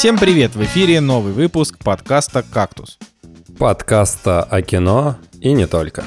[0.00, 0.54] всем привет!
[0.54, 2.98] В эфире новый выпуск подкаста «Кактус».
[3.58, 6.04] Подкаста о кино и не только.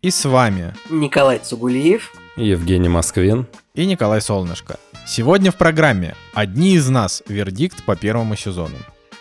[0.00, 4.78] И с вами Николай Цугулиев, Евгений Москвин и Николай Солнышко.
[5.06, 7.22] Сегодня в программе «Одни из нас.
[7.28, 8.76] Вердикт по первому сезону».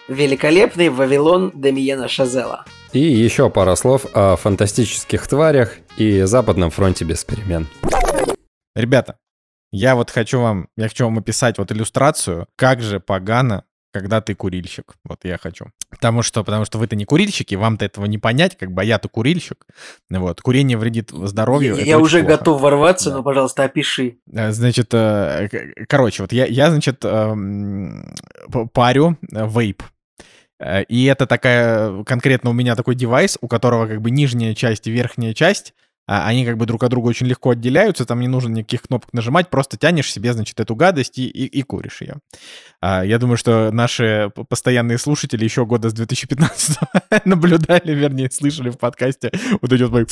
[0.08, 2.64] великолепный Вавилон Демиена Шазела.
[2.94, 7.68] и еще пара слов о фантастических тварях и Западном фронте без перемен.
[8.74, 9.18] Ребята,
[9.74, 14.36] я вот хочу вам, я хочу вам описать вот иллюстрацию, как же погано когда ты
[14.36, 14.94] курильщик.
[15.04, 15.66] Вот я хочу.
[15.90, 19.10] Потому что, потому что вы-то не курильщики, вам-то этого не понять, как бы, а я-то
[19.10, 19.66] курильщик.
[20.10, 20.42] Вот.
[20.42, 21.76] Курение вредит здоровью.
[21.76, 22.38] Я, я уже плохо.
[22.38, 23.18] готов ворваться, Да.
[23.18, 24.18] но, пожалуйста, опиши.
[24.32, 25.50] Э, Значит, э,
[25.88, 28.16] короче, вот я, я значит, эм,
[28.74, 29.84] парю э, вейп.
[30.90, 34.92] И это такая, конкретно у меня такой девайс, у которого как бы нижняя часть и
[34.92, 35.74] верхняя часть,
[36.08, 39.50] они как бы друг от друга очень легко отделяются, там не нужно никаких кнопок нажимать,
[39.50, 42.16] просто тянешь себе, значит, эту гадость и, и, и куришь ее.
[42.82, 46.78] А, Я думаю, что наши постоянные слушатели еще года с 2015
[47.26, 50.06] наблюдали, вернее, слышали в подкасте вот эти вот мои...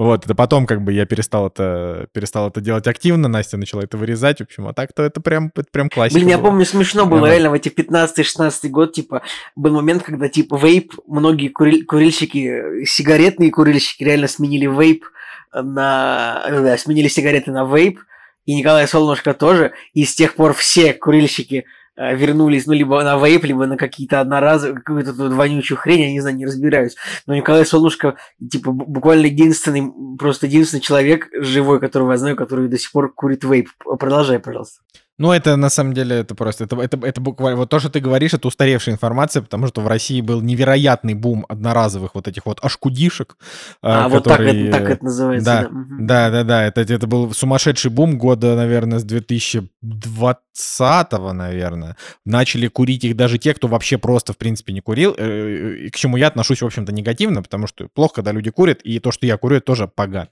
[0.00, 3.98] Вот, это потом как бы я перестал это, перестал это делать активно, Настя начала это
[3.98, 6.18] вырезать, в общем, а так-то это прям, это прям классика.
[6.18, 6.48] Блин, я была.
[6.48, 7.32] помню, смешно было Давай.
[7.32, 9.20] реально в эти 15-16 год, типа,
[9.56, 15.04] был момент, когда, типа, вейп, многие куриль- курильщики, сигаретные курильщики реально сменили вейп
[15.52, 16.44] на...
[16.46, 18.00] э, Да, сменили сигареты на вейп,
[18.46, 23.44] и Николай Солнышко тоже, и с тех пор все курильщики вернулись, ну, либо на вейп,
[23.44, 26.96] либо на какие-то одноразовые, какую-то тут вонючую хрень, я не знаю, не разбираюсь.
[27.26, 28.16] Но Николай Солнышко,
[28.50, 33.12] типа, бу- буквально единственный, просто единственный человек живой, которого я знаю, который до сих пор
[33.12, 33.68] курит вейп.
[33.98, 34.80] Продолжай, пожалуйста.
[35.20, 38.00] Ну, это на самом деле, это просто, это, это, это буквально, вот то, что ты
[38.00, 42.58] говоришь, это устаревшая информация, потому что в России был невероятный бум одноразовых вот этих вот
[42.62, 43.36] ашкудишек.
[43.82, 45.44] А, э, вот так которые- это, так это называется.
[45.44, 51.98] Да, Да, да, да, да, это, это был сумасшедший бум года, наверное, с 2020, наверное.
[52.24, 56.16] Начали курить их даже те, кто вообще просто, в принципе, не курил, э, к чему
[56.16, 59.36] я отношусь, в общем-то, негативно, потому что плохо, когда люди курят, и то, что я
[59.36, 60.28] курю, это тоже погано.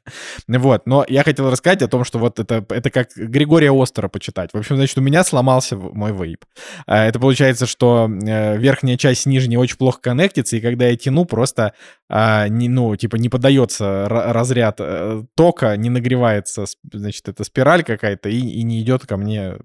[0.46, 4.54] Вот, но я хотел рассказать о том, что вот это, это как Григория Остера почитать.
[4.54, 6.44] В общем, значит, у меня сломался мой вейп.
[6.86, 10.96] А, Это получается, что э, верхняя часть с нижней очень плохо коннектится, и когда я
[10.96, 11.74] тяну, просто
[12.08, 17.84] а, не, ну, типа, не поддается ра- разряд э, тока, не нагревается, значит, эта спираль
[17.84, 19.58] какая-то, и, и не идет ко мне э,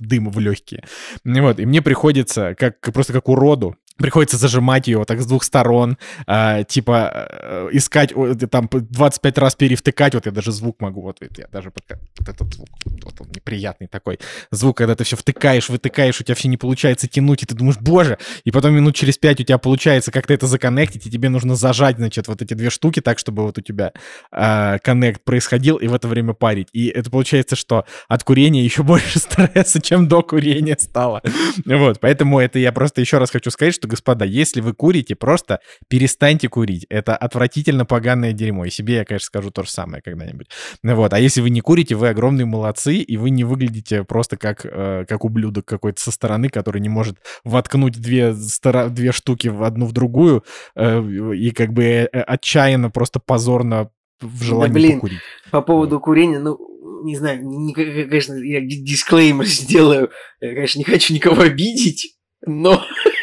[0.00, 0.84] дым в легкие.
[1.24, 5.98] Вот, и мне приходится, как, просто как уроду, Приходится зажимать ее так с двух сторон,
[6.26, 11.18] а, типа э, искать, о, там 25 раз перевтыкать, вот я даже звук могу, вот
[11.20, 12.68] это я даже пока, вот этот звук,
[13.04, 14.18] вот он неприятный такой
[14.50, 17.78] звук, когда ты все втыкаешь, вытыкаешь, у тебя все не получается тянуть, и ты думаешь,
[17.78, 21.54] боже, и потом минут через пять у тебя получается как-то это законнектить, и тебе нужно
[21.54, 23.92] зажать, значит, вот эти две штуки так, чтобы вот у тебя
[24.30, 26.68] коннект происходил, и в это время парить.
[26.72, 31.22] И это получается, что от курения еще больше стресса, чем до курения стало.
[31.64, 35.60] Вот, поэтому это я просто еще раз хочу сказать, что, господа, если вы курите, просто
[35.88, 36.86] перестаньте курить.
[36.88, 38.64] Это отвратительно поганое дерьмо.
[38.64, 40.48] И себе я, конечно, скажу то же самое когда-нибудь.
[40.82, 44.36] Ну Вот, а если вы не курите, вы огромные молодцы, и вы не выглядите просто
[44.36, 49.48] как, э, как ублюдок какой-то со стороны, который не может воткнуть две, стора- две штуки
[49.48, 51.02] в одну в другую, э,
[51.34, 54.94] и как бы э, отчаянно, просто позорно в желании блин.
[54.94, 55.18] покурить.
[55.50, 56.58] По поводу курения, ну,
[57.04, 60.10] не знаю, не- не- конечно, я ди- дисклеймер сделаю.
[60.40, 62.16] Я, конечно, не хочу никого обидеть,
[62.46, 62.82] но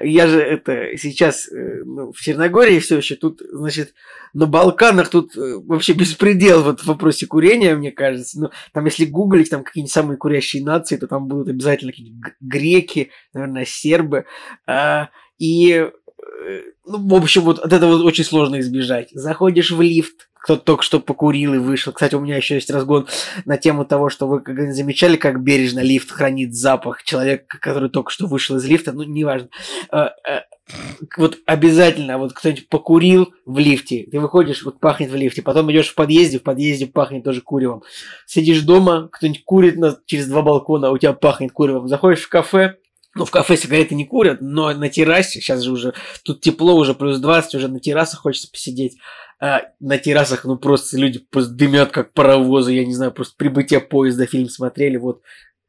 [0.00, 3.94] я же это сейчас э, ну, в Черногории все еще тут, значит,
[4.32, 8.40] на Балканах тут э, вообще беспредел вот в вопросе курения, мне кажется.
[8.40, 13.10] Ну, там если гуглить там какие-нибудь самые курящие нации, то там будут обязательно какие-нибудь греки,
[13.32, 14.24] наверное, сербы.
[14.66, 15.90] А, и,
[16.86, 19.10] ну, в общем, вот от этого очень сложно избежать.
[19.12, 21.92] Заходишь в лифт, кто-то только что покурил и вышел.
[21.92, 23.06] Кстати, у меня еще есть разгон
[23.44, 28.10] на тему того, что вы когда-нибудь замечали, как бережно лифт хранит запах человека, который только
[28.10, 29.48] что вышел из лифта, ну, неважно.
[29.90, 30.44] А, а,
[31.18, 35.88] Вот обязательно, вот кто-нибудь покурил в лифте, ты выходишь, вот пахнет в лифте, потом идешь
[35.88, 37.82] в подъезде, в подъезде пахнет тоже куревом.
[38.26, 41.86] Сидишь дома, кто-нибудь курит на, через два балкона, а у тебя пахнет куревом.
[41.86, 42.76] Заходишь в кафе,
[43.14, 46.94] ну, в кафе сигареты не курят, но на террасе, сейчас же уже, тут тепло, уже
[46.94, 48.98] плюс 20, уже на террасах хочется посидеть.
[49.40, 53.80] А на террасах, ну, просто люди просто дымят, как паровозы, я не знаю, просто прибытие
[53.80, 55.22] поезда фильм смотрели, вот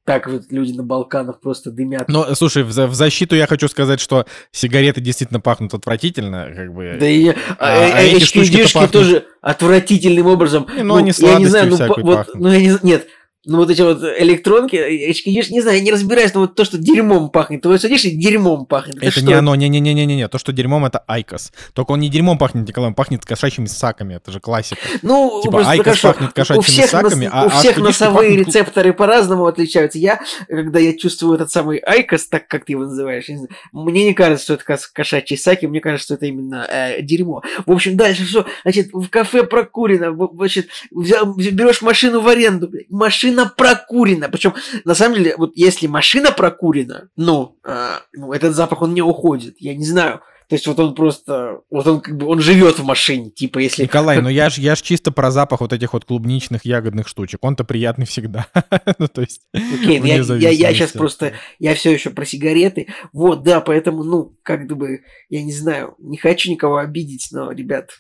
[0.03, 2.09] так вот люди на Балканах просто дымят.
[2.09, 6.97] Но, слушай, в, в защиту я хочу сказать, что сигареты действительно пахнут отвратительно, как бы.
[6.99, 10.67] Да и а, а а, эти штучки-то HQD-шки пахнут- тоже отвратительным образом.
[10.75, 12.35] Не, ну, они я не знаю, ну, по- всякой вот, пахнут.
[12.39, 13.07] ну, я не, нет,
[13.43, 16.77] ну, вот эти вот электронки, я не знаю, я не разбираюсь, но вот то, что
[16.77, 17.61] дерьмом пахнет.
[17.61, 18.97] Ты вот садишься и дерьмом пахнет.
[18.97, 20.27] Это, это не оно, не-не-не-не-не.
[20.27, 21.51] То, что дерьмом, это IQOS.
[21.73, 24.13] Только он не дерьмом пахнет, Николай, он пахнет кошачьими ссаками.
[24.13, 24.79] Это же классика.
[25.01, 28.47] Ну, типа IQOS пахнет кошачьими у всех ссаками, а У всех а носовые пахнет...
[28.47, 29.97] рецепторы по-разному отличаются.
[29.97, 34.05] Я, когда я чувствую этот самый IQOS, так как ты его называешь, не знаю, мне
[34.05, 37.41] не кажется, что это кошачьи ссаки, мне кажется, что это именно э, дерьмо.
[37.65, 38.45] В общем, дальше что?
[38.61, 42.91] Значит, в кафе прокурено, значит, взял, берешь машину в аренду, блядь,
[43.31, 44.30] машина прокурена.
[44.30, 44.54] Причем,
[44.86, 49.56] на самом деле, вот если машина прокурена, ну, э, ну, этот запах, он не уходит.
[49.60, 50.22] Я не знаю.
[50.50, 53.83] То есть вот он просто, вот он как бы, он живет в машине, типа если...
[53.83, 57.39] Николай, ну я ж, я ж чисто про запах вот этих вот клубничных ягодных штучек.
[57.42, 58.48] Он-то приятный всегда.
[59.00, 59.44] ну то есть...
[59.54, 62.88] Окей, ну, я, я, я сейчас просто, я все еще про сигареты.
[63.13, 67.92] Вот, да, поэтому, ну, как бы, я не знаю, не хочу никого обидеть, но, ребят,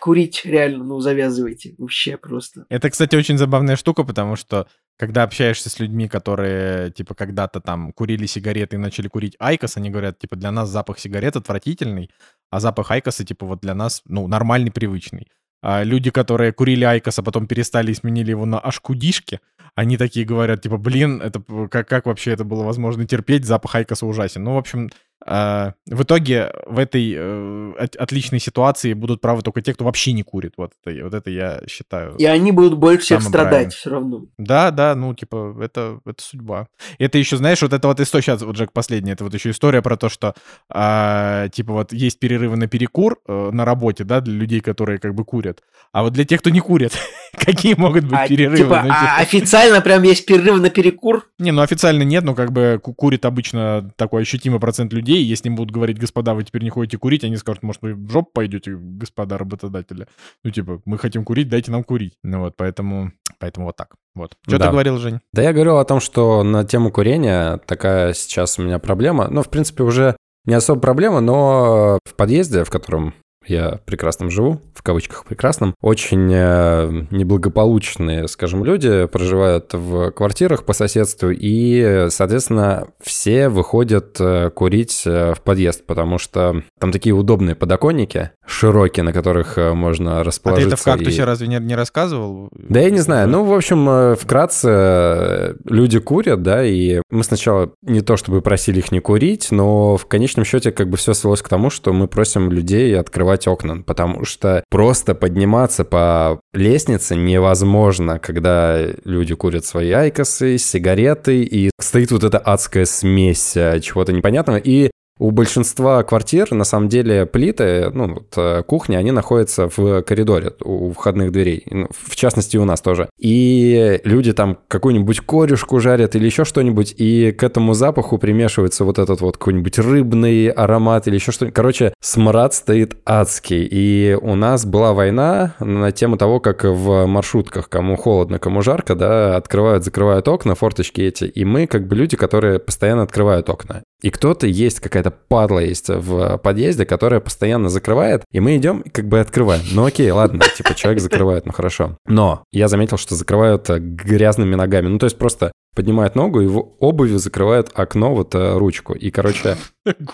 [0.00, 1.74] курить реально, ну, завязывайте.
[1.78, 2.66] Вообще просто.
[2.68, 7.92] Это, кстати, очень забавная штука, потому что когда общаешься с людьми, которые, типа, когда-то там
[7.92, 12.10] курили сигареты и начали курить IQOS, они говорят, типа, для нас запах сигарет отвратительный,
[12.50, 15.28] а запах IQOS а, типа, вот для нас, ну, нормальный, привычный.
[15.62, 19.40] А люди, которые курили IQOS, а потом перестали и сменили его на HQD ишки,
[19.74, 24.00] они такие говорят, типа, блин, это как, как вообще это было возможно терпеть, запах IQOS
[24.00, 24.44] а ужасен.
[24.44, 24.90] Ну, в общем,
[25.26, 30.54] в итоге в этой э, отличной ситуации будут правы только те, кто вообще не курит.
[30.58, 32.14] Вот это, вот это я считаю.
[32.16, 33.70] И они будут больше всех страдать правильным.
[33.70, 34.26] все равно.
[34.36, 36.68] Да, да, ну, типа, это, это судьба.
[36.98, 39.80] Это еще, знаешь, вот это вот история, сейчас, вот, Джек, последняя, это вот еще история
[39.80, 40.34] про то, что,
[40.68, 45.14] а, типа, вот есть перерывы на перекур э, на работе, да, для людей, которые как
[45.14, 45.62] бы курят.
[45.92, 46.92] А вот для тех, кто не курит,
[47.38, 48.56] какие могут быть а, перерывы?
[48.56, 51.28] Типа, ну, а официально прям есть перерыв на перекур?
[51.38, 55.48] Не, ну официально нет, но как бы курит обычно такой ощутимый процент людей, людей, если
[55.48, 58.30] им будут говорить, господа, вы теперь не ходите курить, они скажут, может, вы в жопу
[58.32, 60.06] пойдете, господа работодатели.
[60.42, 62.14] Ну, типа, мы хотим курить, дайте нам курить.
[62.22, 63.94] Ну вот, поэтому, поэтому вот так.
[64.14, 64.36] Вот.
[64.46, 64.66] Что да.
[64.66, 65.20] ты говорил, Жень?
[65.32, 69.28] Да я говорил о том, что на тему курения такая сейчас у меня проблема.
[69.28, 73.14] Ну, в принципе, уже не особо проблема, но в подъезде, в котором
[73.46, 80.72] я прекрасном живу, в кавычках прекрасном, очень э, неблагополучные, скажем, люди проживают в квартирах по
[80.72, 87.54] соседству, и, соответственно, все выходят э, курить э, в подъезд, потому что там такие удобные
[87.54, 90.66] подоконники, широкие, на которых можно расположиться.
[90.66, 91.24] А ты это в «Кактусе» и...
[91.24, 92.48] разве не, не рассказывал?
[92.52, 93.28] Да я не знаю.
[93.28, 98.92] Ну, в общем, вкратце, люди курят, да, и мы сначала не то чтобы просили их
[98.92, 102.50] не курить, но в конечном счете как бы все свелось к тому, что мы просим
[102.50, 109.90] людей открывать открывать окна, потому что просто подниматься по лестнице невозможно, когда люди курят свои
[109.90, 116.52] айкосы, сигареты, и стоит вот эта адская смесь э, чего-то непонятного, и у большинства квартир,
[116.52, 121.64] на самом деле, плиты, ну, вот, э, кухни, они находятся в коридоре у входных дверей.
[121.70, 123.08] Ну, в частности, у нас тоже.
[123.18, 128.98] И люди там какую-нибудь корюшку жарят или еще что-нибудь, и к этому запаху примешивается вот
[128.98, 131.54] этот вот какой-нибудь рыбный аромат или еще что-нибудь.
[131.54, 133.68] Короче, смрад стоит адский.
[133.70, 138.94] И у нас была война на тему того, как в маршрутках, кому холодно, кому жарко,
[138.94, 141.24] да, открывают, закрывают окна, форточки эти.
[141.24, 143.82] И мы как бы люди, которые постоянно открывают окна.
[144.04, 148.90] И кто-то есть, какая-то падла есть в подъезде, которая постоянно закрывает, и мы идем и
[148.90, 149.62] как бы открываем.
[149.72, 151.96] Ну окей, ладно, типа человек закрывает, ну хорошо.
[152.06, 154.88] Но я заметил, что закрывают грязными ногами.
[154.88, 158.94] Ну то есть просто поднимает ногу и в обуви закрывает окно, вот э, ручку.
[158.94, 159.56] И, короче,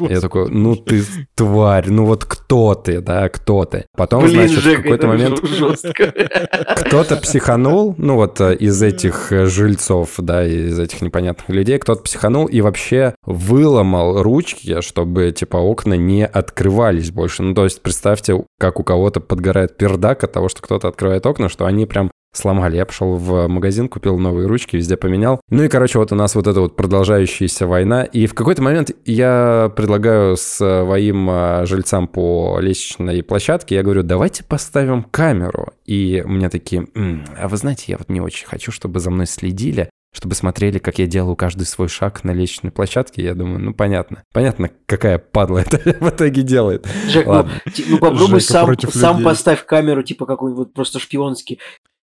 [0.00, 1.02] я такой, ну ты
[1.34, 3.86] тварь, ну вот кто ты, да, кто ты?
[3.96, 10.14] Потом, Блин, значит, в какой-то момент кто-то психанул, ну вот э, из этих э, жильцов,
[10.18, 16.26] да, из этих непонятных людей, кто-то психанул и вообще выломал ручки, чтобы, типа, окна не
[16.26, 17.42] открывались больше.
[17.42, 21.48] Ну, то есть, представьте, как у кого-то подгорает пердак от того, что кто-то открывает окна,
[21.48, 22.76] что они прям сломали.
[22.76, 25.40] Я пошел в магазин, купил новые ручки, везде поменял.
[25.50, 28.04] Ну и, короче, вот у нас вот эта вот продолжающаяся война.
[28.04, 34.44] И в какой-то момент я предлагаю своим а, жильцам по лестничной площадке, я говорю, давайте
[34.44, 35.72] поставим камеру.
[35.86, 39.26] И мне такие, М, а вы знаете, я вот не очень хочу, чтобы за мной
[39.26, 43.22] следили чтобы смотрели, как я делаю каждый свой шаг на лестничной площадке.
[43.22, 44.24] Я думаю, ну понятно.
[44.32, 46.86] Понятно, какая падла это в итоге делает.
[47.08, 47.46] Жек, ну,
[47.88, 51.60] ну попробуй сам, сам поставь камеру, типа какой-нибудь просто шпионский.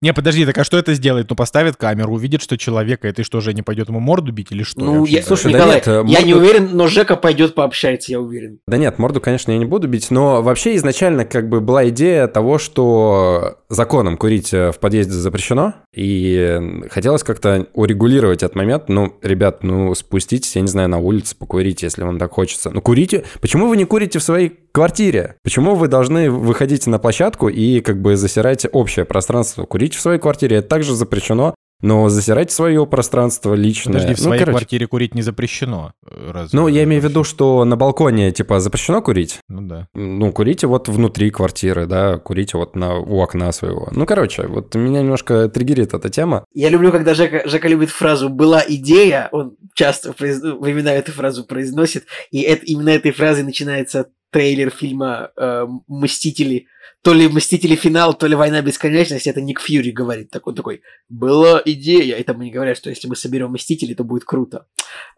[0.03, 1.31] Не, подожди, так а что это сделает?
[1.31, 4.51] Ну, поставит камеру, увидит, что человека, и ты что, же не пойдет ему морду бить
[4.51, 4.81] или что?
[4.81, 6.27] Ну, я, слушай, да Николай, нет, я морду...
[6.27, 8.59] не уверен, но Жека пойдет пообщается, я уверен.
[8.67, 12.27] Да нет, морду, конечно, я не буду бить, но вообще изначально как бы была идея
[12.27, 16.61] того, что законом курить э, в подъезде запрещено, и
[16.91, 18.88] хотелось как-то урегулировать этот момент.
[18.88, 22.71] Ну, ребят, ну, спуститесь, я не знаю, на улице покурите, если вам так хочется.
[22.71, 23.25] Ну, курите.
[23.41, 25.37] Почему вы не курите в своей квартире?
[25.43, 29.64] Почему вы должны выходить на площадку и как бы засирать общее пространство?
[29.64, 33.95] Курить в своей квартире, это также запрещено но засирать свое пространство личное...
[33.95, 35.93] Подожди, в ну, своей короче, квартире курить не запрещено.
[36.07, 36.59] Разве?
[36.59, 39.41] Ну, я имею в виду, что на балконе, типа, запрещено курить?
[39.49, 39.89] Ну да.
[39.93, 43.89] Ну, курите вот внутри квартиры, да, курите вот на, у окна своего.
[43.91, 46.45] Ну, короче, вот меня немножко триггерит эта тема.
[46.55, 50.41] Я люблю, когда Жека, Жека любит фразу «была идея», он часто произ...
[50.41, 56.67] ну, времена эту фразу произносит, и это, именно этой фразой начинается трейлер фильма э, «Мстители».
[57.03, 57.75] То ли «Мстители.
[57.75, 60.31] Финал», то ли «Война бесконечности», это Ник Фьюри говорит.
[60.31, 64.05] Так он такой «была идея», и там они говорят, что если мы соберем «Мстителей», то
[64.05, 64.67] будет круто.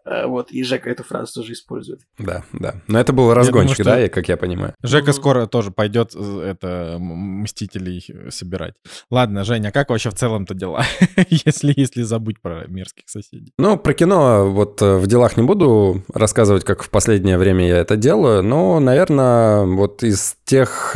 [0.05, 2.01] Э, вот, и Жека эту фразу тоже использует.
[2.17, 2.81] Да, да.
[2.87, 4.73] Но это был разгончик, думаю, что- да, как я понимаю.
[4.83, 5.13] Жека Мгм.
[5.13, 8.73] скоро тоже пойдет э, это Мстителей собирать.
[9.11, 10.83] Ладно, Женя, как вообще в целом-то дела?
[11.29, 13.51] если, если забыть про мерзких соседей.
[13.57, 17.77] Ну, про кино вот э, в делах не буду рассказывать, как в последнее время я
[17.77, 20.91] это делаю, но, наверное, вот из тех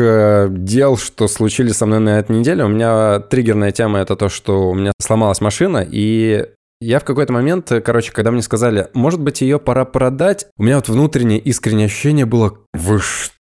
[0.63, 4.69] дел, что случились со мной на этой неделе, у меня триггерная тема— это то, что
[4.69, 6.45] у меня сломалась машина, и
[6.81, 10.75] я в какой-то момент, короче, когда мне сказали, может быть, ее пора продать, у меня
[10.77, 13.38] вот внутреннее искреннее ощущение было, вы что?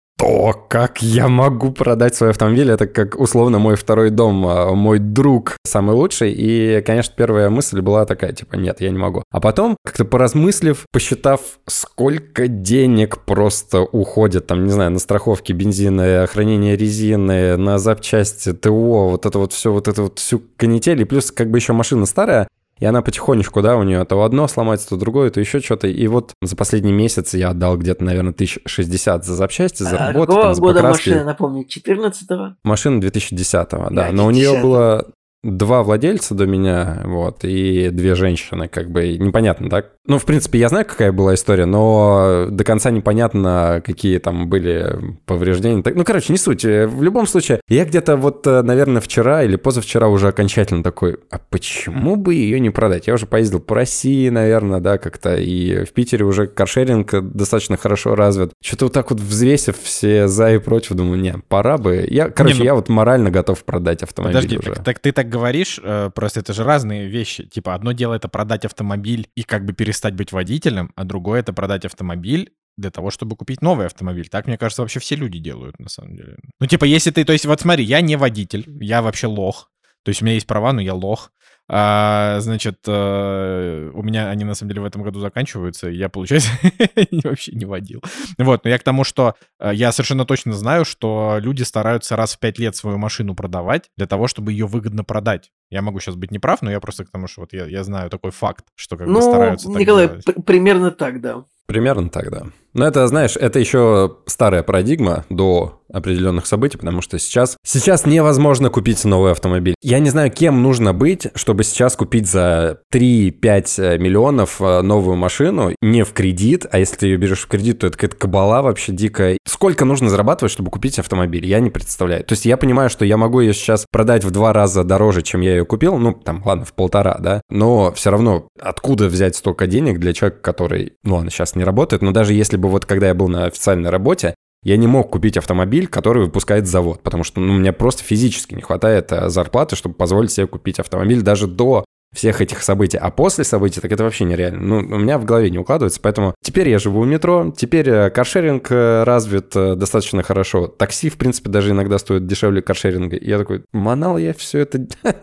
[0.69, 2.69] Как я могу продать свой автомобиль?
[2.69, 6.31] Это как условно мой второй дом, а, мой друг самый лучший.
[6.31, 9.23] И, конечно, первая мысль была такая, типа, нет, я не могу.
[9.31, 16.27] А потом, как-то поразмыслив, посчитав, сколько денег просто уходит, там, не знаю, на страховки бензина,
[16.31, 21.01] хранение резины, на запчасти, ТО, вот это вот все, вот это вот всю канитель.
[21.01, 22.47] И плюс, как бы еще машина старая,
[22.79, 25.87] и она потихонечку, да, у нее то одно сломается, то другое, то еще что-то.
[25.87, 30.33] И вот за последний месяц я отдал где-то, наверное, 1060 за запчасти, за А работу,
[30.33, 31.09] там, за года покраски.
[31.09, 32.55] машина, напомню, 14-го?
[32.63, 34.11] Машина 2010-го, да.
[34.11, 34.61] Но у нее 10-го.
[34.61, 35.05] было
[35.43, 39.85] два владельца до меня, вот, и две женщины, как бы, непонятно, да?
[40.09, 45.15] Ну, в принципе, я знаю, какая была история, но до конца непонятно, какие там были
[45.27, 45.83] повреждения.
[45.85, 46.65] Ну, короче, не суть.
[46.65, 51.37] В любом случае, я где-то вот, э, наверное, вчера или позавчера уже окончательно такой, а
[51.37, 53.05] почему бы ее не продать?
[53.05, 58.15] Я уже поездил по России, наверное, да, как-то, и в Питере уже каршеринг достаточно хорошо
[58.15, 58.51] развит.
[58.63, 62.07] Что-то вот так вот взвесив все за и против, думаю, не, пора бы.
[62.09, 64.73] Я, короче, ну- я вот морально готов продать автомобиль Подожди, уже.
[64.73, 67.43] так, так ты так говоришь, э, просто это же разные вещи.
[67.43, 71.53] Типа, одно дело это продать автомобиль и как бы перестать быть водителем, а другое это
[71.53, 74.29] продать автомобиль для того, чтобы купить новый автомобиль.
[74.29, 76.37] Так, мне кажется, вообще все люди делают, на самом деле.
[76.59, 77.25] Ну, типа, если ты...
[77.25, 79.69] То есть, вот смотри, я не водитель, я вообще лох.
[80.03, 81.31] То есть у меня есть права, но я лох.
[81.71, 86.09] А, значит, э, у меня они на самом деле в этом году заканчиваются, и я,
[86.09, 86.49] получается,
[87.23, 88.01] вообще не водил.
[88.39, 92.33] Вот, но я к тому, что э, я совершенно точно знаю, что люди стараются раз
[92.35, 95.51] в пять лет свою машину продавать для того, чтобы ее выгодно продать.
[95.69, 98.09] Я могу сейчас быть неправ, но я просто к тому, что вот я, я знаю
[98.09, 100.25] такой факт, что как бы Ну, стараются так Николай, делать.
[100.25, 101.45] пр- примерно так, да.
[101.67, 102.45] Примерно так, да.
[102.73, 108.69] Но это, знаешь, это еще старая парадигма до определенных событий, потому что сейчас, сейчас невозможно
[108.69, 109.75] купить новый автомобиль.
[109.81, 115.73] Я не знаю, кем нужно быть, чтобы сейчас купить за 3-5 миллионов э, новую машину
[115.81, 118.91] не в кредит, а если ты ее берешь в кредит, то это какая-то кабала вообще
[118.91, 119.37] дикая.
[119.45, 121.45] Сколько нужно зарабатывать, чтобы купить автомобиль?
[121.45, 122.23] Я не представляю.
[122.23, 125.41] То есть я понимаю, что я могу ее сейчас продать в два раза дороже, чем
[125.41, 129.67] я ее купил, ну, там, ладно, в полтора, да, но все равно откуда взять столько
[129.67, 133.07] денег для человека, который, ну, ладно, сейчас не работает, но даже если бы вот когда
[133.07, 137.39] я был на официальной работе, я не мог купить автомобиль, который выпускает завод, потому что
[137.39, 141.85] ну, мне просто физически не хватает э, зарплаты, чтобы позволить себе купить автомобиль даже до
[142.13, 142.97] всех этих событий.
[142.97, 144.61] А после событий, так это вообще нереально.
[144.61, 148.09] Ну, у меня в голове не укладывается, поэтому теперь я живу в метро, теперь э,
[148.09, 150.67] каршеринг э, развит э, достаточно хорошо.
[150.67, 153.15] Такси, в принципе, даже иногда стоит дешевле каршеринга.
[153.15, 154.87] И я такой, манал я все это...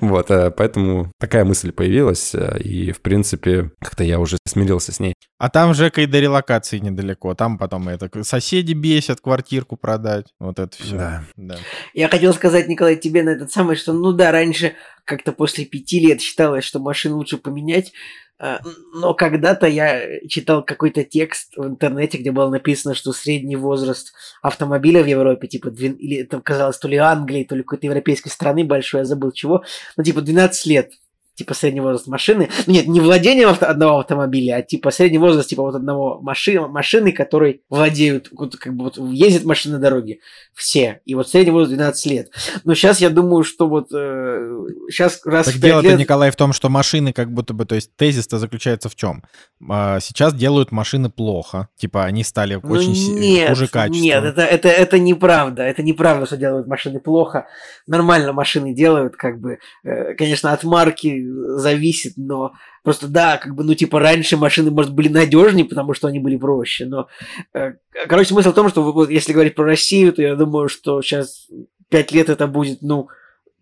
[0.00, 5.14] Вот, поэтому такая мысль появилась, и, в принципе, как-то я уже смирился с ней.
[5.38, 7.34] А там Жека и до релокации недалеко.
[7.34, 10.26] Там потом это соседи бесят квартирку продать.
[10.40, 10.96] Вот это все.
[10.96, 11.24] Да.
[11.36, 11.56] да.
[11.94, 14.74] Я хотел сказать, Николай, тебе на этот самый, что ну да, раньше
[15.08, 17.92] как-то после пяти лет считалось, что машину лучше поменять,
[18.38, 18.60] а,
[18.94, 24.12] но когда-то я читал какой-то текст в интернете, где было написано, что средний возраст
[24.42, 28.64] автомобиля в Европе, типа, или это казалось то ли Англии, то ли какой-то европейской страны
[28.64, 29.64] большой, я забыл чего,
[29.96, 30.92] ну типа 12 лет
[31.38, 32.48] типа средний возраст машины.
[32.66, 36.58] Ну, нет, не владение авто- одного автомобиля, а типа средний возраст типа вот одного маши-
[36.58, 40.18] машины, которой владеют, вот, как бы вот ездят машины на дороге.
[40.52, 41.00] Все.
[41.04, 42.30] И вот средний возраст 12 лет.
[42.64, 44.50] Но сейчас я думаю, что вот э,
[44.90, 45.98] сейчас раз Так в 5 дело-то, лет...
[46.00, 49.22] Николай, в том, что машины как будто бы, то есть тезис-то заключается в чем?
[49.60, 51.68] Сейчас делают машины плохо.
[51.76, 54.02] Типа они стали Ну, очень нет, хуже качеством.
[54.02, 55.62] Нет, это, это, это неправда.
[55.62, 57.46] Это неправда, что делают машины плохо.
[57.86, 61.27] Нормально машины делают, как бы, э, конечно, от марки
[61.58, 66.08] зависит, но просто да, как бы, ну, типа, раньше машины, может, были надежнее, потому что
[66.08, 67.08] они были проще, но,
[67.54, 67.74] э,
[68.08, 71.48] короче, смысл в том, что вот, если говорить про Россию, то я думаю, что сейчас
[71.88, 73.08] пять лет это будет, ну,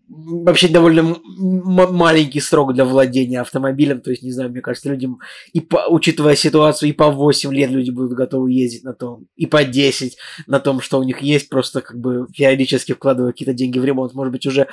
[0.08, 4.00] вообще довольно маленький срок для владения автомобилем.
[4.00, 5.18] То есть, не знаю, мне кажется, людям,
[5.52, 9.46] и по, учитывая ситуацию, и по 8 лет люди будут готовы ездить на том, и
[9.46, 13.78] по 10 на том, что у них есть, просто как бы периодически вкладывая какие-то деньги
[13.78, 14.14] в ремонт.
[14.14, 14.68] Может быть, уже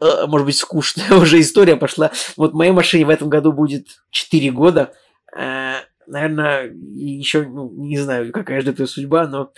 [0.00, 2.10] может быть, скучная уже история пошла.
[2.36, 4.92] Вот моей машине в этом году будет 4 года.
[5.36, 9.52] Э, наверное, еще, ну, не знаю, какая ждет ее судьба, но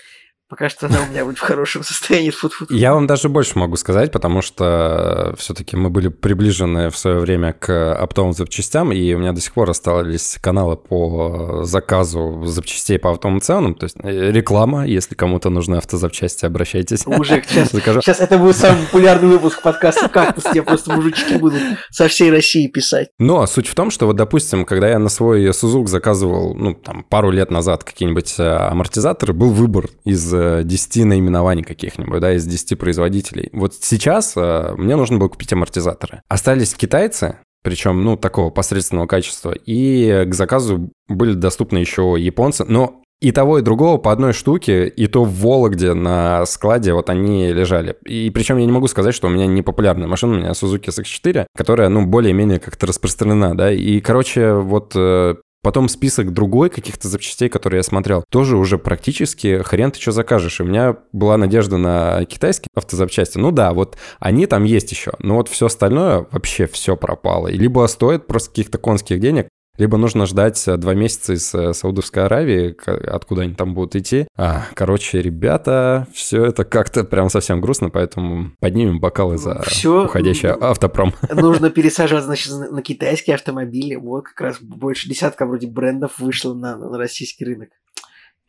[0.52, 2.28] Пока что она у меня будет в хорошем состоянии.
[2.28, 2.66] Фу -фу -фу.
[2.68, 7.54] Я вам даже больше могу сказать, потому что все-таки мы были приближены в свое время
[7.54, 13.11] к оптовым запчастям, и у меня до сих пор остались каналы по заказу запчастей по
[13.12, 13.75] оптовым ценам.
[13.75, 17.06] То есть э, реклама, если кому-то нужны автозапчасти, обращайтесь.
[17.06, 22.09] Мужик, сейчас, сейчас это будет самый популярный выпуск подкаста «Кактус», где просто мужички будут со
[22.09, 23.09] всей России писать.
[23.18, 27.04] Но суть в том, что вот, допустим, когда я на свой Сузук заказывал, ну, там,
[27.09, 32.46] пару лет назад какие-нибудь э, амортизаторы, был выбор из 10 э, наименований каких-нибудь, да, из
[32.46, 33.50] 10 производителей.
[33.52, 36.22] Вот сейчас э, мне нужно было купить амортизаторы.
[36.28, 43.02] Остались китайцы, причем, ну, такого посредственного качества, и к заказу были доступны еще японцы, но
[43.22, 47.52] и того, и другого по одной штуке, и то в Вологде на складе вот они
[47.52, 47.94] лежали.
[48.04, 50.88] И причем я не могу сказать, что у меня не популярная машина, у меня Suzuki
[50.88, 53.70] SX4, которая, ну, более-менее как-то распространена, да.
[53.70, 59.62] И, короче, вот э, Потом список другой каких-то запчастей, которые я смотрел, тоже уже практически
[59.62, 60.59] хрен ты что закажешь.
[60.59, 63.38] И у меня была надежда на китайские автозапчасти.
[63.38, 65.12] Ну да, вот они там есть еще.
[65.21, 67.47] Но вот все остальное вообще все пропало.
[67.47, 69.49] И либо стоит просто каких-то конских денег,
[69.79, 72.76] либо нужно ждать э, два месяца из э, Саудовской Аравии,
[73.09, 74.26] откуда они там будут идти.
[74.37, 80.50] А, короче, ребята, все это как-то прям совсем грустно, поэтому поднимем бокалы за все уходящий
[80.50, 81.14] автопром.
[81.31, 83.95] Нужно пересаживаться, значит, на китайские автомобили.
[83.95, 87.71] Вот как раз больше десятка вроде брендов вышло на, на российский рынок.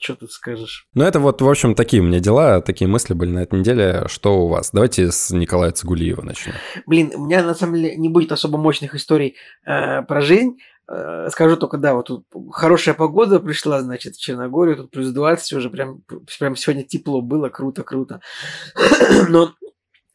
[0.04, 0.86] Что тут скажешь?
[0.96, 4.04] Ну, это вот, в общем, такие у меня дела, такие мысли были на этой неделе.
[4.08, 4.72] Что у вас?
[4.74, 6.56] Давайте с Николая Цигулиева начнем.
[6.86, 10.58] Блин, у меня, на самом деле, не будет особо мощных историй э, про жизнь.
[10.88, 15.54] Э, скажу только, да, вот тут хорошая погода пришла, значит, в Черногорию, тут плюс 20,
[15.54, 16.02] уже прям,
[16.40, 18.20] прям сегодня тепло было, круто, круто.
[19.30, 19.54] Но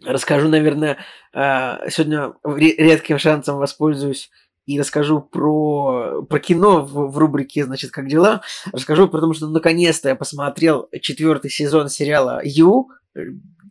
[0.04, 0.98] расскажу, наверное,
[1.32, 4.30] э, сегодня редким шансом воспользуюсь
[4.66, 8.42] и расскажу про, про кино в, в рубрике, значит, «Как дела?».
[8.70, 12.90] Расскажу, потому что наконец-то я посмотрел четвертый сезон сериала «Ю»,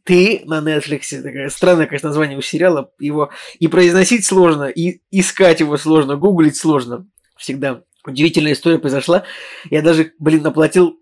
[0.08, 5.60] ты на Netflix, такое странное, конечно, название у сериала, его и произносить сложно, и искать
[5.60, 7.06] его сложно, гуглить сложно.
[7.36, 9.26] Всегда удивительная история произошла.
[9.70, 10.98] Я даже, блин, оплатил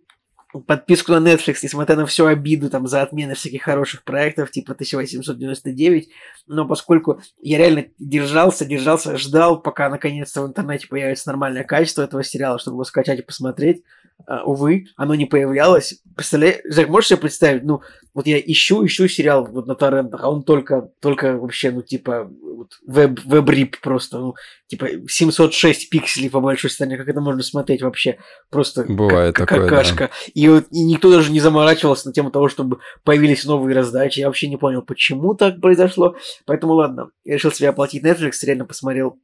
[0.62, 6.10] подписку на Netflix, несмотря на всю обиду там за отмены всяких хороших проектов, типа 1899,
[6.48, 12.24] но поскольку я реально держался, держался, ждал, пока наконец-то в интернете появится нормальное качество этого
[12.24, 13.84] сериала, чтобы его скачать и посмотреть,
[14.28, 16.02] Uh, увы, оно не появлялось.
[16.16, 17.82] Представляешь, Зак, можешь себе представить, ну,
[18.16, 22.32] вот я ищу, ищу сериал вот на торрентах, а он только, только вообще, ну, типа,
[22.42, 24.36] вот, веб, веб-рип просто, ну,
[24.68, 28.18] типа, 706 пикселей по большой стороне, как это можно смотреть вообще?
[28.50, 30.06] Просто Бывает как, такое, какашка.
[30.06, 30.32] Да.
[30.34, 34.20] И, вот, и никто даже не заморачивался на тему того, чтобы появились новые раздачи.
[34.20, 36.16] Я вообще не понял, почему так произошло.
[36.46, 39.18] Поэтому ладно, я решил себе оплатить Netflix, реально посмотрел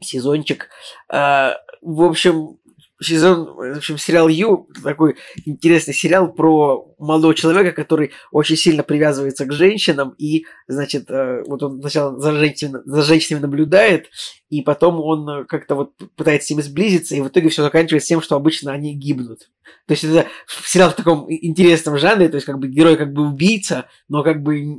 [0.00, 0.68] сезончик.
[1.08, 2.58] А, в общем,
[3.00, 9.44] сезон, в общем, сериал Ю, такой интересный сериал про молодого человека, который очень сильно привязывается
[9.46, 14.10] к женщинам, и, значит, э, вот он сначала за женщинами, за женщинами наблюдает,
[14.48, 18.22] и потом он как-то вот пытается с ними сблизиться, и в итоге все заканчивается тем,
[18.22, 19.50] что обычно они гибнут.
[19.86, 20.28] То есть это
[20.64, 24.42] сериал в таком интересном жанре, то есть как бы герой как бы убийца, но как
[24.42, 24.76] бы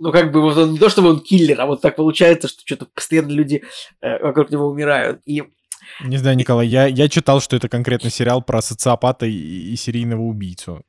[0.00, 2.62] ну, как бы вот он не то, чтобы он киллер, а вот так получается, что
[2.64, 3.62] что-то постоянно люди
[4.00, 5.20] э, вокруг него умирают.
[5.26, 5.42] И
[6.04, 10.22] не знаю, Николай, я, я читал, что это конкретно сериал про социопата и, и серийного
[10.22, 10.82] убийцу.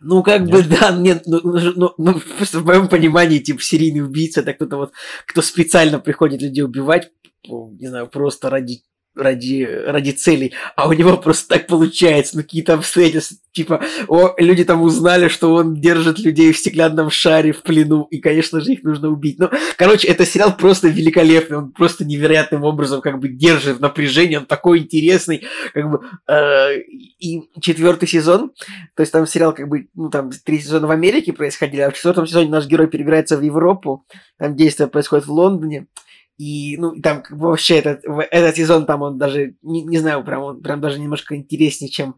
[0.00, 0.50] Ну, как нет?
[0.50, 4.52] бы, да, нет, ну, ну, ну, ну, просто в моем понимании, типа, серийный убийца, это
[4.52, 4.92] кто-то вот,
[5.26, 7.10] кто специально приходит людей убивать,
[7.44, 8.82] не знаю, просто ради
[9.16, 14.64] ради, ради целей, а у него просто так получается, ну какие-то обстоятельства, типа, о, люди
[14.64, 18.82] там узнали, что он держит людей в стеклянном шаре в плену, и, конечно же, их
[18.82, 19.38] нужно убить.
[19.38, 24.36] Ну, короче, это сериал просто великолепный, он просто невероятным образом как бы держит в напряжении,
[24.36, 26.80] он такой интересный, как бы, э,
[27.18, 28.52] и четвертый сезон,
[28.94, 31.94] то есть там сериал как бы, ну там три сезона в Америке происходили, а в
[31.94, 34.04] четвертом сезоне наш герой перебирается в Европу,
[34.38, 35.86] там действие происходит в Лондоне,
[36.38, 40.62] и, ну, там вообще этот, этот сезон, там он даже, не, не знаю, прям он
[40.62, 42.16] прям даже немножко интереснее, чем...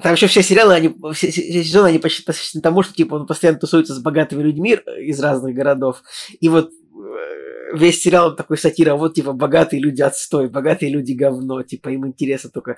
[0.00, 3.26] Там еще все сериалы, они, все, все сезоны, они почти посвящены тому, что, типа, он
[3.26, 6.02] постоянно тусуется с богатыми людьми из разных городов.
[6.40, 11.62] И вот э, весь сериал такой сатира, вот, типа, богатые люди отстой, богатые люди говно,
[11.62, 12.76] типа, им интересно только,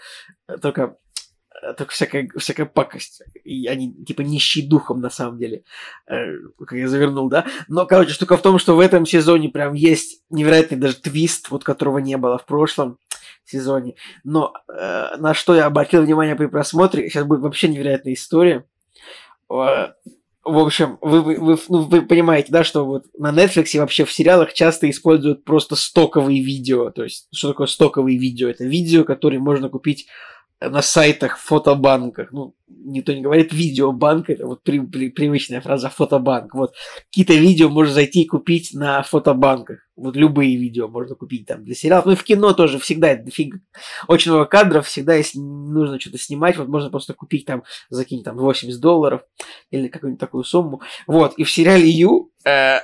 [0.62, 0.96] только
[1.76, 3.22] только всякая, всякая пакость.
[3.44, 5.64] И они, типа, нищие духом, на самом деле.
[6.06, 7.46] Э, как я завернул, да?
[7.68, 11.64] Но, короче, штука в том, что в этом сезоне прям есть невероятный даже твист, вот
[11.64, 12.98] которого не было в прошлом
[13.44, 13.94] сезоне.
[14.24, 18.64] Но э, на что я обратил внимание при просмотре, сейчас будет вообще невероятная история.
[19.50, 19.88] Э,
[20.42, 24.12] в общем, вы, вы, вы, ну, вы понимаете, да, что вот на Netflix вообще в
[24.12, 26.90] сериалах часто используют просто стоковые видео.
[26.90, 28.48] То есть, что такое стоковые видео?
[28.48, 30.06] Это видео, которые можно купить
[30.60, 32.32] на сайтах, фотобанках.
[32.32, 36.54] Ну, никто не говорит видеобанк, это вот при, при, привычная фраза фотобанк.
[36.54, 36.74] Вот
[37.06, 39.80] какие-то видео можно зайти и купить на фотобанках.
[39.96, 42.06] Вот любые видео можно купить там для сериалов.
[42.06, 43.58] Ну и в кино тоже всегда дофига.
[44.06, 48.26] Очень много кадров, всегда если нужно что-то снимать, вот можно просто купить там за какие-нибудь
[48.26, 49.22] там 80 долларов
[49.70, 50.82] или какую-нибудь такую сумму.
[51.06, 52.80] Вот, и в сериале Ю э,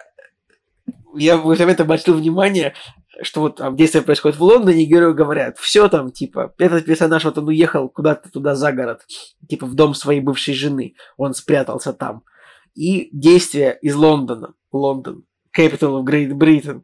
[1.14, 2.74] я в момент обратил внимание,
[3.22, 7.24] что вот там действие происходит в Лондоне, и герою говорят, все там, типа, этот персонаж
[7.24, 9.02] вот он уехал куда-то туда за город,
[9.48, 12.22] типа в дом своей бывшей жены, он спрятался там.
[12.74, 15.24] И действие из Лондона, Лондон,
[15.56, 16.82] capital of Great Britain,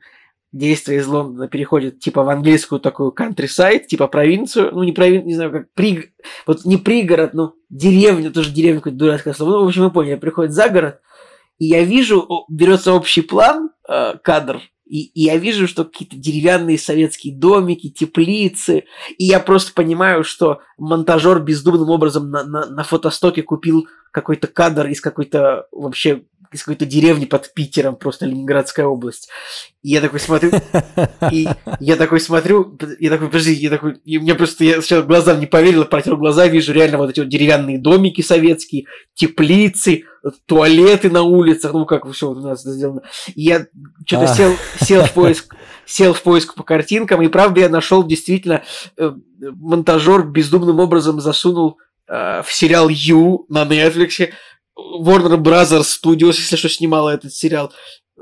[0.53, 5.35] действие из Лондона переходит типа в английскую такую countryside, типа провинцию, ну не провинцию, не
[5.35, 6.12] знаю, как при...
[6.47, 10.16] вот не пригород, ну деревня, тоже деревня какое-то дурацкое слово, ну в общем вы поняли,
[10.16, 11.01] приходит за город,
[11.59, 14.61] и я вижу, берется общий план, э, кадр,
[14.92, 18.85] и, и я вижу, что какие-то деревянные советские домики, теплицы.
[19.16, 24.88] И я просто понимаю, что монтажер бездумным образом на, на, на фотостоке купил какой-то кадр
[24.88, 29.29] из какой-то вообще из какой-то деревни под Питером, просто Ленинградская область.
[29.83, 30.53] И я такой смотрю,
[31.31, 31.49] и
[31.81, 35.47] я такой смотрю, я такой, подожди, я такой, и мне просто, я сначала глазам не
[35.47, 38.85] поверил, протер глаза, вижу реально вот эти вот деревянные домики советские,
[39.15, 40.05] теплицы,
[40.47, 43.03] туалеты на улицах, ну как все у нас сделано.
[43.35, 43.67] И я
[44.07, 44.35] что-то а.
[44.35, 48.62] сел, сел в поиск, сел в поиск по картинкам, и правда я нашел действительно
[48.97, 54.29] э, монтажер бездумным образом засунул э, в сериал Ю на Netflix
[54.78, 57.72] Warner Brothers Studios, если что, снимала этот сериал,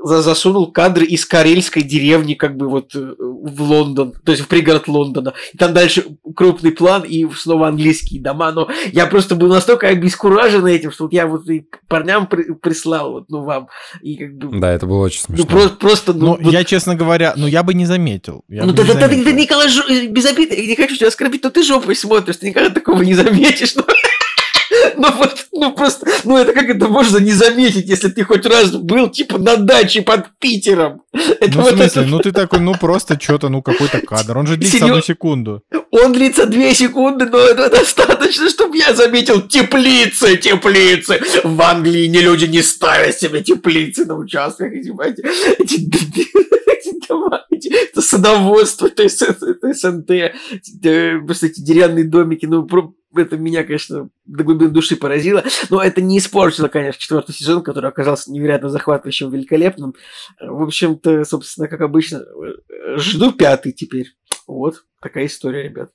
[0.03, 4.87] засунул кадры из карельской деревни, как бы вот э, в Лондон, то есть в пригород
[4.87, 5.33] Лондона.
[5.53, 8.51] И там дальше крупный план и снова английские дома.
[8.51, 13.11] Но я просто был настолько обескуражен этим, что вот я вот и парням при, прислал,
[13.11, 13.67] вот, ну, вам.
[14.01, 14.59] И как бы...
[14.59, 15.43] Да, это было очень смешно.
[15.43, 16.53] Ну, просто, просто ну, ну вот...
[16.53, 18.43] я, честно говоря, ну, я бы не заметил.
[18.47, 19.67] Я ну, ты, ты, Николай,
[20.07, 23.13] без обиды, я не хочу тебя оскорбить, но ты жопой смотришь, ты никогда такого не
[23.13, 23.75] заметишь.
[23.75, 23.83] Ну.
[24.95, 28.71] Ну вот, ну просто, ну это как это можно не заметить, если ты хоть раз
[28.71, 31.01] был типа на даче под Питером.
[31.13, 32.11] Это ну, вот в смысле, это...
[32.11, 34.89] ну ты такой, ну просто что-то, ну какой-то кадр, он же длится Серьез...
[34.89, 35.63] одну секунду.
[35.91, 41.21] Он длится две секунды, но это достаточно, чтобы я заметил теплицы, теплицы.
[41.43, 45.23] В Англии не люди не ставят себе теплицы на участках, понимаете?
[45.59, 45.75] Эти,
[46.67, 50.11] эти дома, эти, это садоводство, это, это СНТ,
[51.25, 52.67] просто эти деревянные домики, ну
[53.15, 55.43] это меня, конечно, до глубины души поразило.
[55.69, 59.95] Но это не испортило, конечно, четвертый сезон, который оказался невероятно захватывающим, великолепным.
[60.39, 62.25] В общем-то, собственно, как обычно,
[62.95, 64.07] жду пятый теперь.
[64.47, 65.91] Вот такая история, ребят.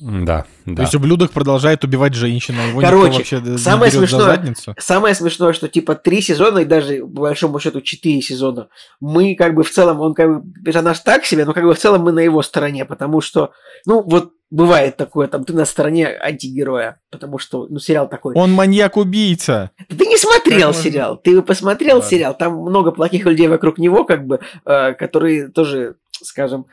[0.00, 0.74] Да, да.
[0.74, 5.68] То есть ублюдок продолжает убивать женщину, а его Короче, вообще самое смешное, самое смешное, что
[5.68, 8.68] типа три сезона и даже по большому счету четыре сезона,
[9.00, 11.78] мы как бы в целом, он как бы персонаж так себе, но как бы в
[11.78, 13.52] целом мы на его стороне, потому что,
[13.86, 18.34] ну вот бывает такое, там ты на стороне антигероя, потому что, ну, сериал такой.
[18.34, 19.70] Он маньяк-убийца.
[19.88, 21.22] Ты не смотрел как сериал, можно...
[21.22, 22.10] ты посмотрел Ладно.
[22.10, 26.66] сериал, там много плохих людей вокруг него, как бы, э, которые тоже, скажем,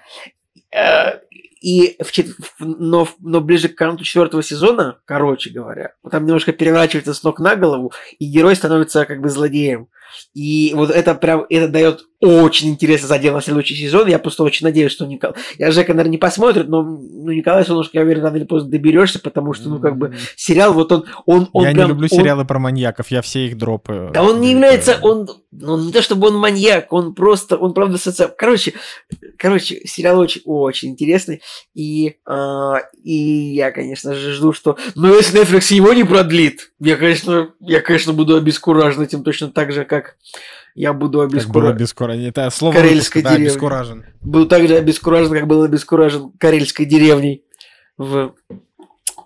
[0.71, 1.19] э,
[1.61, 2.11] и в,
[2.59, 7.55] но, но ближе к концу четвертого сезона, короче говоря, там немножко переворачивается с ног на
[7.55, 9.87] голову, и герой становится как бы злодеем.
[10.33, 14.07] И вот это прям, это дает очень интересный задел на следующий сезон.
[14.07, 15.35] Я просто очень надеюсь, что Николай...
[15.57, 19.19] Я Жека, наверное, не посмотрит, но ну, Николай Солнышко, я уверен, рано или поздно доберешься,
[19.19, 21.05] потому что, ну, как бы, сериал, вот он...
[21.25, 22.17] он, он я прям, не люблю он...
[22.17, 24.11] сериалы про маньяков, я все их дропаю.
[24.13, 24.99] Да он не является...
[25.01, 27.57] Он, ну, не то чтобы он маньяк, он просто...
[27.57, 28.29] Он, правда, социал...
[28.37, 28.73] Короче,
[29.37, 31.41] короче, сериал очень, очень интересный.
[31.73, 33.15] И, э, и
[33.55, 34.77] я, конечно же, жду, что...
[34.93, 39.71] Ну, если Netflix его не продлит, я, конечно, я, конечно, буду обескуражен этим точно так
[39.71, 40.00] же, как
[40.75, 41.75] я буду обескуражен.
[41.75, 42.25] обескуражен.
[42.25, 44.05] Это слово карельской да, обескуражен.
[44.21, 47.43] Буду так же обескуражен, как был обескуражен карельской деревней
[47.97, 48.33] в,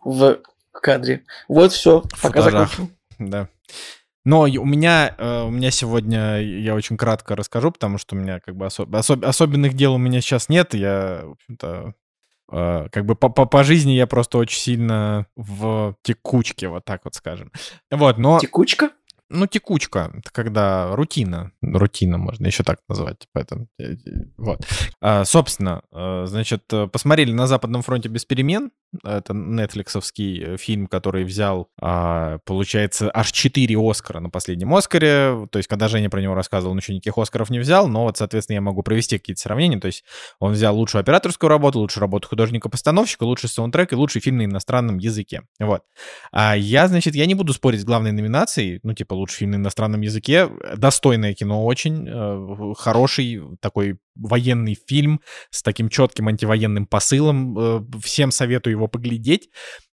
[0.04, 0.40] в
[0.72, 1.24] кадре.
[1.48, 2.04] Вот все.
[2.22, 2.90] Пока закончил.
[3.20, 3.50] Да.
[4.26, 8.40] Но у меня, э, у меня сегодня, я очень кратко расскажу, потому что у меня
[8.40, 10.74] как бы особ, особ, особенных дел у меня сейчас нет.
[10.74, 11.94] Я, в общем-то,
[12.52, 17.02] э, как бы по, по, по жизни я просто очень сильно в текучке, вот так
[17.04, 17.52] вот скажем.
[17.92, 18.40] Вот, но...
[18.40, 18.90] Текучка?
[19.30, 23.98] Ну, текучка, это когда рутина, рутина можно еще так назвать, поэтому, э, э,
[24.38, 24.62] вот.
[25.02, 28.72] А, собственно, э, значит, посмотрели на Западном фронте без перемен,
[29.04, 35.48] Это нетфликсовский фильм, который взял, а, получается, аж 4 Оскара на последнем Оскаре.
[35.52, 38.18] То есть, когда Женя про него рассказывал, он еще никаких Оскаров не взял, но вот,
[38.18, 39.80] соответственно, я могу провести какие-то сравнения.
[39.80, 40.06] То есть,
[40.40, 44.98] он взял лучшую операторскую работу, лучшую работу художника-постановщика, лучший саундтрек и лучший фильм на иностранном
[44.98, 45.42] языке.
[45.60, 45.82] Вот.
[46.32, 49.56] А я, значит, я не буду спорить с главной номинацией, ну, типа, лучший фильм на
[49.56, 50.50] иностранном языке.
[50.76, 57.58] Достойное кино очень, э, хороший такой военный фильм с таким четким антивоенным посылом.
[57.58, 59.50] Э, всем советую его поглядеть.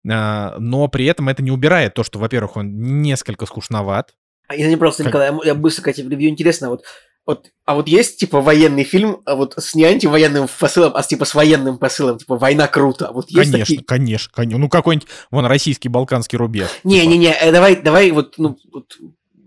[0.09, 4.15] Э, но при этом это не убирает то, что, во-первых, он несколько скучноват.
[4.49, 5.13] А я не просто, как...
[5.13, 6.85] Николай, я быстро, Катя, ревью интересно, вот
[7.25, 11.07] вот, а вот есть, типа, военный фильм, а вот с не антивоенным посылом, а с,
[11.07, 13.11] типа, с военным посылом, типа, война круто.
[13.13, 13.85] Вот есть конечно, такие...
[13.85, 14.59] конечно, конечно.
[14.59, 16.69] Ну, какой-нибудь, вон, российский балканский рубеж.
[16.83, 17.45] Не-не-не, типа.
[17.45, 18.97] Э, давай, давай вот, ну, вот,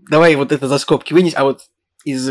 [0.08, 1.60] давай вот это за скобки вынес, а вот
[2.06, 2.30] из,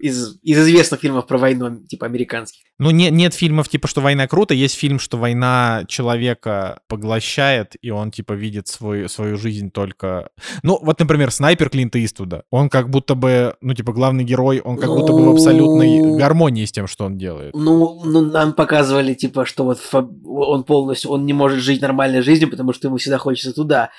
[0.00, 2.62] из, из известных фильмов про войну, типа американских.
[2.78, 7.90] Ну, не, нет фильмов типа, что война круто, есть фильм, что война человека поглощает, и
[7.90, 10.30] он, типа, видит свой, свою жизнь только...
[10.62, 12.44] Ну, вот, например, «Снайпер» Клинта Иствуда.
[12.52, 15.00] Он как будто бы, ну, типа, главный герой, он как ну...
[15.00, 17.54] будто бы в абсолютной ну, гармонии с тем, что он делает.
[17.54, 19.80] Ну, ну нам показывали, типа, что вот
[20.24, 23.90] он полностью, он не может жить нормальной жизнью, потому что ему всегда хочется туда.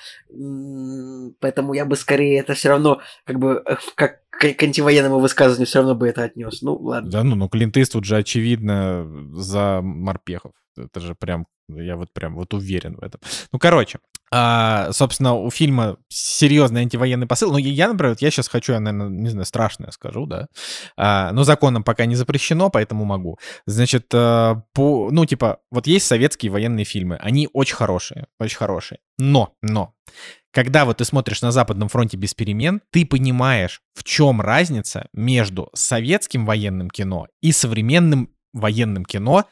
[1.41, 3.61] Поэтому я бы скорее это все равно, как бы,
[3.95, 6.61] как к антивоенному высказыванию все равно бы это отнес.
[6.61, 7.09] Ну, ладно.
[7.09, 10.53] Да, ну, ну Клинт Иствуд же очевидно за морпехов.
[10.77, 13.19] Это же прям, я вот прям вот уверен в этом.
[13.51, 13.99] Ну, короче,
[14.31, 17.51] а, собственно, у фильма серьезный антивоенный посыл.
[17.51, 20.47] Ну, я, например, я сейчас хочу, я, наверное, не знаю, страшное скажу, да.
[20.97, 23.39] А, но законом пока не запрещено, поэтому могу.
[23.65, 27.17] Значит, а, по, ну, типа, вот есть советские военные фильмы.
[27.17, 28.99] Они очень хорошие, очень хорошие.
[29.17, 29.93] Но, но,
[30.51, 35.69] когда вот ты смотришь на Западном фронте без перемен, ты понимаешь, в чем разница между
[35.73, 39.45] советским военным кино и современным военным кино,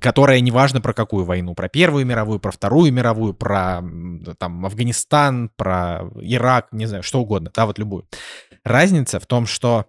[0.00, 3.82] которое неважно про какую войну, про Первую мировую, про Вторую мировую, про
[4.38, 8.08] там Афганистан, про Ирак, не знаю, что угодно, да, вот любую.
[8.64, 9.86] Разница в том, что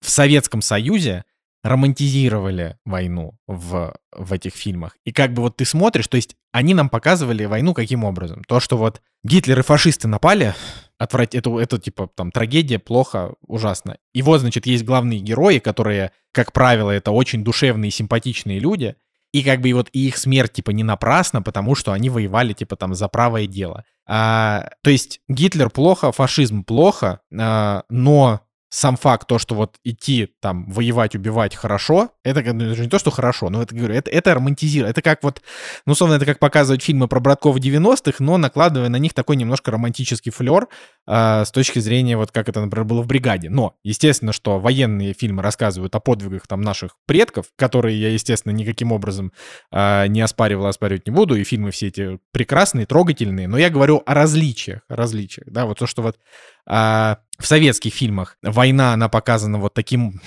[0.00, 1.24] в Советском Союзе
[1.62, 4.96] романтизировали войну в, в этих фильмах.
[5.04, 8.42] И как бы вот ты смотришь, то есть они нам показывали войну каким образом?
[8.44, 10.54] То, что вот Гитлер и фашисты напали,
[10.98, 11.34] отврат...
[11.34, 13.98] это, это типа там трагедия, плохо, ужасно.
[14.14, 18.96] И вот, значит, есть главные герои, которые, как правило, это очень душевные, симпатичные люди,
[19.32, 22.52] и как бы и вот и их смерть типа не напрасна, потому что они воевали
[22.52, 23.84] типа там за правое дело.
[24.06, 30.28] А, то есть Гитлер плохо, фашизм плохо, а, но сам факт, то, что вот идти
[30.40, 34.10] там воевать, убивать хорошо, это, ну, это не то, что хорошо, но это, говорю, это,
[34.12, 34.92] это романтизирует.
[34.92, 35.42] Это как вот,
[35.86, 39.72] ну, условно, это как показывать фильмы про братков 90-х, но накладывая на них такой немножко
[39.72, 40.68] романтический флер
[41.08, 43.50] э, с точки зрения вот как это, например, было в «Бригаде».
[43.50, 48.92] Но, естественно, что военные фильмы рассказывают о подвигах там наших предков, которые я, естественно, никаким
[48.92, 49.32] образом
[49.72, 54.00] э, не оспаривал, оспаривать не буду, и фильмы все эти прекрасные, трогательные, но я говорю
[54.06, 56.18] о различиях, о различиях, да, вот то, что вот
[56.66, 60.20] а, в советских фильмах война, она показана вот таким...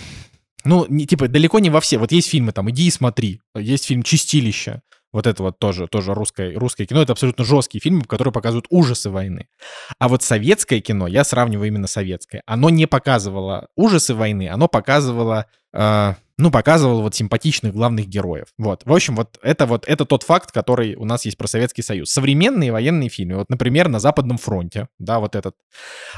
[0.66, 1.98] Ну, не, типа, далеко не во все.
[1.98, 4.82] Вот есть фильмы там «Иди и смотри», есть фильм «Чистилище»,
[5.14, 7.04] вот это вот тоже, тоже русское, русское кино.
[7.04, 9.48] Это абсолютно жесткие фильмы, которые показывают ужасы войны.
[10.00, 15.46] А вот советское кино, я сравниваю именно советское, оно не показывало ужасы войны, оно показывало
[15.72, 18.48] э, ну, показывал вот симпатичных главных героев.
[18.58, 18.82] Вот.
[18.86, 22.10] В общем, вот это вот это тот факт, который у нас есть про Советский Союз.
[22.12, 25.56] Современные военные фильмы, вот, например, на Западном фронте, да, вот этот,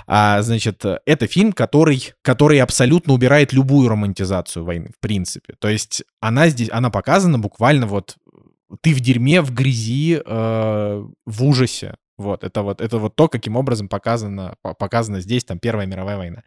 [0.08, 5.56] а, значит, это фильм, который, который абсолютно убирает любую романтизацию войны, в принципе.
[5.60, 8.16] То есть она здесь, она показана буквально вот
[8.82, 11.96] ты в дерьме, в грязи, э, в ужасе.
[12.18, 16.44] Вот, это вот, это вот то, каким образом показано, показано здесь, там, Первая мировая война.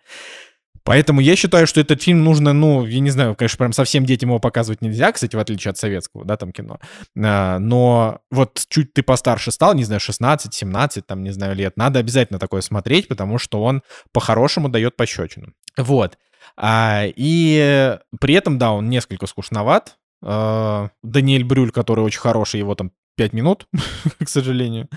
[0.84, 4.30] Поэтому я считаю, что этот фильм нужно, ну, я не знаю, конечно, прям совсем детям
[4.30, 6.78] его показывать нельзя, кстати, в отличие от советского, да, там кино.
[7.18, 11.76] А, но вот чуть ты постарше стал, не знаю, 16, 17, там, не знаю, лет,
[11.76, 15.52] надо обязательно такое смотреть, потому что он по-хорошему дает пощечину.
[15.76, 16.18] Вот.
[16.56, 22.74] А, и при этом, да, он несколько скучноват, а, Даниэль Брюль, который очень хороший, его
[22.74, 23.66] там 5 минут,
[24.24, 24.88] к сожалению.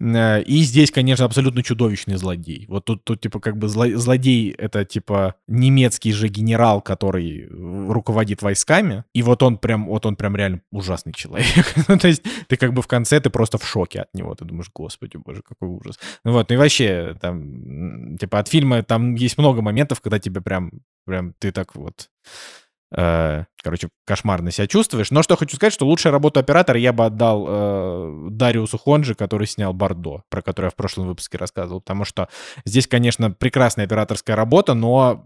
[0.00, 2.66] Э, и здесь, конечно, абсолютно чудовищный злодей.
[2.68, 9.04] Вот тут, тут типа, как бы злодей— это, типа, немецкий же генерал, который руководит войсками.
[9.14, 11.74] И вот он прям, вот он прям реально ужасный человек.
[11.88, 14.34] ну, то есть ты как бы в конце, ты просто в шоке от него.
[14.34, 15.98] Ты думаешь, господи, боже, какой ужас.
[16.24, 20.40] Ну вот, ну и вообще, там, типа, от фильма там есть много моментов, когда тебе
[20.40, 20.72] прям,
[21.06, 22.59] прям, ты так вот Э,
[22.92, 25.10] короче, кошмарно себя чувствуешь.
[25.10, 29.46] Но что хочу сказать, что лучшую работу оператора я бы отдал э, Дариусу Хонджи, который
[29.46, 31.80] снял Бордо, про который я в прошлом выпуске рассказывал.
[31.80, 32.28] Потому что
[32.64, 35.24] здесь, конечно, прекрасная операторская работа, но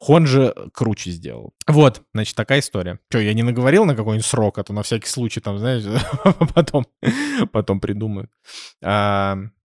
[0.00, 1.52] Хонджи круче сделал.
[1.68, 2.98] Вот, значит, такая история.
[3.10, 5.84] Что, я не наговорил на какой-нибудь срок, а то на всякий случай там, знаешь,
[6.54, 6.86] потом,
[7.52, 8.28] потом придумаю.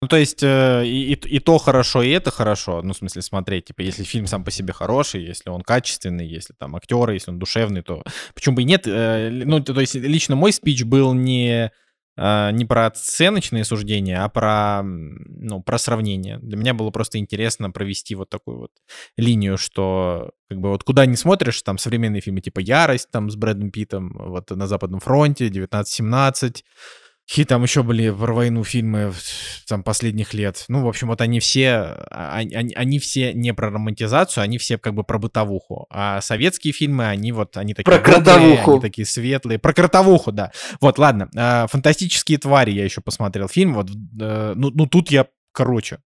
[0.05, 2.83] Ну, то есть э, и, и, то хорошо, и это хорошо.
[2.83, 6.53] Ну, в смысле, смотреть, типа, если фильм сам по себе хороший, если он качественный, если
[6.53, 8.03] там актеры, если он душевный, то
[8.35, 8.87] почему бы и нет?
[8.87, 11.73] Э, ну, то есть лично мой спич был не
[12.19, 16.39] э, не про оценочные суждения, а про, ну, про сравнение.
[16.43, 18.73] Для меня было просто интересно провести вот такую вот
[19.17, 23.37] линию, что как бы вот куда не смотришь, там современные фильмы типа «Ярость» там с
[23.37, 26.57] Брэдом Питтом, вот на Западном фронте, «1917»,
[27.27, 29.13] Какие там еще были про войну фильмы
[29.67, 30.65] там последних лет.
[30.69, 34.77] Ну, в общем, вот они все, они, а, они все не про романтизацию, они все
[34.77, 35.87] как бы про бытовуху.
[35.91, 37.91] А советские фильмы, они вот, они такие...
[37.91, 38.73] Про кротовуху.
[38.73, 39.59] Они такие светлые.
[39.59, 40.53] Про кротовуху, да.
[40.81, 41.31] Вот, ладно.
[41.35, 43.73] А, «Фантастические твари» я еще посмотрел фильм.
[43.73, 46.01] Вот, э, ну, ну, тут я, короче,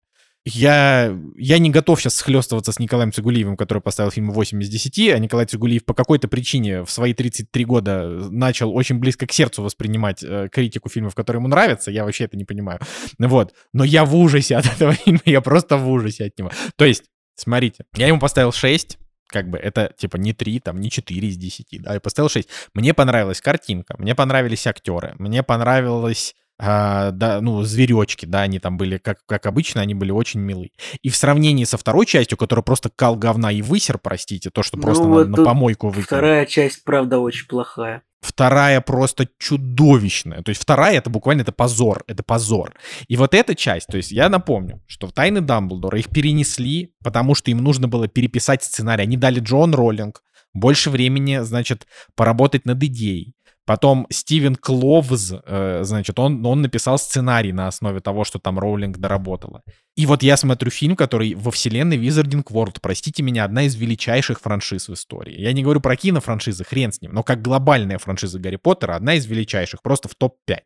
[0.49, 5.09] я, я не готов сейчас схлестываться с Николаем Цигулиевым, который поставил фильм 8 из 10,
[5.09, 9.61] а Николай Цигулиев по какой-то причине в свои 33 года начал очень близко к сердцу
[9.61, 11.91] воспринимать э, критику фильмов, которые ему нравятся.
[11.91, 12.79] Я вообще это не понимаю.
[13.19, 13.53] Вот.
[13.73, 16.49] Но я в ужасе от этого фильма, я просто в ужасе от него.
[16.77, 17.03] То есть,
[17.35, 21.35] смотрите, я ему поставил 6, как бы это типа не 3, там, не 4 из
[21.35, 22.47] 10, да, я поставил 6.
[22.73, 28.77] Мне понравилась картинка, мне понравились актеры, мне понравилось а, да, ну, зверечки, да, они там
[28.77, 30.71] были, как, как обычно, они были очень милые.
[31.03, 34.77] И в сравнении со второй частью, которая просто кал говна и высер, простите, то, что
[34.77, 36.05] ну, просто вот на, на помойку выкинул.
[36.05, 38.01] Вторая часть, правда, очень плохая.
[38.21, 40.41] Вторая просто чудовищная.
[40.41, 42.73] То есть вторая это буквально это позор, это позор.
[43.07, 47.35] И вот эта часть, то есть я напомню, что в «Тайны Дамблдора» их перенесли, потому
[47.35, 49.03] что им нужно было переписать сценарий.
[49.03, 53.33] Они дали Джон Роллинг больше времени, значит, поработать над идеей.
[53.67, 58.97] Потом Стивен Кловз, э, значит, он, он написал сценарий на основе того, что там Роулинг
[58.97, 59.61] доработала.
[59.97, 64.39] И вот я смотрю фильм, который во вселенной Wizarding World, простите меня, одна из величайших
[64.39, 65.37] франшиз в истории.
[65.37, 69.15] Я не говорю про кинофраншизы, хрен с ним, но как глобальная франшиза Гарри Поттера, одна
[69.15, 70.59] из величайших, просто в топ-5.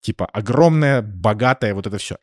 [0.00, 2.16] Типа огромная, богатая, вот это все.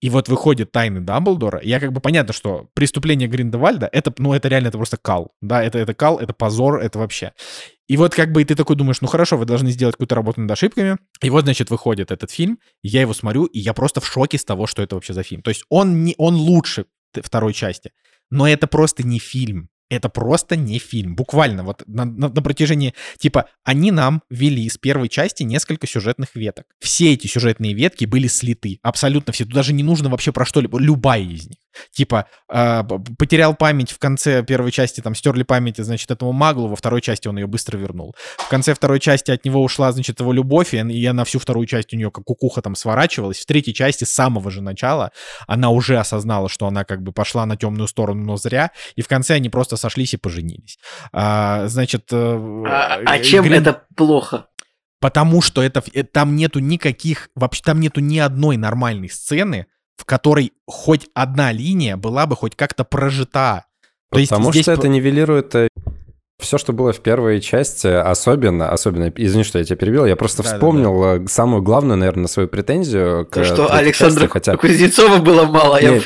[0.00, 1.60] И вот выходит тайны Дамблдора.
[1.62, 5.34] Я как бы понятно, что преступление Гриндевальда, это, ну, это реально, это просто кал.
[5.40, 7.32] Да, это, это кал, это позор, это вообще.
[7.88, 10.50] И вот как бы ты такой думаешь, ну хорошо, вы должны сделать какую-то работу над
[10.50, 10.98] ошибками.
[11.22, 14.44] И вот, значит, выходит этот фильм, я его смотрю, и я просто в шоке с
[14.44, 15.42] того, что это вообще за фильм.
[15.42, 17.92] То есть он, не, он лучше второй части,
[18.30, 19.70] но это просто не фильм.
[19.90, 21.16] Это просто не фильм.
[21.16, 22.92] Буквально вот на, на, на протяжении...
[23.16, 26.66] Типа, они нам ввели с первой части несколько сюжетных веток.
[26.78, 28.80] Все эти сюжетные ветки были слиты.
[28.82, 29.44] Абсолютно все.
[29.44, 30.78] Тут даже не нужно вообще про что-либо.
[30.78, 31.56] Любая из них.
[31.92, 32.82] Типа, э,
[33.18, 37.28] потерял память в конце первой части, там, стерли память, значит, этому маглу, во второй части
[37.28, 38.14] он ее быстро вернул.
[38.36, 41.66] В конце второй части от него ушла, значит, его любовь, и я на всю вторую
[41.66, 43.40] часть у нее как кукуха там сворачивалась.
[43.40, 45.12] В третьей части с самого же начала
[45.46, 49.08] она уже осознала, что она как бы пошла на темную сторону, но зря, и в
[49.08, 50.78] конце они просто сошлись и поженились.
[51.12, 52.08] А, значит...
[52.12, 53.62] Э, а, а чем Грин...
[53.62, 54.46] это плохо?
[55.00, 59.66] Потому что это, э, там нету никаких, вообще там нету ни одной нормальной сцены,
[59.98, 63.66] в которой хоть одна линия была бы хоть как-то прожита.
[64.10, 64.68] То Потому есть что здесь...
[64.68, 65.68] это нивелирует э,
[66.40, 70.42] все, что было в первой части, особенно, особенно, извини, что я тебя перебил, я просто
[70.42, 71.26] да, вспомнил да, да.
[71.26, 74.56] самую главную, наверное, свою претензию к То, что Александра части, хотя...
[74.56, 75.78] Кузнецова было мало.
[75.80, 76.00] Я,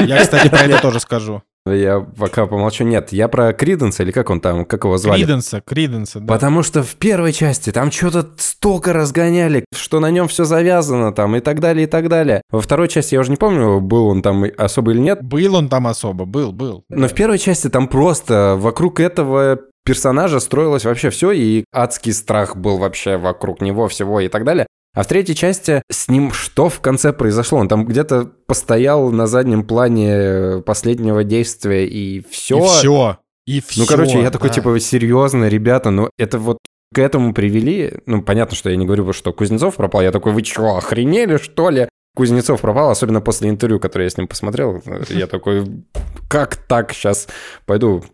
[0.00, 1.42] я, кстати, про это тоже скажу.
[1.66, 2.84] Я пока помолчу.
[2.84, 5.22] Нет, я про Криденса, или как он там, как его звали?
[5.22, 6.34] Криденса, Криденса, да.
[6.34, 11.36] Потому что в первой части там что-то столько разгоняли, что на нем все завязано там
[11.36, 12.42] и так далее, и так далее.
[12.50, 15.22] Во второй части я уже не помню, был он там особо или нет.
[15.22, 16.84] Был он там особо, был, был.
[16.88, 22.56] Но в первой части там просто вокруг этого персонажа строилось вообще все, и адский страх
[22.56, 24.66] был вообще вокруг него всего и так далее.
[24.96, 27.58] А в третьей части с ним что в конце произошло?
[27.58, 32.64] Он там где-то постоял на заднем плане последнего действия, и все.
[32.64, 33.18] И все.
[33.46, 33.82] И все.
[33.82, 34.54] Ну, короче, я такой, да.
[34.54, 36.56] типа, серьезно, ребята, ну это вот
[36.94, 37.98] к этому привели.
[38.06, 40.00] Ну, понятно, что я не говорю, что Кузнецов пропал.
[40.00, 41.90] Я такой, вы что, охренели, что ли?
[42.14, 44.82] Кузнецов пропал, особенно после интервью, которое я с ним посмотрел.
[45.10, 45.66] Я такой,
[46.28, 47.28] как так сейчас
[47.66, 48.04] пойду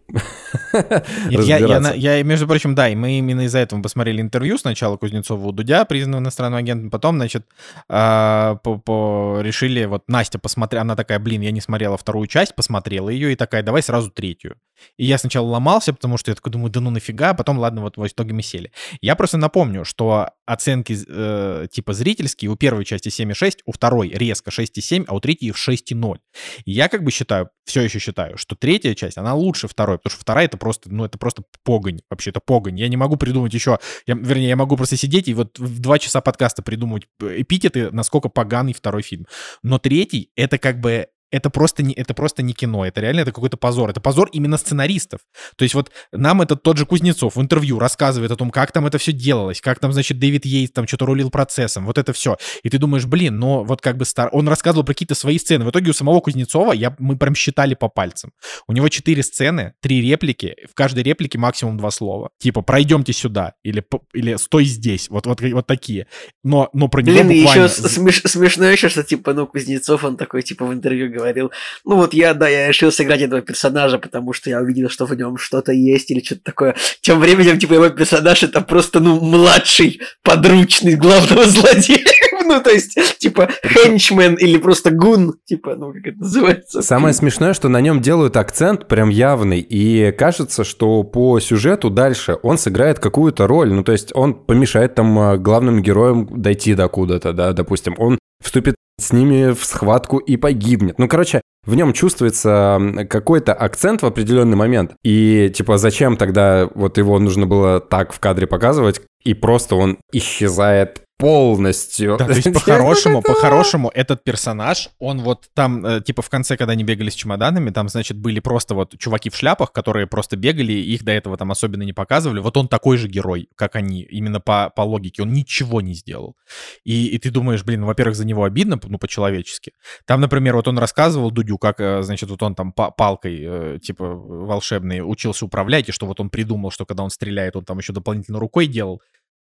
[1.31, 4.59] я, я, я, между прочим, да, и мы именно из-за этого посмотрели интервью.
[4.59, 7.46] Сначала Кузнецова у Дудя, признанного иностранным агентом, потом, значит,
[7.88, 12.55] э, по, по, решили, вот Настя посмотрела, она такая, блин, я не смотрела вторую часть,
[12.55, 14.57] посмотрела ее, и такая, давай сразу третью.
[14.96, 17.82] И я сначала ломался, потому что я такой думаю, да ну нафига, а потом, ладно,
[17.82, 18.72] вот в итоге мы сели.
[19.00, 24.50] Я просто напомню, что оценки э, типа зрительские, у первой части 7,6, у второй резко
[24.50, 26.18] 6,7, а у третьей 6,0.
[26.64, 30.12] И я как бы считаю, все еще считаю, что третья часть, она лучше второй, потому
[30.12, 32.78] что вторая это просто, ну это просто погонь, вообще это погонь.
[32.78, 35.98] Я не могу придумать еще, я, вернее, я могу просто сидеть и вот в два
[35.98, 39.26] часа подкаста придумать эпитеты, насколько поганый второй фильм.
[39.62, 43.33] Но третий, это как бы это просто не, это просто не кино, это реально это
[43.33, 43.90] какой-то позор.
[43.90, 45.20] Это позор именно сценаристов.
[45.56, 48.87] То есть вот нам этот тот же Кузнецов в интервью рассказывает о том, как там
[48.87, 52.37] это все делалось, как там, значит, Дэвид Йейтс там что-то рулил процессом, вот это все.
[52.62, 54.28] И ты думаешь, блин, но вот как бы стар...
[54.33, 55.64] он рассказывал про какие-то свои сцены.
[55.64, 58.33] В итоге у самого Кузнецова я, мы прям считали по пальцам.
[58.68, 62.30] У него четыре сцены, три реплики, в каждой реплике максимум два слова.
[62.38, 66.06] Типа, пройдемте сюда, или, или стой здесь, вот, вот, вот такие.
[66.44, 67.64] Но, но про него Блин, буквально...
[67.64, 68.22] еще смеш...
[68.26, 71.50] смешно еще, что типа, ну, Кузнецов, он такой, типа, в интервью говорил,
[71.85, 75.14] ну вот я, да, я решил сыграть этого персонажа, потому что я увидел, что в
[75.14, 76.77] нем что-то есть или что-то такое.
[77.00, 82.04] Тем временем, типа, его персонаж это просто, ну, младший подручный главного злодея.
[82.44, 86.83] Ну, то есть, типа, хенчмен или просто гун, типа, ну, как это называется.
[86.83, 92.37] Самое смешное, что на нем делают акцент прям явный, и кажется, что по сюжету дальше
[92.42, 96.88] он сыграет какую-то роль, ну, то есть он помешает там а, главным героям дойти до
[96.88, 100.98] куда-то, да, допустим, он вступит с ними в схватку и погибнет.
[100.98, 104.92] Ну, короче, в нем чувствуется какой-то акцент в определенный момент.
[105.04, 109.98] И, типа, зачем тогда вот его нужно было так в кадре показывать, и просто он
[110.12, 112.16] исчезает полностью.
[112.18, 116.73] Да, то есть по-хорошему, по-хорошему этот персонаж, он вот там, э, типа в конце, когда
[116.73, 120.73] они бегали с чемоданами, там, значит, были просто вот чуваки в шляпах, которые просто бегали,
[120.73, 122.40] их до этого там особенно не показывали.
[122.40, 125.23] Вот он такой же герой, как они, именно по, по логике.
[125.23, 126.37] Он ничего не сделал.
[126.85, 129.73] И, и ты думаешь, блин, во-первых, за него обидно, ну, по-человечески.
[130.06, 134.04] Там, например, вот он рассказывал Дудю, как, э, значит, вот он там палкой, э, типа,
[134.04, 137.92] волшебной учился управлять, и что вот он придумал, что когда он стреляет, он там еще
[137.92, 139.00] дополнительно рукой делал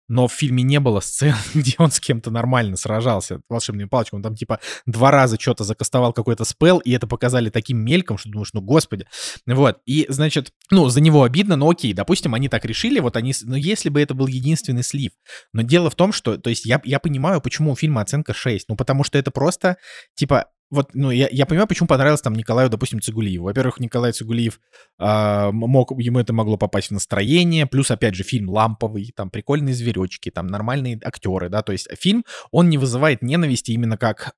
[0.09, 4.19] но в фильме не было сцен, где он с кем-то нормально сражался волшебными палочками.
[4.19, 8.31] Он там типа два раза что-то закастовал какой-то спел, и это показали таким мельком, что
[8.31, 9.07] думаешь, ну господи.
[9.47, 13.35] Вот, и значит, ну за него обидно, но окей, допустим, они так решили, вот они,
[13.43, 15.13] ну если бы это был единственный слив.
[15.53, 18.69] Но дело в том, что, то есть я, я понимаю, почему у фильма оценка 6,
[18.69, 19.77] ну потому что это просто,
[20.15, 23.47] типа, вот, ну, я, я понимаю, почему понравилось там Николаю, допустим, Цигулиеву.
[23.47, 24.61] Во-первых, Николай Цигулиев
[24.99, 29.75] э, мог, ему это могло попасть в настроение, плюс, опять же, фильм ламповый, там прикольные
[29.75, 34.35] зверечки, там нормальные актеры, да, то есть фильм, он не вызывает ненависти именно как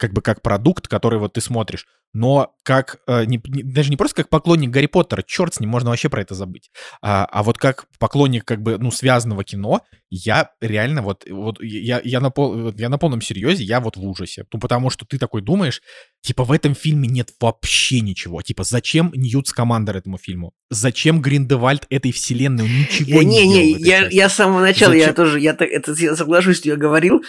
[0.00, 3.98] как бы как продукт, который вот ты смотришь, но как, э, не, не, даже не
[3.98, 6.70] просто как поклонник Гарри Поттера, черт с ним, можно вообще про это забыть,
[7.02, 12.00] а, а вот как поклонник как бы, ну, связанного кино, я реально вот, вот я,
[12.02, 15.18] я, на пол, я на полном серьезе, я вот в ужасе, ну, потому что ты
[15.18, 15.82] такой думаешь,
[16.22, 20.54] типа, в этом фильме нет вообще ничего, типа, зачем Ньют Скамандер этому фильму?
[20.70, 22.64] Зачем Гриндевальд этой вселенной?
[22.64, 25.08] Он ничего не, не, не я, я с самого начала, зачем?
[25.08, 27.22] я тоже, я, это, я соглашусь, что я говорил,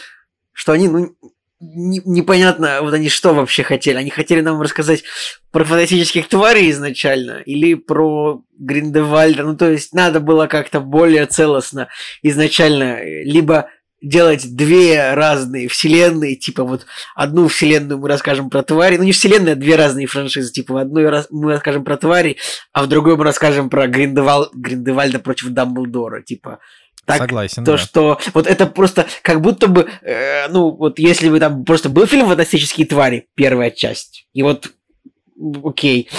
[0.54, 1.18] что они, ну,
[1.62, 3.98] не, непонятно, вот они что вообще хотели.
[3.98, 5.04] Они хотели нам рассказать
[5.52, 9.44] про фантастических тварей изначально или про Гриндевальда.
[9.44, 11.88] Ну, то есть надо было как-то более целостно
[12.24, 13.70] изначально либо
[14.02, 19.54] делать две разные вселенные, типа вот одну вселенную мы расскажем про твари, ну не вселенная,
[19.54, 22.38] а две разные франшизы, типа в одной раз мы расскажем про твари,
[22.74, 26.60] а в другой мы расскажем про Гриндевал, Гриндевальда против Дамблдора, типа
[27.06, 27.66] так, Согласен.
[27.66, 27.78] То, да.
[27.78, 32.06] что вот это просто как будто бы, э, ну, вот если бы там просто был
[32.06, 34.72] фильм «Фантастические твари», первая часть, и вот,
[35.64, 36.10] окей,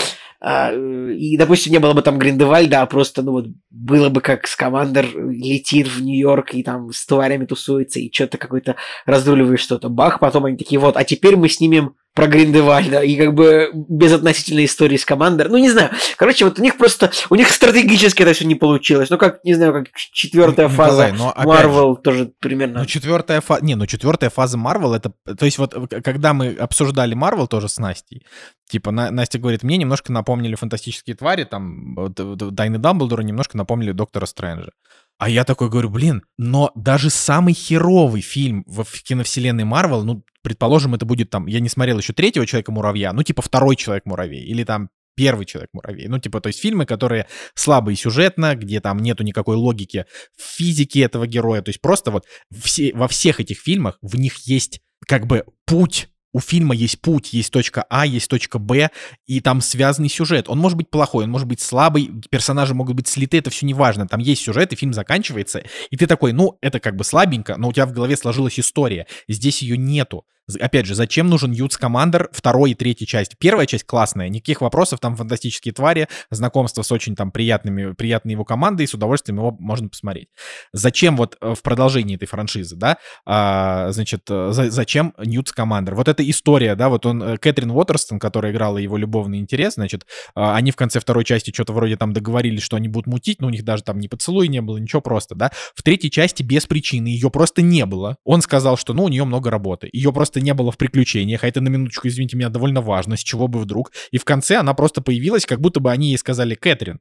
[0.44, 4.48] а, и, допустим, не было бы там Гриндевальда, а просто, ну, вот, было бы как
[4.48, 8.74] Скамандер летит в Нью-Йорк и там с тварями тусуется, и что-то какой-то
[9.06, 9.88] разруливает что-то.
[9.88, 14.12] Бах, потом они такие, вот, а теперь мы снимем про Гриндевальда, и как бы без
[14.12, 15.46] относительной истории с командой.
[15.48, 15.90] Ну, не знаю.
[16.16, 19.08] Короче, вот у них просто, у них стратегически это все не получилось.
[19.08, 22.80] Ну, как, не знаю, как четвертая фаза Марвел тоже примерно.
[22.80, 27.14] Ну, четвертая фаза, не, ну, четвертая фаза Марвел, это, то есть вот, когда мы обсуждали
[27.14, 28.26] Марвел тоже с Настей,
[28.68, 32.12] типа, Настя говорит, мне немножко напомнили фантастические твари, там,
[32.56, 34.72] Тайны Дамблдора немножко напомнили Доктора Стрэнджа.
[35.18, 40.94] А я такой говорю, блин, но даже самый херовый фильм в киновселенной Марвел, ну, предположим,
[40.94, 44.90] это будет там, я не смотрел еще третьего Человека-муравья, ну, типа второй Человек-муравей, или там
[45.14, 46.08] первый Человек-муравей.
[46.08, 51.02] Ну, типа, то есть фильмы, которые слабые сюжетно, где там нету никакой логики в физике
[51.02, 51.62] этого героя.
[51.62, 56.08] То есть просто вот все, во всех этих фильмах в них есть как бы путь
[56.32, 58.90] у фильма есть путь, есть точка А, есть точка Б,
[59.26, 60.48] и там связанный сюжет.
[60.48, 63.74] Он может быть плохой, он может быть слабый, персонажи могут быть слиты, это все не
[63.74, 64.08] важно.
[64.08, 67.68] Там есть сюжет, и фильм заканчивается, и ты такой, ну, это как бы слабенько, но
[67.68, 69.06] у тебя в голове сложилась история.
[69.28, 70.24] Здесь ее нету.
[70.60, 73.36] Опять же, зачем нужен Ютс Командер второй и третьей части?
[73.38, 78.44] Первая часть классная, никаких вопросов, там фантастические твари, знакомство с очень там приятными, приятной его
[78.44, 80.28] командой, и с удовольствием его можно посмотреть.
[80.72, 85.94] Зачем вот э, в продолжении этой франшизы, да, а, значит, э, за, зачем Ньютс Командер?
[85.94, 90.06] Вот эта история, да, вот он, э, Кэтрин Уотерстон, которая играла его любовный интерес, значит,
[90.34, 93.46] а, они в конце второй части что-то вроде там договорились, что они будут мутить, но
[93.46, 95.50] у них даже там ни поцелуй не было, ничего просто, да.
[95.74, 98.16] В третьей части без причины ее просто не было.
[98.24, 99.88] Он сказал, что, ну, у нее много работы.
[99.92, 103.20] Ее просто не было в приключениях, а это на минуточку, извините меня, довольно важно, с
[103.20, 103.92] чего бы вдруг.
[104.10, 107.00] И в конце она просто появилась, как будто бы они ей сказали, Кэтрин,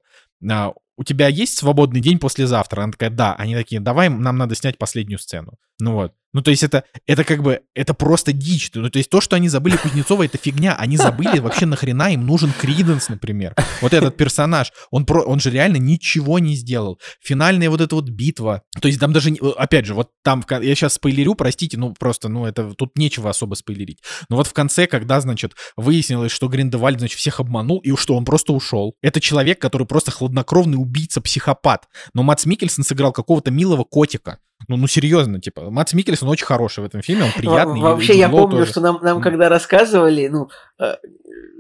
[0.50, 2.84] а, у тебя есть свободный день послезавтра?
[2.84, 3.34] Она такая, да.
[3.36, 5.54] Они такие, давай, нам надо снять последнюю сцену.
[5.80, 6.14] Ну вот.
[6.34, 8.72] Ну, то есть это, это как бы, это просто дичь.
[8.74, 10.76] Ну, то есть то, что они забыли Кузнецова, это фигня.
[10.76, 13.56] Они забыли вообще нахрена им нужен Криденс, например.
[13.82, 17.00] Вот этот персонаж, он, про, он же реально ничего не сделал.
[17.22, 18.64] Финальная вот эта вот битва.
[18.80, 22.46] То есть там даже, опять же, вот там, я сейчас спойлерю, простите, ну просто, ну
[22.46, 24.00] это, тут нечего особо спойлерить.
[24.30, 28.26] Но вот в конце, когда, значит, выяснилось, что Гриндевальд, значит, всех обманул, и что он
[28.26, 28.96] просто ушел.
[29.02, 31.88] Это человек, который просто хладнокровный убийца-психопат.
[32.14, 34.40] Но Мац Микельсон сыграл какого-то милого котика.
[34.68, 37.82] Ну, ну серьезно, типа, Мац Микельсон очень хороший в этом фильме, он приятный.
[37.82, 38.72] Вообще, я помню, тоже.
[38.72, 40.50] что нам, нам когда рассказывали, ну,
[40.80, 40.96] э,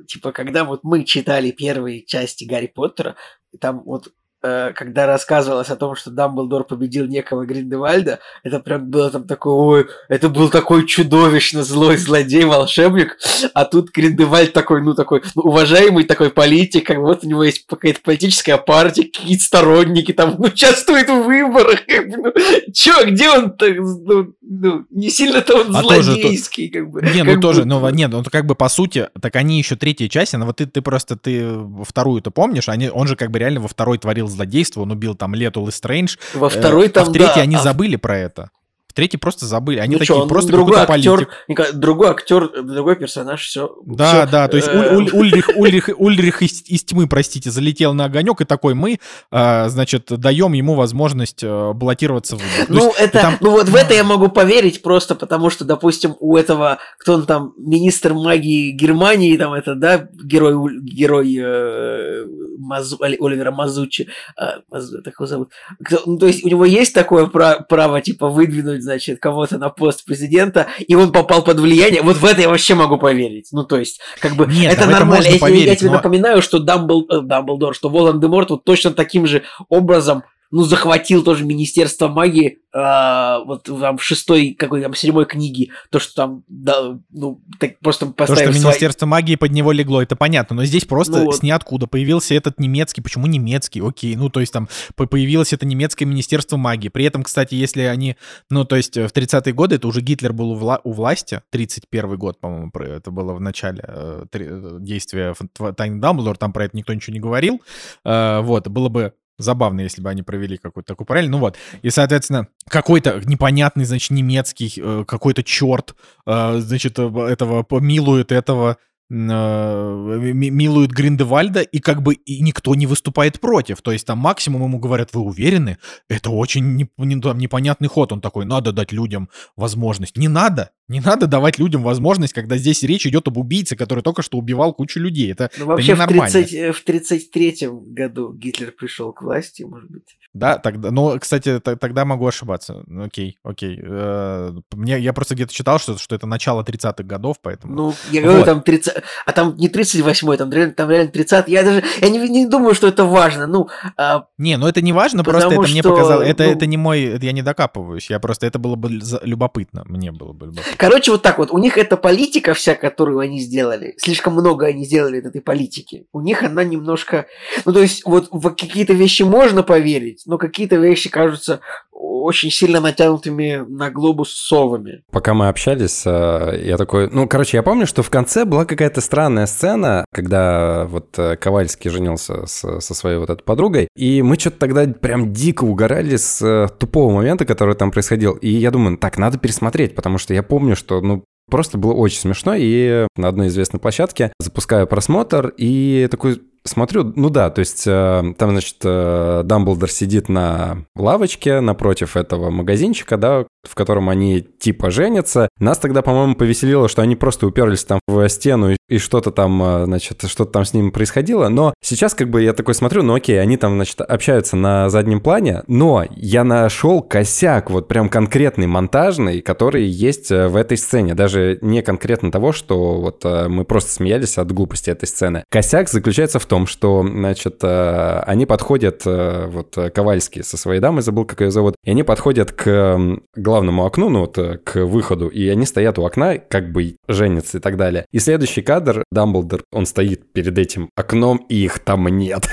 [0.07, 3.15] типа, когда вот мы читали первые части Гарри Поттера,
[3.59, 4.09] там вот
[4.41, 9.87] когда рассказывалось о том, что Дамблдор победил некого Гриндевальда, это прям было там такое, ой,
[10.09, 13.19] это был такой чудовищно злой злодей-волшебник,
[13.53, 17.67] а тут Гриндевальд такой, ну, такой ну, уважаемый такой политик, как вот у него есть
[17.67, 23.29] какая-то политическая партия, какие-то сторонники там ну, участвуют в выборах, как бы, ну, чё, где
[23.29, 27.01] он так, ну, ну, не сильно-то он а злодейский, тоже, как бы.
[27.01, 30.33] Не, ну тоже, ну, нет, ну, как бы по сути, так они еще третья часть,
[30.33, 31.47] но вот ты, ты просто, ты
[31.87, 35.35] вторую-то помнишь, они, он же как бы реально во второй творил злодейство, он убил там
[35.35, 36.17] Летул и Стрэндж.
[36.33, 37.59] Во второй там, а в третьей да, они а...
[37.59, 38.49] забыли про это.
[38.91, 39.79] В третьей просто забыли.
[39.79, 41.75] Они ну такие что, просто другой актер, политик.
[41.75, 43.73] другой актер, другой персонаж, все.
[43.85, 44.95] Да, все, да, то есть э...
[44.97, 48.99] Уль, Ульрих, Ульрих, Ульрих из, из тьмы, простите, залетел на огонек и такой мы,
[49.31, 52.65] э, значит, даем ему возможность э, баллотироваться в выбор.
[52.67, 53.37] Ну это, там...
[53.39, 57.25] ну вот в это я могу поверить просто потому, что, допустим, у этого, кто он
[57.25, 62.25] там, министр магии Германии, там это, да, герой, герой э,
[62.57, 65.51] Мазу, Оливера Мазучи, э, Мазу, так его зовут.
[65.81, 69.57] Кто, ну, то есть у него есть такое право, право типа выдвинуть поставить, значит, кого-то
[69.57, 73.49] на пост президента, и он попал под влияние, вот в это я вообще могу поверить.
[73.51, 75.27] Ну, то есть, как бы, Нет, это нормально.
[75.27, 75.97] Я, поверить, я тебе но...
[75.97, 81.45] напоминаю, что Дамбл, э, Дамблдор, что Волан-де-Морт вот точно таким же образом ну, захватил тоже
[81.45, 86.99] Министерство магии, а, вот там в шестой, какой там, седьмой книге, то, что там, да,
[87.09, 88.63] ну, так просто поставил То, что свои...
[88.63, 91.37] Министерство магии под него легло, это понятно, но здесь просто ну, вот.
[91.37, 96.07] с ниоткуда появился этот немецкий, почему немецкий, окей, ну, то есть там появилось это немецкое
[96.07, 98.17] Министерство магии, при этом, кстати, если они,
[98.49, 102.17] ну, то есть в 30-е годы, это уже Гитлер был у, вла- у власти, 31
[102.17, 105.33] год, по-моему, это было в начале э, э действия
[105.77, 107.61] Тайны Дамблдор, там про это никто ничего не говорил,
[108.03, 111.29] э, вот, было бы Забавно, если бы они провели какую-то такую параллель.
[111.29, 111.57] Ну вот.
[111.81, 118.77] И, соответственно, какой-то непонятный, значит, немецкий, э, какой-то черт, э, значит, э, этого милует этого
[119.11, 123.81] милуют Гриндевальда, и как бы и никто не выступает против.
[123.81, 125.77] То есть там максимум ему говорят, вы уверены?
[126.07, 128.13] Это очень не, не, там, непонятный ход.
[128.13, 130.17] Он такой, надо дать людям возможность.
[130.17, 130.71] Не надо.
[130.87, 134.73] Не надо давать людям возможность, когда здесь речь идет об убийце, который только что убивал
[134.73, 135.31] кучу людей.
[135.31, 136.73] Это, ну, вообще это ненормально.
[136.73, 140.17] В 33-м году Гитлер пришел к власти, может быть.
[140.33, 142.83] Да, тогда, ну, кстати, тогда могу ошибаться.
[142.87, 143.79] Ну, окей, окей.
[143.81, 147.75] Э, мне, я просто где-то читал, что, что это начало 30-х годов, поэтому...
[147.75, 148.45] Ну, я говорю, вот.
[148.45, 149.03] там 30...
[149.25, 152.87] А там не 38-й, там там реально 30 Я даже я не, не думаю, что
[152.87, 153.45] это важно.
[153.45, 153.67] Ну,
[153.97, 154.25] а...
[154.37, 156.29] Не, ну это не важно, просто это что, мне показалось...
[156.29, 156.51] Это, ну...
[156.51, 157.03] это не мой...
[157.03, 158.09] Это я не докапываюсь.
[158.09, 158.47] Я просто...
[158.47, 158.89] Это было бы
[159.23, 159.83] любопытно.
[159.85, 160.73] Мне было бы любопытно.
[160.77, 161.51] Короче, вот так вот.
[161.51, 166.05] У них эта политика вся, которую они сделали, слишком много они сделали этой политики.
[166.13, 167.25] У них она немножко...
[167.65, 171.61] Ну, то есть, вот в какие-то вещи можно поверить, но какие-то вещи кажутся
[171.91, 175.03] очень сильно натянутыми на глобус совами.
[175.11, 177.09] Пока мы общались, э, я такой...
[177.11, 181.89] Ну, короче, я помню, что в конце была какая-то странная сцена, когда вот э, Ковальский
[181.89, 186.67] женился со своей вот этой подругой, и мы что-то тогда прям дико угорали с э,
[186.79, 188.33] тупого момента, который там происходил.
[188.33, 192.19] И я думаю, так, надо пересмотреть, потому что я помню, что, ну, Просто было очень
[192.19, 197.83] смешно, и на одной известной площадке запускаю просмотр, и такой смотрю, ну да, то есть
[197.87, 204.41] э, там, значит, э, Дамблдор сидит на лавочке напротив этого магазинчика, да, в котором они
[204.41, 205.49] типа женятся.
[205.59, 209.85] Нас тогда, по-моему, повеселило, что они просто уперлись там в стену и что-то там, э,
[209.85, 211.49] значит, что-то там с ними происходило.
[211.49, 215.19] Но сейчас как бы я такой смотрю, ну окей, они там, значит, общаются на заднем
[215.19, 221.15] плане, но я нашел косяк, вот прям конкретный монтажный, который есть в этой сцене.
[221.15, 225.43] Даже не конкретно того, что вот мы просто смеялись от глупости этой сцены.
[225.49, 231.01] Косяк заключается в том, что, значит, э, они подходят, э, вот Ковальский со своей дамой,
[231.01, 232.99] забыл, как ее зовут, и они подходят к
[233.37, 237.59] главному окну, ну вот э, к выходу, и они стоят у окна, как бы женятся
[237.59, 238.05] и так далее.
[238.11, 242.49] И следующий кадр, Дамблдор, он стоит перед этим окном, и их там нет.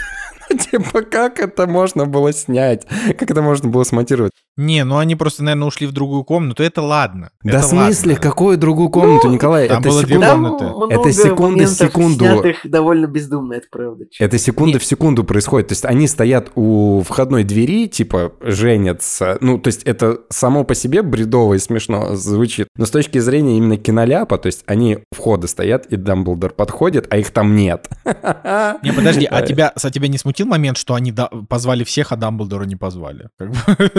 [0.71, 2.87] Типа, как это можно было снять?
[3.19, 4.31] Как это можно было смонтировать?
[4.59, 7.31] Не, ну они просто, наверное, ушли в другую комнату, это ладно.
[7.45, 8.29] Да это в смысле, ладно.
[8.29, 9.69] какую другую комнату, Ну, Николай?
[9.69, 10.33] там Это было две секунда...
[10.33, 10.95] комнаты.
[10.95, 12.25] Это секунды в секунду.
[12.25, 14.07] снятых довольно бездумно, это правда.
[14.19, 15.69] Это секунда в секунду происходит.
[15.69, 19.39] То есть они стоят у входной двери, типа, женятся.
[19.41, 22.67] Ну, то есть это само по себе бредово и смешно звучит.
[22.77, 27.07] Но с точки зрения именно киноляпа, то есть они у входа стоят, и Дамблдор подходит,
[27.11, 27.89] а их там нет.
[28.05, 31.15] Не, подожди, а тебя, а тебя не смутил момент, что они
[31.49, 33.29] позвали всех, а Дамблдора не позвали?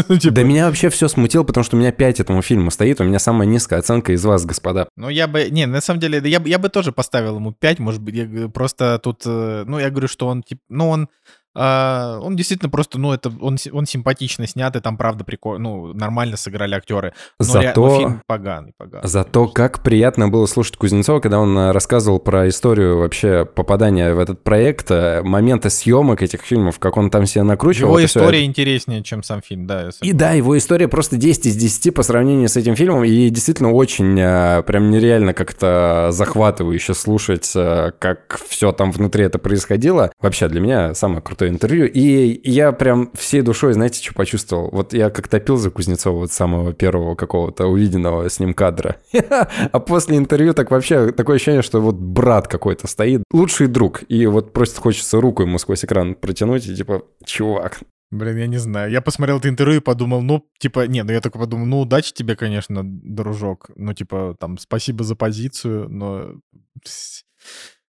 [0.10, 3.00] Ну, типа, Да меня вообще все смутило, потому что у меня 5 этому фильму стоит,
[3.00, 4.88] у меня самая низкая оценка из вас, господа.
[4.96, 5.50] Ну, я бы...
[5.50, 8.16] Не, на самом деле, я, бы- я бы тоже поставил ему 5, может быть.
[8.16, 9.22] Я просто тут...
[9.26, 10.62] э, Ну, я говорю, что он, типа...
[10.70, 11.10] Ну, он...
[11.56, 15.94] а, он действительно просто, ну, это он, он симпатично снят, и там, правда, прикольно, ну,
[15.94, 17.14] нормально сыграли актеры.
[17.40, 19.08] Но, ре- Зато- но фильм поганый, поганый.
[19.08, 24.20] Зато как приятно было слушать Кузнецова, когда он э, рассказывал про историю вообще попадания в
[24.20, 27.90] этот проект, э, моменты съемок этих фильмов, как он там себя накручивал.
[27.98, 29.90] Его история интереснее, чем сам фильм, да.
[30.02, 33.72] И да, его история просто 10 из 10 по сравнению с этим фильмом, и действительно
[33.72, 40.12] очень э, прям нереально как-то захватывающе слушать, как все там внутри это происходило.
[40.22, 44.70] Вообще для меня самое крутое интервью, и я прям всей душой, знаете, что почувствовал?
[44.72, 49.80] Вот я как топил за Кузнецова вот самого первого какого-то увиденного с ним кадра, а
[49.80, 54.54] после интервью так вообще такое ощущение, что вот брат какой-то стоит, лучший друг, и вот
[54.54, 57.80] просто хочется руку ему сквозь экран протянуть, и типа, чувак,
[58.12, 58.90] Блин, я не знаю.
[58.92, 62.12] Я посмотрел это интервью и подумал, ну, типа, не, ну я только подумал, ну, удачи
[62.12, 63.70] тебе, конечно, дружок.
[63.76, 66.34] Ну, типа, там, спасибо за позицию, но...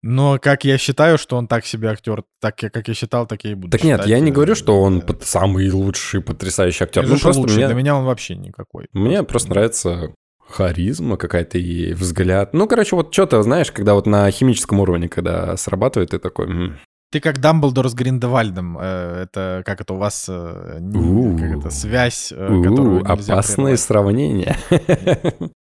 [0.04, 3.44] Но как я считаю, что он так себе актер, так я, как я считал, так
[3.46, 4.10] я и буду Так нет, считать.
[4.10, 5.06] я не Э, говорю, что он да.
[5.08, 7.04] под- самый лучший, потрясающий актер.
[7.08, 8.88] Ну, просто лучший, для меня он вообще никакой.
[8.94, 10.14] мне просто нравится
[10.46, 12.54] харизма какая-то и взгляд.
[12.54, 16.46] Ну, короче, вот что-то, знаешь, когда вот на химическом уровне, когда срабатывает, ты такой...
[16.48, 16.78] «М,
[17.12, 18.78] Ты как Дамблдор с Гриндевальдом.
[18.82, 21.38] э, Это как это у вас э, не- У.
[21.38, 24.58] как это, связь, э, которую опасные сравнения.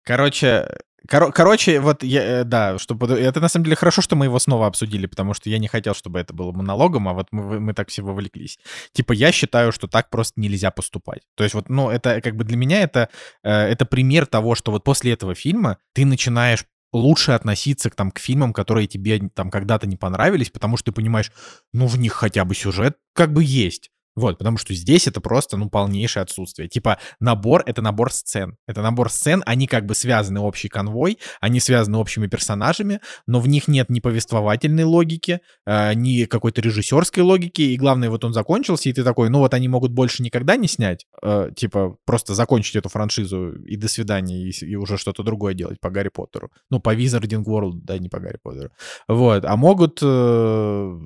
[0.05, 0.67] Короче,
[1.07, 4.39] коро- короче, вот я, э, да, чтобы это на самом деле хорошо, что мы его
[4.39, 7.73] снова обсудили, потому что я не хотел, чтобы это было монологом, а вот мы, мы
[7.73, 8.59] так все вовлеклись.
[8.93, 11.21] Типа я считаю, что так просто нельзя поступать.
[11.35, 13.09] То есть вот, ну это как бы для меня это
[13.43, 18.11] э, это пример того, что вот после этого фильма ты начинаешь лучше относиться к, там,
[18.11, 21.31] к фильмам, которые тебе там когда-то не понравились, потому что ты понимаешь,
[21.73, 23.89] ну, в них хотя бы сюжет как бы есть.
[24.15, 26.69] Вот, потому что здесь это просто, ну, полнейшее отсутствие.
[26.69, 28.57] Типа, набор— это набор сцен.
[28.67, 33.47] Это набор сцен, они как бы связаны общий конвой, они связаны общими персонажами, но в
[33.47, 38.89] них нет ни повествовательной логики, э, ни какой-то режиссерской логики, и главное, вот он закончился,
[38.89, 42.75] и ты такой, ну, вот они могут больше никогда не снять, э, типа, просто закончить
[42.75, 46.51] эту франшизу и до свидания, и, и уже что-то другое делать по Гарри Поттеру.
[46.69, 48.69] Ну, по Wizarding World, да, не по Гарри Поттеру.
[49.07, 50.99] Вот, а могут э,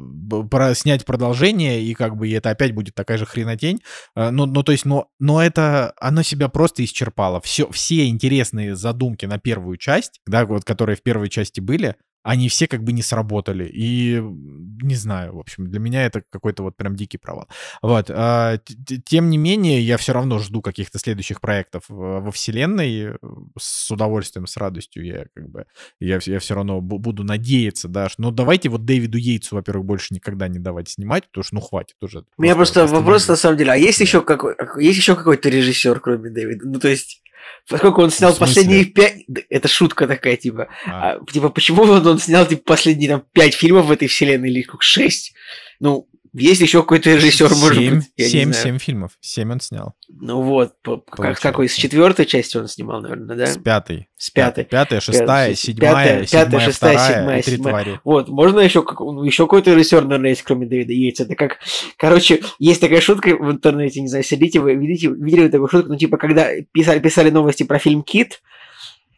[0.50, 3.82] про- снять продолжение, и как бы и это опять будет такая же хренотень.
[4.16, 7.40] Э, Ну, ну то есть, но, но это, оно себя просто исчерпало.
[7.42, 11.96] Все, все интересные задумки на первую часть, да, вот, которые в первой части были,
[12.28, 13.70] они все как бы не сработали.
[13.74, 17.48] И не знаю, в общем, для меня это какой-то вот прям дикий провал.
[17.82, 18.12] Вот.
[18.14, 18.60] а,
[19.06, 23.14] Тем не менее, я все равно жду каких-то следующих проектов э, во вселенной.
[23.58, 25.66] С удовольствием, с радостью я как бы...
[26.02, 28.10] Я, я все равно бу- буду надеяться, да.
[28.18, 31.96] Но давайте вот Дэвиду Йейтсу, во-первых, больше никогда не давать снимать, потому что, ну, хватит
[32.02, 32.26] уже.
[32.38, 36.00] У меня просто вопрос на самом деле, а есть еще какой, есть еще какой-то режиссер,
[36.02, 36.68] кроме Дэвида?
[36.68, 37.22] Ну, то есть,
[37.70, 39.26] поскольку он снял последние пять...
[39.50, 40.68] Это шутка такая, типа.
[40.86, 44.50] А, А, типа, почему он, он снял, типа, последние там пять фильмов в этой вселенной,
[44.50, 45.34] или шесть?
[45.80, 46.08] Ну,
[46.38, 48.06] есть еще какой-то режиссер, может семь, быть.
[48.18, 49.12] я не семь, семь фильмов.
[49.20, 49.94] Семь он снял.
[50.10, 53.48] Ну вот, по- как, какой, с четвертой части он снимал, наверное, да?
[53.48, 54.08] С пятой.
[54.16, 54.66] С пятой.
[54.66, 57.84] Пятая, шестая, Пятая, седьмая, пятая, седьмая, шестая, вторая седьмая, и три седьмая.
[57.84, 58.00] твари.
[58.04, 61.24] Вот, можно еще, ну, еще какой-то режиссер, наверное, есть, кроме Дэвида Йейтса.
[61.24, 61.58] Это как,
[61.98, 65.98] короче, есть такая шутка в интернете, не знаю, сидите вы, видите, видели такую шутку, ну,
[65.98, 68.42] типа, когда писали, писали новости про фильм «Кит»,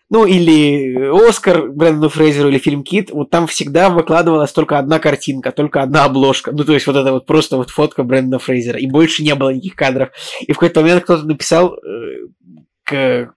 [0.10, 5.52] ну, или Оскар Брэндону Фрейзеру, или фильм Кит, вот там всегда выкладывалась только одна картинка,
[5.52, 6.52] только одна обложка.
[6.52, 9.52] Ну, то есть вот это вот просто вот фотка Брэндона Фрейзера, и больше не было
[9.52, 10.10] никаких кадров.
[10.42, 12.28] И в какой-то момент кто-то написал э,
[12.84, 13.34] к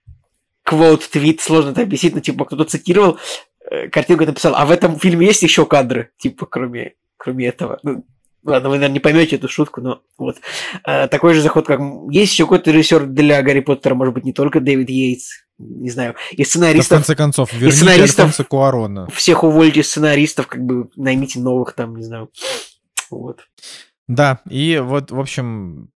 [0.63, 3.19] квот, твит, сложно это объяснить, но типа кто-то цитировал,
[3.69, 7.79] э, картинку написал, а в этом фильме есть еще кадры, типа, кроме, кроме этого.
[7.83, 8.03] Ну,
[8.45, 10.35] Ладно, вы, наверное, не поймете эту шутку, но вот.
[10.83, 11.79] А, такой же заход, как...
[12.09, 16.15] Есть еще какой-то режиссер для Гарри Поттера, может быть, не только Дэвид Йейтс, не знаю,
[16.31, 16.89] и сценаристов...
[16.89, 19.07] Да, в конце концов, верните сценаристов, Куарона.
[19.07, 22.29] Всех увольте сценаристов, как бы наймите новых там, не знаю.
[23.09, 23.41] Вот.
[24.07, 25.89] Да, и вот, в общем,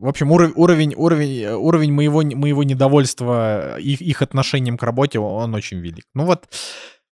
[0.00, 5.54] в общем, уровень, уровень, уровень, уровень моего, моего недовольства их, их отношением к работе, он
[5.54, 6.04] очень велик.
[6.14, 6.48] Ну вот,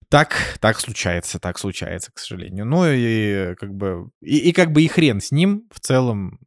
[0.08, 2.64] так, так случается, так случается, к сожалению.
[2.64, 6.38] Ну и как бы и, и как бы и хрен с ним в целом.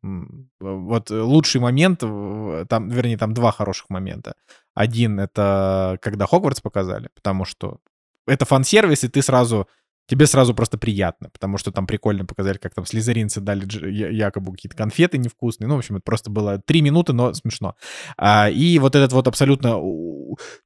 [0.59, 4.35] Вот лучший момент, там, вернее, там два хороших момента.
[4.73, 7.79] Один это когда Хогвартс показали, потому что
[8.27, 9.67] это фан-сервис, и ты сразу
[10.09, 14.75] тебе сразу просто приятно, потому что там прикольно показали, как там слизеринцы дали якобы какие-то
[14.75, 15.67] конфеты невкусные.
[15.67, 17.75] Ну, в общем, это просто было три минуты, но смешно.
[18.17, 19.79] А, и вот этот вот абсолютно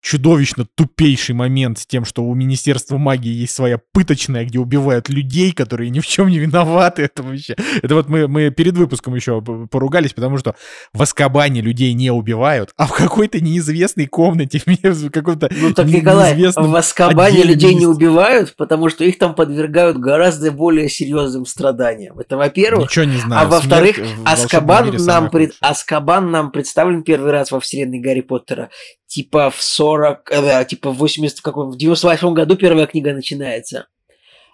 [0.01, 5.51] чудовищно тупейший момент с тем, что у Министерства магии есть своя пыточная, где убивают людей,
[5.51, 7.03] которые ни в чем не виноваты.
[7.03, 7.55] Это вообще...
[7.81, 10.55] Это вот мы, мы перед выпуском еще поругались, потому что
[10.93, 16.33] в Аскабане людей не убивают, а в какой-то неизвестной комнате, в каком-то Ну так, Николай,
[16.33, 22.19] в Аскабане людей не убивают, потому что их там подвергают гораздо более серьезным страданиям.
[22.19, 22.89] Это во-первых.
[22.89, 23.45] Ничего не знаю.
[23.45, 25.53] А во-вторых, Аскабан нам, пред...
[25.59, 28.69] Аскабан нам представлен первый раз во вселенной Гарри Поттера.
[29.07, 33.87] Типа в 40, э, типа в 80 каком, в 98 году первая книга начинается.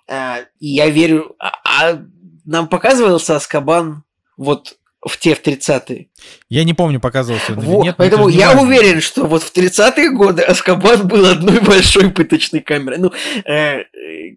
[0.07, 1.99] Э, и я верю, а, а
[2.45, 4.03] нам показывался Аскабан
[4.38, 6.08] вот в те в 30-е.
[6.50, 7.95] Я не помню, показывался он вот, или нет.
[7.97, 8.64] Поэтому я важно.
[8.64, 12.97] уверен, что вот в 30-е годы Аскабан был одной большой пыточной камерой.
[12.97, 13.12] Ну,
[13.45, 13.84] э,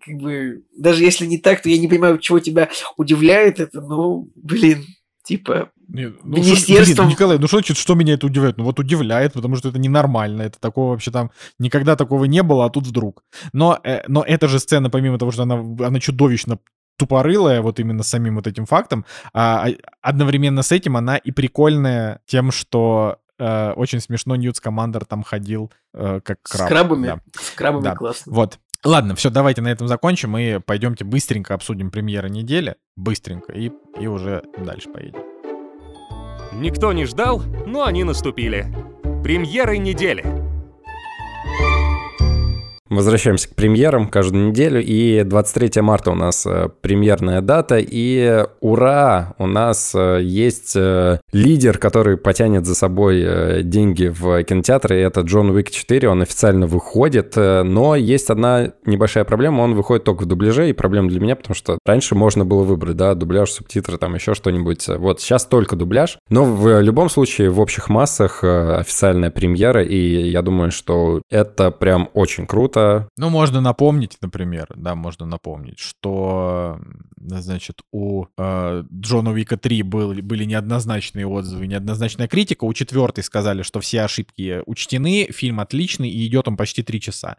[0.04, 4.30] как бы, даже если не так, то я не понимаю, чего тебя удивляет это, ну,
[4.36, 4.86] блин,
[5.24, 6.94] типа, нет, ну, Министерство...
[6.94, 8.56] Что, блин, Николай, ну что значит, что меня это удивляет?
[8.56, 10.42] Ну вот удивляет, потому что это ненормально.
[10.42, 13.22] Это такого вообще там никогда такого не было, а тут вдруг.
[13.52, 16.58] Но, э, но эта же сцена, помимо того, что она, она чудовищно
[17.02, 19.72] тупорылая вот именно самим вот этим фактом, а, а
[20.02, 25.72] одновременно с этим она и прикольная тем, что э, очень смешно Ньют Командер там ходил
[25.94, 26.68] э, как краб.
[26.68, 27.06] С крабами?
[27.06, 27.20] Да.
[27.40, 27.96] С крабами да.
[27.96, 28.32] классно.
[28.32, 28.60] Вот.
[28.84, 32.76] Ладно, все, давайте на этом закончим и пойдемте быстренько обсудим премьеры недели.
[32.94, 33.52] Быстренько.
[33.52, 35.22] И, и уже дальше поедем.
[36.52, 38.72] Никто не ждал, но они наступили.
[39.24, 40.51] Премьеры недели.
[42.92, 49.34] Возвращаемся к премьерам каждую неделю, и 23 марта у нас э, премьерная дата, и ура,
[49.38, 55.52] у нас э, есть э, лидер, который потянет за собой деньги в кинотеатры, это Джон
[55.52, 60.68] Уик 4, он официально выходит, но есть одна небольшая проблема, он выходит только в дубляже,
[60.68, 64.34] и проблема для меня, потому что раньше можно было выбрать, да, дубляж, субтитры, там еще
[64.34, 70.28] что-нибудь, вот сейчас только дубляж, но в любом случае в общих массах официальная премьера, и
[70.28, 72.81] я думаю, что это прям очень круто,
[73.16, 76.78] ну, можно напомнить, например, да, можно напомнить, что,
[77.16, 82.64] значит, у э, Джона Уика 3 был, были неоднозначные отзывы, неоднозначная критика.
[82.64, 87.36] У четвертой сказали, что все ошибки учтены, фильм отличный, и идет он почти три часа.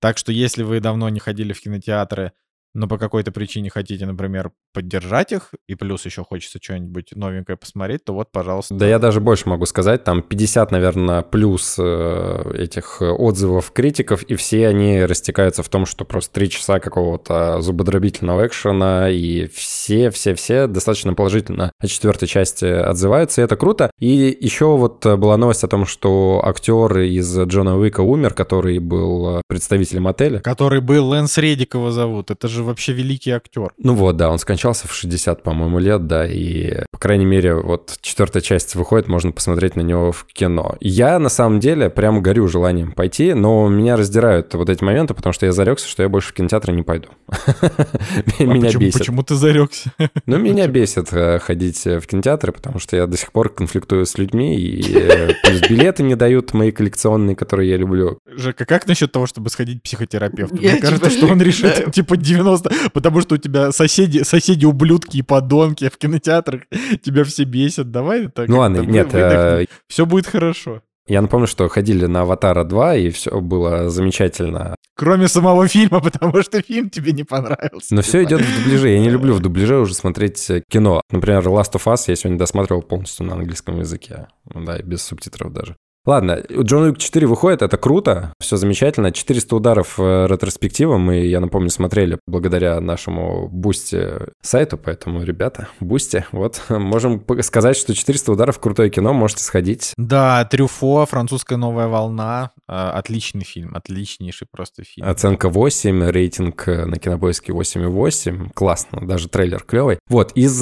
[0.00, 2.32] Так что, если вы давно не ходили в кинотеатры,
[2.74, 8.04] но по какой-то причине хотите, например, поддержать их, и плюс еще хочется что-нибудь новенькое посмотреть,
[8.04, 8.74] то вот, пожалуйста.
[8.74, 14.34] Да я даже больше могу сказать, там 50, наверное, плюс э, этих отзывов критиков, и
[14.34, 21.14] все они растекаются в том, что просто три часа какого-то зубодробительного экшена, и все-все-все достаточно
[21.14, 23.90] положительно о четвертой части отзываются, и это круто.
[24.00, 29.42] И еще вот была новость о том, что актер из Джона Уика умер, который был
[29.46, 30.40] представителем отеля.
[30.40, 33.72] Который был, Лэнс Редик его зовут, это же вообще великий актер.
[33.78, 37.96] Ну вот, да, он скончался в 60, по-моему, лет, да, и, по крайней мере, вот
[38.00, 40.76] четвертая часть выходит, можно посмотреть на него в кино.
[40.80, 45.32] Я, на самом деле, прям горю желанием пойти, но меня раздирают вот эти моменты, потому
[45.32, 47.08] что я зарекся, что я больше в кинотеатры не пойду.
[48.38, 48.98] А меня бесит.
[48.98, 49.92] Почему ты зарекся?
[50.26, 54.16] Ну, меня бесит э, ходить в кинотеатры, потому что я до сих пор конфликтую с
[54.18, 58.18] людьми, и э, плюс билеты не дают мои коллекционные, которые я люблю.
[58.26, 60.56] Жека, как насчет того, чтобы сходить к психотерапевту?
[60.56, 65.18] Мне кажется, что он решит, типа, 90 просто потому что у тебя соседи, соседи ублюдки
[65.18, 66.62] и подонки в кинотеатрах,
[67.02, 67.90] тебя все бесят.
[67.90, 68.48] Давай так.
[68.48, 69.08] Ну ладно, нет.
[69.12, 69.66] Э...
[69.88, 70.82] Все будет хорошо.
[71.06, 74.74] Я напомню, что ходили на «Аватара 2», и все было замечательно.
[74.96, 77.94] Кроме самого фильма, потому что фильм тебе не понравился.
[77.94, 78.88] Но все идет в дубляже.
[78.88, 81.02] Я не люблю в дубляже уже смотреть э, кино.
[81.10, 84.28] Например, «Last of Us» я сегодня досматривал полностью на английском языке.
[84.46, 85.76] Да, и без субтитров даже.
[86.06, 89.10] Ладно, Джон Уик 4 выходит, это круто, все замечательно.
[89.10, 94.10] 400 ударов э, ретроспектива мы, я напомню, смотрели благодаря нашему Boosty
[94.42, 99.94] сайту, поэтому, ребята, Boosty, вот, можем сказать, что 400 ударов крутое кино, можете сходить.
[99.96, 105.08] Да, Трюфо, французская новая волна, э, отличный фильм, отличнейший просто фильм.
[105.08, 109.98] Оценка 8, рейтинг э, на кинопоиске 8,8, классно, даже трейлер клевый.
[110.08, 110.60] Вот, из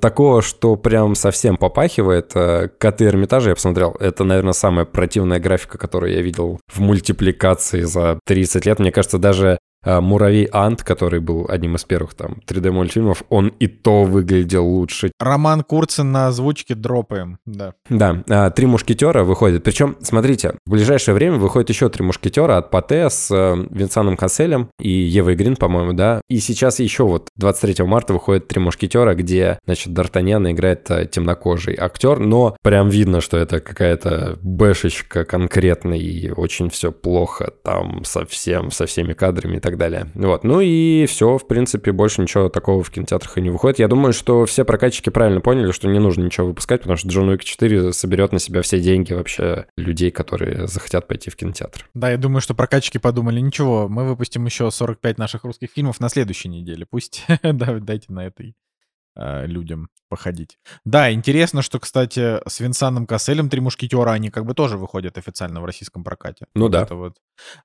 [0.00, 2.32] такого, что прям совсем попахивает,
[2.78, 8.18] «Коты Эрмитажа» я посмотрел, это, наверное, самая противная графика, которую я видел в мультипликации за
[8.26, 8.80] 30 лет.
[8.80, 13.68] Мне кажется, даже а, Муравей Ант, который был одним из первых там 3D-мультфильмов, он и
[13.68, 15.12] то выглядел лучше.
[15.20, 17.74] Роман Курцин на озвучке дропаем, да.
[17.88, 19.62] Да, а, «Три мушкетера» выходит.
[19.62, 24.70] Причем, смотрите, в ближайшее время выходит еще «Три мушкетера» от Пате с э, Винсаном Касселем
[24.80, 26.20] и Евой Грин, по-моему, да.
[26.28, 31.76] И сейчас еще вот 23 марта выходит «Три мушкетера», где, значит, Д'Артаньяна играет э, темнокожий
[31.78, 38.70] актер, но прям видно, что это какая-то бэшечка конкретная и очень все плохо там совсем,
[38.70, 40.08] со всеми кадрами и так далее.
[40.14, 40.44] Вот.
[40.44, 43.78] Ну и все, в принципе, больше ничего такого в кинотеатрах и не выходит.
[43.78, 47.28] Я думаю, что все прокатчики правильно поняли, что не нужно ничего выпускать, потому что Джон
[47.28, 51.88] Уик 4 соберет на себя все деньги вообще людей, которые захотят пойти в кинотеатр.
[51.94, 56.08] Да, я думаю, что прокатчики подумали, ничего, мы выпустим еще 45 наших русских фильмов на
[56.08, 56.86] следующей неделе.
[56.88, 58.54] Пусть дайте на этой
[59.16, 60.58] Э, людям походить.
[60.84, 65.60] Да, интересно, что, кстати, с Винсаном Касселем «Три мушкетера», они как бы тоже выходят официально
[65.60, 66.46] в российском прокате.
[66.54, 66.82] Ну вот да.
[66.82, 67.16] Это вот.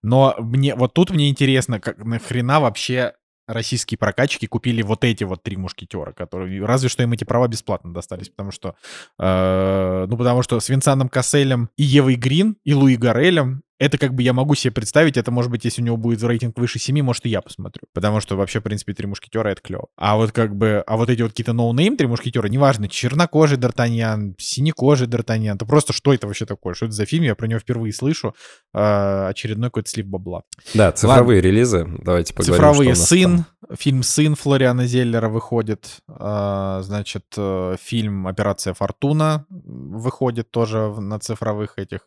[0.02, 3.14] Но мне, вот тут мне интересно, как нахрена вообще
[3.48, 7.94] российские прокатчики купили вот эти вот три мушкетера, которые разве что им эти права бесплатно
[7.94, 8.76] достались, потому что
[9.20, 14.14] э, ну потому что с Винсаном Касселем и Евой Грин и Луи Гарелем это как
[14.14, 17.02] бы я могу себе представить, это может быть, если у него будет рейтинг выше 7,
[17.02, 17.82] может и я посмотрю.
[17.96, 19.88] Потому что вообще, в принципе, три мушкетера это клево.
[19.98, 24.36] А вот как бы, а вот эти вот какие-то no-name три мушкетера, неважно, чернокожий Д'Артаньян,
[24.38, 26.76] синекожий Д'Артаньян, то просто что это вообще такое?
[26.76, 27.24] Что это за фильм?
[27.24, 28.36] Я про него впервые слышу.
[28.72, 30.44] Э, очередной какой-то слив бабла.
[30.76, 31.48] Да, цифровые Ладно.
[31.48, 31.88] релизы.
[32.04, 32.96] Давайте поговорим, Цифровые.
[32.96, 33.78] Сын, там.
[33.78, 36.02] фильм «Сын» Флориана Зеллера выходит.
[36.08, 42.02] Э, значит, э, фильм «Операция Фортуна» выходит тоже на цифровых этих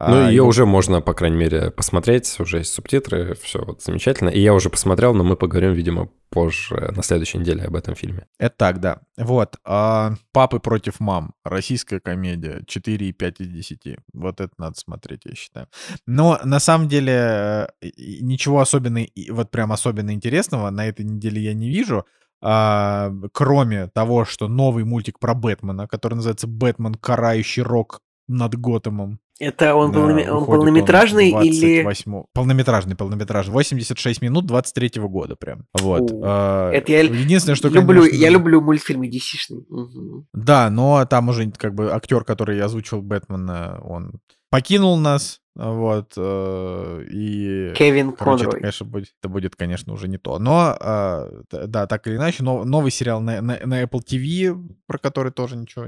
[0.00, 0.48] ну, а, ее его...
[0.48, 4.28] уже можно, по крайней мере, посмотреть, уже есть субтитры, все вот замечательно.
[4.28, 8.26] И я уже посмотрел, но мы поговорим, видимо, позже, на следующей неделе об этом фильме.
[8.38, 9.00] Это так, да.
[9.16, 9.56] Вот.
[9.64, 11.32] А, «Папы против мам».
[11.44, 12.62] Российская комедия.
[12.66, 13.98] 4,5 из 10.
[14.12, 15.66] Вот это надо смотреть, я считаю.
[16.06, 17.90] Но на самом деле э,
[18.20, 22.06] ничего особенного, вот прям особенно интересного на этой неделе я не вижу.
[22.40, 26.94] А, кроме того, что новый мультик про Бэтмена, который называется «Бэтмен.
[26.94, 29.18] Карающий рок над Готэмом».
[29.38, 30.30] Это он, да, полноме...
[30.30, 32.12] он полнометражный он 28...
[32.12, 32.24] или...
[32.34, 33.52] Полнометражный, полнометражный.
[33.52, 35.64] 86 минут 23 -го года прям.
[35.80, 36.10] Вот.
[36.10, 37.68] О, а, это я Единственное, что...
[37.68, 38.16] Люблю, конечно...
[38.16, 39.64] Я люблю мультфильмы DC-шные.
[39.68, 40.26] Угу.
[40.32, 44.20] Да, но там уже как бы актер, который озвучил Бэтмена, он
[44.50, 47.72] покинул нас, вот, э, и...
[47.74, 48.58] Кевин короче, Конрой.
[48.58, 50.38] Это, конечно, будет, это будет, конечно, уже не то.
[50.38, 54.98] Но, э, да, так или иначе, но, новый сериал на, на, на Apple TV, про
[54.98, 55.86] который тоже ничего,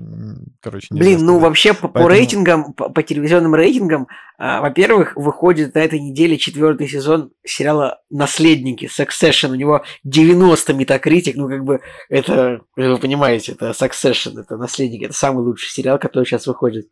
[0.61, 2.05] короче, не Блин, ну вообще по, Поэтому...
[2.05, 4.09] по рейтингам, по, по телевизионным рейтингам,
[4.41, 11.37] э, во-первых, выходит на этой неделе четвертый сезон сериала «Наследники», Succession, у него 90 метакритик,
[11.37, 16.25] ну как бы это, вы понимаете, это Succession, это «Наследники», это самый лучший сериал, который
[16.25, 16.89] сейчас выходит.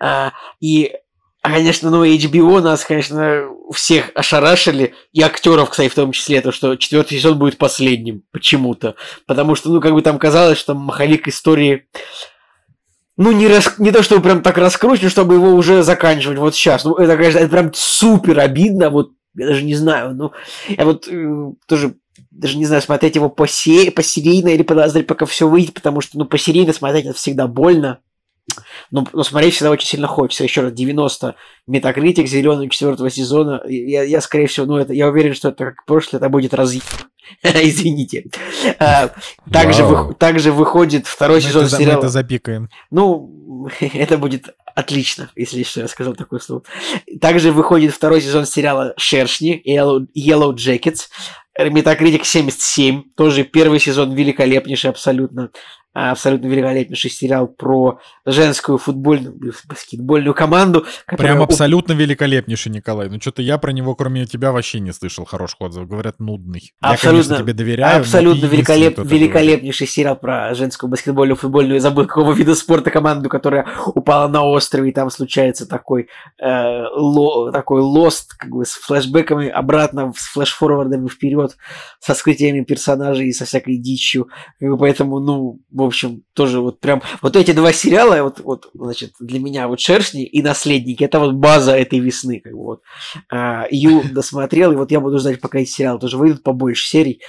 [0.00, 0.92] А, и
[1.42, 6.52] а, конечно, ну, HBO нас, конечно, всех ошарашили, и актеров, кстати, в том числе, то,
[6.52, 8.94] что четвертый сезон будет последним почему-то.
[9.26, 11.88] Потому что, ну, как бы там казалось, что маховик истории
[13.16, 13.78] ну, не, рас...
[13.78, 16.84] не то, чтобы прям так раскручен, чтобы его уже заканчивать вот сейчас.
[16.84, 20.32] Ну, это, конечно, это прям супер обидно, вот, я даже не знаю, ну,
[20.68, 21.96] я вот э, тоже
[22.30, 23.90] даже не знаю, смотреть его по, се...
[23.90, 27.46] по серийно или подождать, пока все выйдет, потому что, ну, по серийно смотреть это всегда
[27.46, 27.98] больно.
[28.92, 30.44] Но, но смотреть всегда очень сильно хочется.
[30.44, 31.34] Еще раз, 90
[31.66, 33.62] метакритик зеленый четвертого сезона.
[33.66, 36.84] Я, я, скорее всего, ну, это, я уверен, что это как прошлое, это будет разъеб.
[37.42, 38.26] Извините.
[38.78, 39.10] А,
[39.50, 41.94] также, вы, также выходит второй мы сезон это, сериала.
[41.94, 42.68] Мы это запикаем.
[42.90, 46.62] Ну, это будет отлично, если что, я сказал такое слово.
[47.18, 51.08] Также выходит второй сезон сериала «Шершни» Yellow, Yellow Jackets.
[51.58, 53.02] Метакритик 77.
[53.16, 55.50] Тоже первый сезон великолепнейший абсолютно
[55.92, 60.86] абсолютно великолепнейший сериал про женскую футбольную, баскетбольную команду.
[61.06, 63.08] Прям абсолютно великолепнейший, Николай.
[63.08, 65.88] Ну, что-то я про него, кроме тебя, вообще не слышал хороших отзывов.
[65.88, 66.72] Говорят, нудный.
[66.80, 68.00] Абсолютно, я, конечно, тебе доверяю.
[68.00, 74.28] Абсолютно великолеп, великолепнейший сериал про женскую баскетбольную, футбольную, забыл какого вида спорта команду, которая упала
[74.28, 76.08] на острове, и там случается такой,
[76.42, 81.56] э, ло, такой лост, как бы с флешбеками обратно, с флешфорвардами вперед,
[82.00, 84.28] со скрытиями персонажей и со всякой дичью.
[84.58, 87.02] И поэтому, ну, в в общем, тоже вот прям...
[87.20, 91.34] Вот эти два сериала, вот, вот значит, для меня вот «Шершни» и «Наследники»— это вот
[91.34, 92.82] база этой весны, как бы вот.
[93.30, 97.20] А, Ю досмотрел, и вот я буду ждать, пока эти сериалы тоже выйдут побольше серий.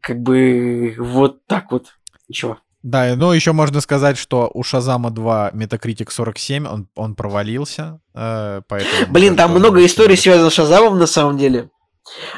[0.00, 1.86] Как бы вот так вот.
[2.28, 2.58] Ничего.
[2.82, 8.00] Да, ну еще можно сказать, что у Шазама 2 Metacritic 47, он, он провалился.
[8.14, 11.70] Э, поэтому Блин, там много историй связано с Шазамом на самом деле.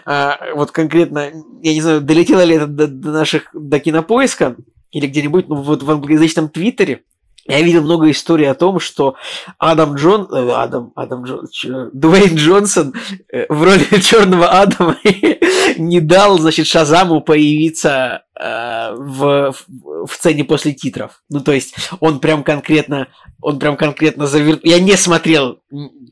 [0.05, 1.31] А, вот конкретно,
[1.63, 4.57] я не знаю, долетело ли это до, до наших, до кинопоиска
[4.91, 7.03] или где-нибудь, ну вот в англоязычном твиттере,
[7.49, 9.17] я видел много историй о том, что
[9.57, 12.93] Адам Джон, э, Адам, Адам Джон, Дуэйн Джонсон
[13.33, 14.99] э, в роли Черного Адама
[15.79, 21.23] не дал, значит, Шазаму появиться э, в, в сцене после титров.
[21.31, 23.09] Ну, то есть, он прям конкретно,
[23.41, 24.61] он прям конкретно завер...
[24.63, 25.61] Я не смотрел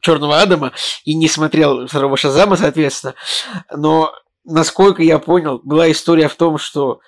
[0.00, 0.72] Черного Адама
[1.04, 3.14] и не смотрел второго Шазама, соответственно,
[3.70, 4.14] но
[4.46, 7.00] насколько я понял, была история в том, что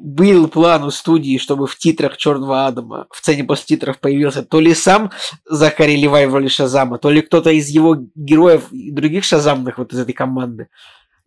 [0.00, 4.60] был план у студии, чтобы в титрах Черного Адама, в сцене после титров появился то
[4.60, 5.10] ли сам
[5.44, 9.92] Захари Левай в роли Шазама, то ли кто-то из его героев и других Шазамных вот
[9.92, 10.68] из этой команды.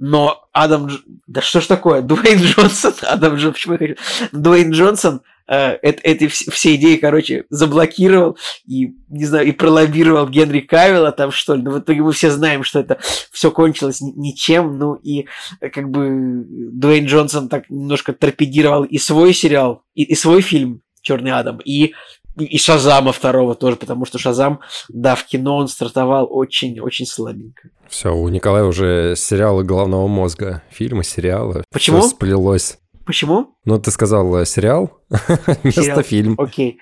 [0.04, 0.90] Но Адам...
[1.28, 2.02] Да что ж такое?
[2.02, 2.94] Дуэйн Джонсон...
[3.04, 3.54] Адам Джонсон...
[3.54, 3.96] Почему я.
[4.32, 8.36] Дуэйн Джонсон э, эти все идеи, короче, заблокировал
[8.66, 11.62] и, не знаю, и пролоббировал Генри Кавилла там, что ли.
[11.62, 12.98] Но в итоге мы все знаем, что это
[13.32, 14.80] все кончилось ничем.
[14.80, 15.28] Ну и
[15.60, 20.82] э, как бы Дуэйн Джонсон так немножко торпедировал и свой сериал, и, и свой фильм
[21.04, 21.94] «Черный Адам», и
[22.38, 27.70] и Шазама второго тоже, потому что Шазам, да, в кино он стартовал очень-очень слабенько.
[27.88, 31.64] Все, у Николая уже сериалы головного мозга, фильмы, сериалы.
[31.72, 32.00] Почему?
[32.00, 32.78] Все сплелось.
[33.06, 33.56] Почему?
[33.66, 35.02] Ну, ты сказал э, сериал
[35.64, 36.36] вместо фильм.
[36.38, 36.80] Окей.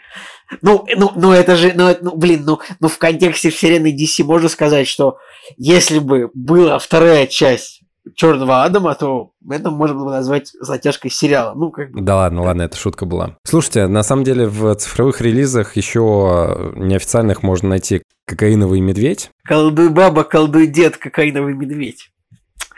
[0.62, 4.50] Ну, ну, ну это же, ну, ну, блин, ну, ну в контексте вселенной DC можно
[4.50, 5.18] сказать, что
[5.58, 7.79] если бы была вторая часть
[8.16, 11.54] Черного Адама, то это можно было бы назвать затяжкой сериала.
[11.56, 12.02] Ну, как бы.
[12.02, 13.38] Да ладно, ладно, это шутка была.
[13.44, 19.32] Слушайте, на самом деле в цифровых релизах еще неофициальных можно найти «Кокаиновый медведь».
[19.46, 22.12] Колдуй баба, колдуй дед, кокаиновый медведь.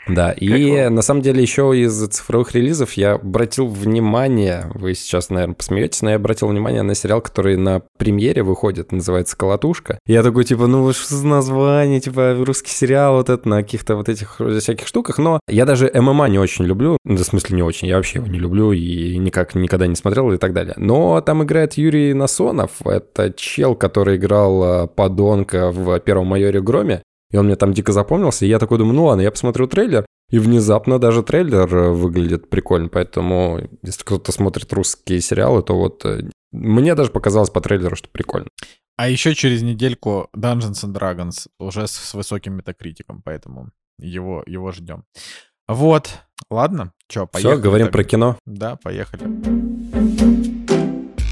[0.08, 0.88] Да, и Какого?
[0.90, 6.10] на самом деле еще из цифровых релизов я обратил внимание, вы сейчас, наверное, посмеетесь, но
[6.10, 9.98] я обратил внимание на сериал, который на премьере выходит, называется «Колотушка».
[10.06, 14.08] Я такой, типа, ну что за название, типа, русский сериал вот это на каких-то вот
[14.08, 17.88] этих всяких штуках, но я даже ММА не очень люблю, ну, в смысле не очень,
[17.88, 20.74] я вообще его не люблю и никак никогда не смотрел и так далее.
[20.76, 27.02] Но там играет Юрий Насонов, это чел, который играл э, подонка в «Первом майоре Громе»,
[27.32, 30.06] и он мне там дико запомнился, и я такой думаю, ну ладно, я посмотрю трейлер,
[30.30, 36.04] и внезапно даже трейлер э, выглядит прикольно, поэтому если кто-то смотрит русские сериалы, то вот
[36.04, 38.48] э, мне даже показалось по трейлеру, что прикольно.
[38.96, 44.70] А еще через недельку Dungeons and Dragons уже с, с высоким метакритиком, поэтому его, его
[44.70, 45.04] ждем.
[45.66, 46.10] Вот,
[46.50, 47.54] ладно, что, поехали.
[47.54, 47.96] Все, говорим тогда?
[47.96, 48.38] про кино.
[48.46, 49.22] Да, поехали.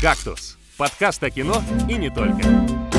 [0.00, 2.89] «Кактус»— подкаст о кино и не только.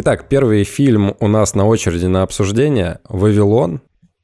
[0.00, 3.80] Итак, первый фильм у нас на очереди на обсуждение «Вавилон»,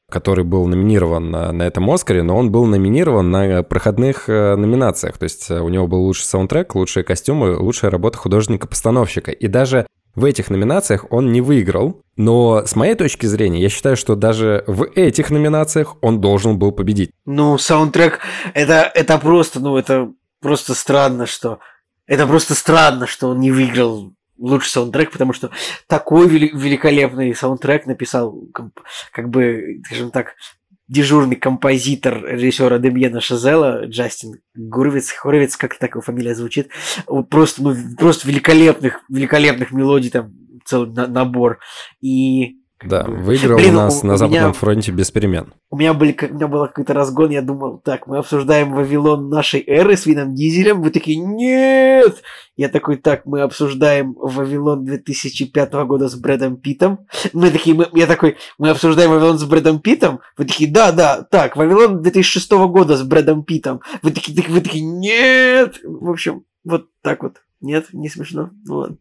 [0.09, 5.19] который был номинирован на, на этом Оскаре, но он был номинирован на проходных э, номинациях.
[5.19, 9.33] То есть э, у него был лучший саундтрек, лучшие костюмы, лучшая работа художника-постановщика.
[9.33, 13.97] И даже в этих номинациях он не выиграл, но с моей точки зрения, я считаю,
[13.97, 17.11] что даже в этих номинациях он должен был победить.
[17.27, 18.21] Ну, саундтрек,
[18.55, 21.59] это, это просто, ну, это просто странно, что...
[22.07, 25.51] Это просто странно, что он не выиграл лучший саундтрек, потому что
[25.87, 28.37] такой вели- великолепный саундтрек написал,
[29.13, 30.35] как бы, скажем так,
[30.89, 36.69] дежурный композитор режиссера Демьена Шазела, Джастин Гуровец, Хоровец, как так его фамилия звучит,
[37.07, 40.33] Вот просто, ну, просто великолепных, великолепных мелодий, там,
[40.65, 41.59] целый на- набор.
[42.03, 45.53] И Да, выиграл Блин, у нас у- на у Западном меня- фронте без перемен.
[45.71, 49.63] у меня, были, у меня был какой-то разгон, я думал, так, мы обсуждаем Вавилон нашей
[49.67, 50.83] эры с Вином Дизелем.
[50.83, 52.23] Вы такие, нет!
[52.57, 57.01] Я такой, так, мы обсуждаем Вавилон 2005 года с Брэдом Питом.
[57.33, 60.21] Мы такие, мы, я такой, мы обсуждаем Вавилон с Брэдом Питом.
[60.37, 63.81] Вы такие, да, да, так, Вавилон 2006 года с Брэдом Питом.
[64.03, 65.81] Вы такие, так- вы такие, нет!
[65.85, 67.39] В общем, вот так вот.
[67.61, 68.51] Нет, не смешно.
[68.67, 68.97] Ну ладно.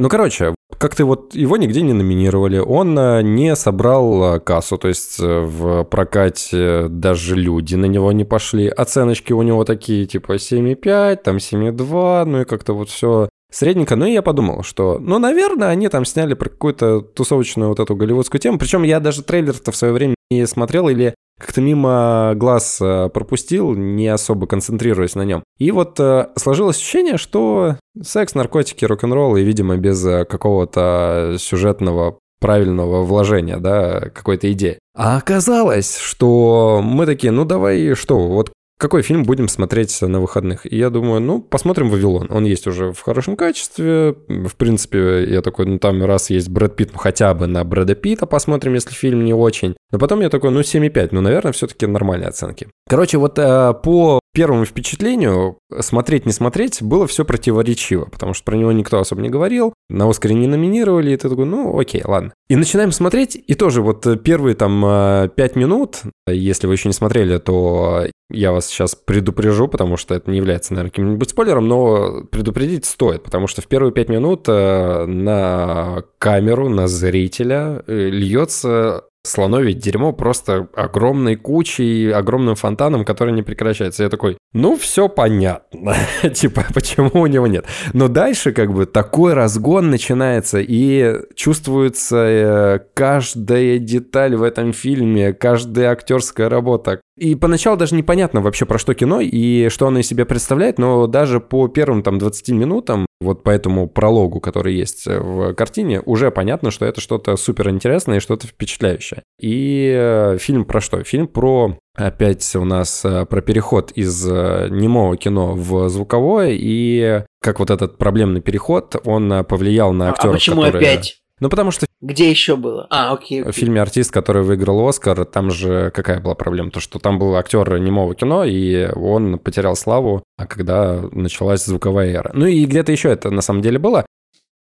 [0.00, 4.86] Ну, короче, как-то вот его нигде не номинировали, он э, не собрал э, кассу, то
[4.86, 8.68] есть э, в прокате даже люди на него не пошли.
[8.68, 13.96] Оценочки у него такие, типа 7,5, там 7,2, ну и как-то вот все средненько.
[13.96, 17.96] Ну и я подумал, что, ну, наверное, они там сняли про какую-то тусовочную вот эту
[17.96, 18.58] голливудскую тему.
[18.58, 23.74] Причем я даже трейлер-то в свое время не смотрел или как-то мимо глаз э, пропустил,
[23.74, 25.42] не особо концентрируясь на нем.
[25.58, 32.18] И вот э, сложилось ощущение, что секс, наркотики, рок-н-ролл, и, видимо, без э, какого-то сюжетного
[32.40, 34.78] правильного вложения, да, какой-то идеи.
[34.96, 40.64] А оказалось, что мы такие, ну давай что, вот какой фильм будем смотреть на выходных?
[40.70, 42.28] И я думаю, ну, посмотрим «Вавилон».
[42.30, 44.14] Он есть уже в хорошем качестве.
[44.28, 47.96] В принципе, я такой, ну, там раз есть Брэд Питт, ну, хотя бы на Брэда
[47.96, 49.76] Питта посмотрим, если фильм не очень.
[49.90, 52.68] Но потом я такой, ну, 7,5, ну, наверное, все-таки нормальные оценки.
[52.88, 58.56] Короче, вот э, по первому впечатлению, смотреть, не смотреть, было все противоречиво, потому что про
[58.56, 62.32] него никто особо не говорил, на Оскаре не номинировали, и ты такой, ну, окей, ладно.
[62.48, 66.94] И начинаем смотреть, и тоже вот первые там э, пять минут, если вы еще не
[66.94, 72.24] смотрели, то я вас сейчас предупрежу, потому что это не является, наверное, каким-нибудь спойлером, но
[72.30, 79.04] предупредить стоит, потому что в первые пять минут э, на камеру, на зрителя э, льется
[79.24, 84.02] слоновье дерьмо просто огромной кучей, огромным фонтаном, который не прекращается.
[84.02, 85.94] Я такой, ну, все понятно.
[86.34, 87.66] типа, почему у него нет?
[87.92, 95.32] Но дальше как бы такой разгон начинается, и чувствуется э, каждая деталь в этом фильме,
[95.32, 97.00] каждая актерская работа.
[97.18, 101.06] И поначалу даже непонятно вообще про что кино и что оно из себя представляет, но
[101.06, 106.30] даже по первым там 20 минутам вот по этому прологу, который есть в картине, уже
[106.30, 109.22] понятно, что это что-то супер интересное и что-то впечатляющее.
[109.40, 111.02] И э, фильм про что?
[111.02, 117.24] Фильм про опять у нас э, про переход из э, немого кино в звуковое и
[117.42, 120.88] как вот этот проблемный переход, он повлиял на актеров, а почему которые...
[120.88, 121.22] опять?
[121.40, 121.86] Ну, потому что...
[122.00, 122.86] Где еще было?
[122.90, 123.52] А, окей, окей.
[123.52, 126.70] В фильме «Артист», который выиграл «Оскар», там же какая была проблема?
[126.70, 132.12] То, что там был актер немого кино, и он потерял славу, а когда началась звуковая
[132.12, 132.30] эра.
[132.34, 134.04] Ну и где-то еще это на самом деле было.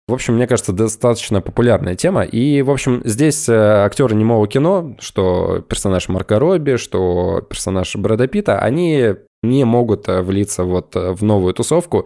[0.09, 2.25] В общем, мне кажется, достаточно популярная тема.
[2.25, 8.27] И, в общем, здесь э, актеры немого кино, что персонаж Марка Робби, что персонаж Брэда
[8.27, 12.05] Питта, они не могут э, влиться вот э, в новую тусовку.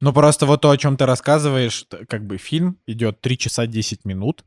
[0.00, 4.04] Ну, просто вот то, о чем ты рассказываешь, как бы фильм идет 3 часа 10
[4.04, 4.44] минут.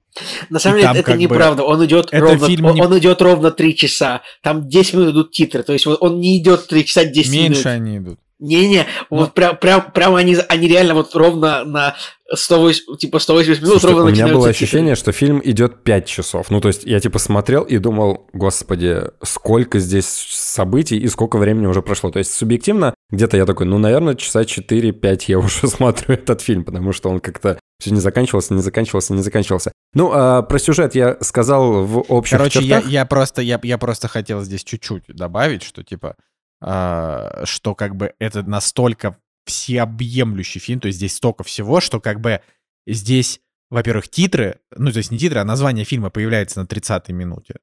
[0.50, 1.64] На самом деле, это неправда.
[1.64, 2.82] Он идет, это ровно, фильм он, не...
[2.82, 4.22] он идет ровно 3 часа.
[4.44, 5.64] Там 10 минут идут титры.
[5.64, 7.50] То есть он не идет 3 часа 10 Меньше минут.
[7.50, 8.20] Меньше они идут.
[8.40, 11.96] Не-не, вот прям, прям, прям они, они реально вот ровно на
[12.32, 16.52] 108, типа 180 минут Слушайте, ровно У меня было ощущение, что фильм идет 5 часов.
[16.52, 21.66] Ну, то есть я типа смотрел и думал, господи, сколько здесь событий и сколько времени
[21.66, 22.12] уже прошло.
[22.12, 26.64] То есть субъективно где-то я такой, ну, наверное, часа 4-5 я уже смотрю этот фильм,
[26.64, 29.72] потому что он как-то все не заканчивался, не заканчивался, не заканчивался.
[29.94, 32.86] Ну, а про сюжет я сказал в общих Короче, чертах.
[32.86, 36.16] я, я, просто, я, я просто хотел здесь чуть-чуть добавить, что типа
[36.60, 42.42] что как бы это настолько всеобъемлющий фильм, то есть здесь столько всего, что как бы
[42.86, 43.40] здесь,
[43.70, 47.56] во-первых, титры, ну, то есть не титры, а название фильма появляется на 30-й минуте.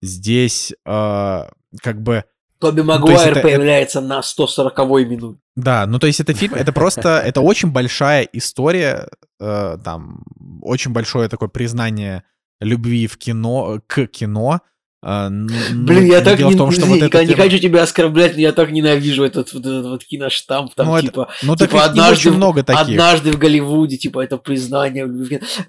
[0.00, 1.42] Здесь э,
[1.82, 2.24] как бы...
[2.58, 4.08] Тоби Магуайр ну, это, появляется это...
[4.08, 5.40] на 140-й минуте.
[5.56, 9.08] Да, ну то есть это фильм, это просто, это очень большая история,
[9.40, 10.24] э, там,
[10.62, 12.24] очень большое такое признание
[12.60, 14.60] любви в кино, к кино,
[15.04, 18.52] а, Блин, я так не, том, что вот это не хочу тебя оскорблять, но я
[18.52, 22.30] так ненавижу этот вот этот вот киноштамп, там, ну, типа, это, ну, типа так однажды,
[22.30, 22.82] много таких.
[22.82, 25.08] однажды в Голливуде, типа, это признание.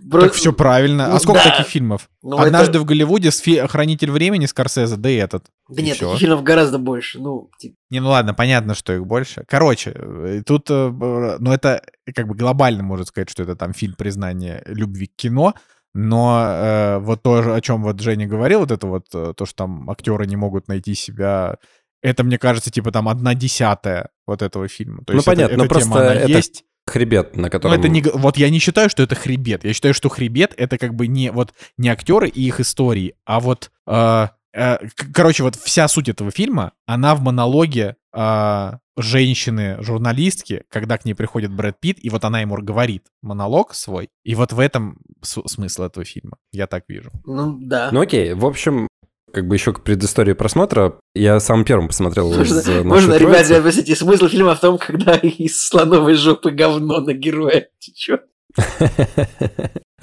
[0.01, 0.21] Бро...
[0.21, 1.07] Так все правильно.
[1.07, 1.49] Ну, а сколько да.
[1.49, 2.09] таких фильмов?
[2.21, 2.81] Ну, однажды это...
[2.81, 3.31] в Голливуде
[3.67, 5.45] Хранитель времени Скорсезе, да и этот.
[5.67, 7.19] Да и нет, таких фильмов гораздо больше.
[7.19, 7.75] Ну, типа.
[7.89, 9.45] Не, ну ладно, понятно, что их больше.
[9.47, 10.91] Короче, э, тут, э,
[11.39, 11.81] ну это
[12.13, 15.55] как бы глобально можно сказать, что это там фильм признания любви к кино.
[15.93, 19.55] Но э, вот то, о чем вот Женя говорил, вот это вот, э, то, что
[19.55, 21.57] там актеры не могут найти себя,
[22.01, 25.03] это, мне кажется, типа там одна десятая вот этого фильма.
[25.05, 26.63] То ну, есть понятно, это, но просто тема, это есть.
[26.87, 27.75] хребет, на котором...
[27.75, 28.01] Ну, это не...
[28.01, 29.63] Вот я не считаю, что это хребет.
[29.63, 33.39] Я считаю, что хребет— это как бы не, вот, не актеры и их истории, а
[33.39, 33.71] вот...
[33.85, 34.77] Э, э,
[35.13, 41.51] короче, вот вся суть этого фильма, она в монологе э, женщины-журналистки, когда к ней приходит
[41.51, 46.05] Брэд Питт, и вот она ему говорит монолог свой, и вот в этом смысл этого
[46.05, 47.11] фильма, я так вижу.
[47.25, 47.89] Ну, да.
[47.91, 48.87] Ну, окей, в общем,
[49.33, 53.49] как бы еще к предыстории просмотра, я сам первым посмотрел можно, из э, Можно, ребят,
[53.49, 58.23] объясните, смысл фильма в том, когда из слоновой жопы говно на героя течет.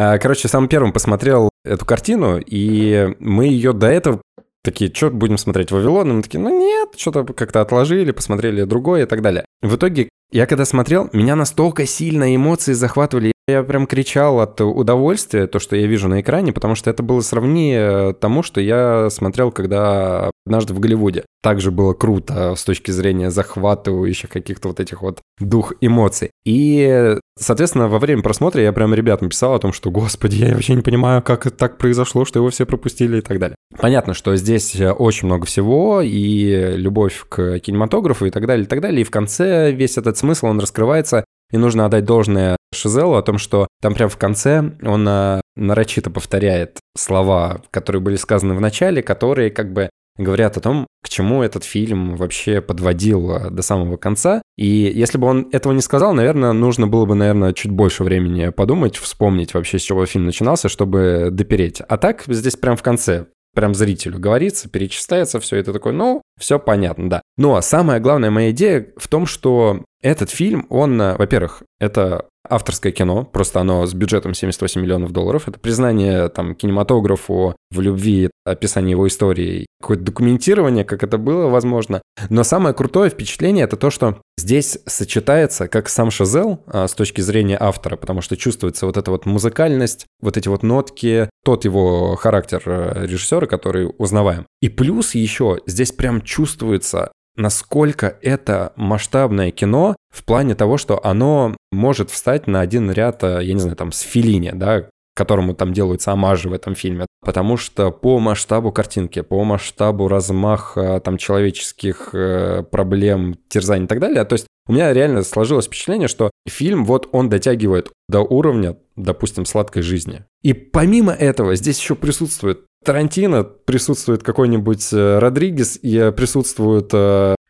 [0.02, 4.22] А, короче, сам первым посмотрел эту картину, и мы ее до этого
[4.62, 6.10] такие, что будем смотреть Вавилон?
[6.10, 9.44] И мы такие, ну нет, что-то как-то отложили, посмотрели другое и так далее.
[9.62, 15.46] В итоге, я когда смотрел, меня настолько сильно эмоции захватывали, я прям кричал от удовольствия,
[15.46, 19.50] то, что я вижу на экране, потому что это было сравнение тому, что я смотрел,
[19.52, 21.24] когда однажды в Голливуде.
[21.42, 26.30] Также было круто с точки зрения захватывающих каких-то вот этих вот дух эмоций.
[26.44, 30.74] И, соответственно, во время просмотра я прям ребятам писал о том, что, господи, я вообще
[30.74, 33.56] не понимаю, как это так произошло, что его все пропустили и так далее.
[33.78, 38.80] Понятно, что здесь очень много всего, и любовь к кинематографу и так далее, и так
[38.80, 39.00] далее.
[39.00, 43.38] И в конце весь этот смысл, он раскрывается и нужно отдать должное Шизелу о том,
[43.38, 49.02] что там прямо в конце он а, нарочито повторяет слова, которые были сказаны в начале,
[49.02, 53.96] которые как бы говорят о том, к чему этот фильм вообще подводил э, до самого
[53.96, 54.42] конца.
[54.56, 58.50] И если бы он этого не сказал, наверное, нужно было бы, наверное, чуть больше времени
[58.50, 61.80] подумать, вспомнить вообще, с чего фильм начинался, чтобы допереть.
[61.88, 66.58] А так здесь прям в конце прям зрителю говорится, перечисляется все, это такое, ну, все
[66.58, 67.22] понятно, да.
[67.36, 72.92] Но самая главная моя идея в том, что этот фильм, он, э, во-первых, это авторское
[72.92, 75.48] кино, просто оно с бюджетом 78 миллионов долларов.
[75.48, 82.02] Это признание там кинематографу в любви, описание его истории, какое-то документирование, как это было возможно.
[82.28, 87.20] Но самое крутое впечатление это то, что здесь сочетается как сам Шазел а, с точки
[87.20, 92.16] зрения автора, потому что чувствуется вот эта вот музыкальность, вот эти вот нотки, тот его
[92.16, 94.46] характер э, режиссера, который узнаваем.
[94.60, 101.56] И плюс еще здесь прям чувствуется насколько это масштабное кино в плане того, что оно
[101.72, 104.86] может встать на один ряд, э, я не знаю, там, с Филини, да,
[105.16, 107.06] которому там делаются омажи в этом фильме.
[107.24, 114.00] Потому что по масштабу картинки, по масштабу размаха там человеческих э, проблем, терзаний и так
[114.00, 118.76] далее, то есть у меня реально сложилось впечатление, что фильм вот он дотягивает до уровня,
[118.96, 120.24] допустим, сладкой жизни.
[120.42, 126.92] И помимо этого здесь еще присутствует Тарантино, присутствует какой-нибудь э, Родригес, и присутствует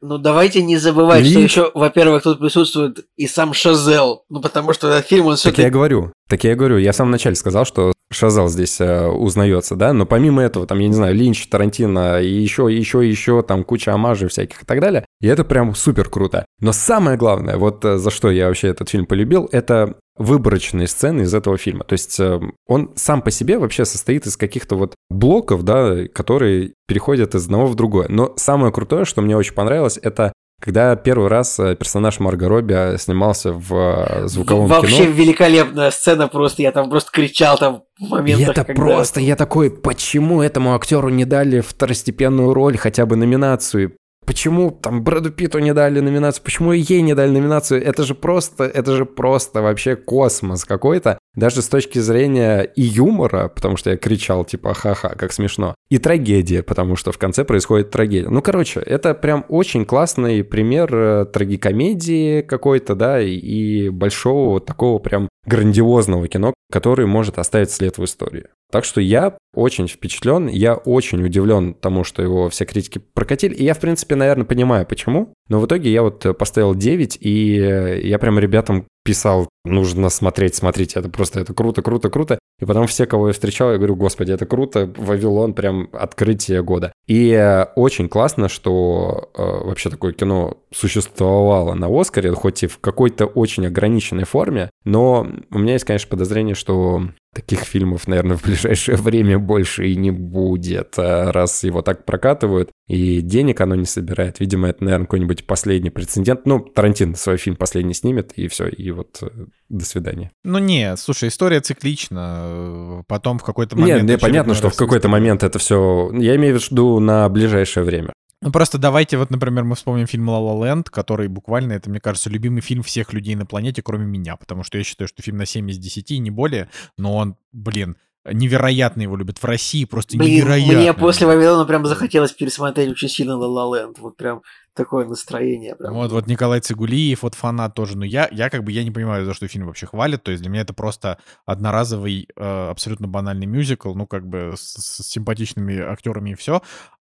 [0.02, 1.32] ну, давайте не забывать, Линч.
[1.32, 4.24] что еще, во-первых, тут присутствует и сам Шазел.
[4.30, 6.78] Ну, потому что этот фильм, он все Так я говорю, так я говорю.
[6.78, 10.78] Я в самом начале сказал, что Шазел здесь э, узнается, да, но помимо этого, там,
[10.78, 14.80] я не знаю, Линч, Тарантино и еще, еще, еще, там, куча омажей всяких и так
[14.80, 15.04] далее.
[15.20, 16.46] И это прям супер круто.
[16.60, 21.22] Но самое главное, вот э, за что я вообще этот фильм полюбил, это выборочные сцены
[21.22, 21.82] из этого фильма.
[21.84, 26.74] То есть э, он сам по себе вообще состоит из каких-то вот блоков, да, которые
[26.86, 28.06] переходят из одного в другое.
[28.10, 32.74] Но самое крутое, что мне очень понравилось, это когда первый раз э, персонаж Марго Робби
[32.74, 35.06] э, снимался в звуковом Вообще кино.
[35.06, 38.82] Вообще великолепная сцена просто, я там просто кричал там в моментах, Это когда...
[38.82, 43.96] просто, я такой, почему этому актеру не дали второстепенную роль, хотя бы номинацию?
[44.30, 46.44] Почему там Брэду Питу не дали номинацию?
[46.44, 47.84] Почему ей не дали номинацию?
[47.84, 51.18] Это же просто, это же просто вообще космос какой-то.
[51.34, 55.74] Даже с точки зрения и юмора, потому что я кричал типа ха-ха, как смешно.
[55.88, 58.28] И трагедия, потому что в конце происходит трагедия.
[58.28, 65.00] Ну, короче, это прям очень классный пример э, трагикомедии какой-то, да, и большого вот такого
[65.00, 68.46] прям грандиозного кино, который может оставить след в истории.
[68.70, 73.54] Так что я очень впечатлен, я очень удивлен тому, что его все критики прокатили.
[73.54, 75.32] И я, в принципе, наверное, понимаю, почему.
[75.48, 81.00] Но в итоге я вот поставил 9, и я прям ребятам писал, нужно смотреть, смотрите,
[81.00, 82.38] это просто, это круто, круто, круто.
[82.60, 86.92] И потом все, кого я встречал, я говорю, господи, это круто, Вавилон прям открытие года.
[87.06, 92.78] И э, очень классно, что э, вообще такое кино существовало на Оскаре, хоть и в
[92.78, 97.02] какой-то очень ограниченной форме, но у меня есть, конечно, подозрение, что
[97.34, 102.70] таких фильмов, наверное, в ближайшее время больше и не будет, э, раз его так прокатывают,
[102.88, 104.40] и денег оно не собирает.
[104.40, 106.46] Видимо, это, наверное, какой-нибудь последний прецедент.
[106.46, 109.28] Ну, Тарантин свой фильм последний снимет, и все, и вот э,
[109.68, 110.32] до свидания.
[110.44, 113.04] Ну не, слушай, история циклична.
[113.06, 114.04] Потом в какой-то момент...
[114.04, 116.10] Нет, понятно, что в какой-то момент это все...
[116.14, 118.12] Я имею в виду на ближайшее время.
[118.42, 122.00] Ну просто давайте вот, например, мы вспомним фильм «Ла Ла Ленд», который буквально, это, мне
[122.00, 125.36] кажется, любимый фильм всех людей на планете, кроме меня, потому что я считаю, что фильм
[125.36, 130.16] на 7 из 10, не более, но он, блин, невероятно его любят в России, просто
[130.16, 130.74] Блин, невероятно.
[130.74, 134.40] Мне после Вавилона прям захотелось пересмотреть очень сильно «Ла Ленд», вот прям
[134.74, 135.74] такое настроение.
[135.76, 135.92] Прям.
[135.92, 139.26] Вот, вот Николай Цигулиев, вот фанат тоже, но я, я как бы, я не понимаю,
[139.26, 143.46] за что фильм вообще хвалят, то есть для меня это просто одноразовый, э, абсолютно банальный
[143.46, 146.62] мюзикл, ну, как бы с, с симпатичными актерами и все,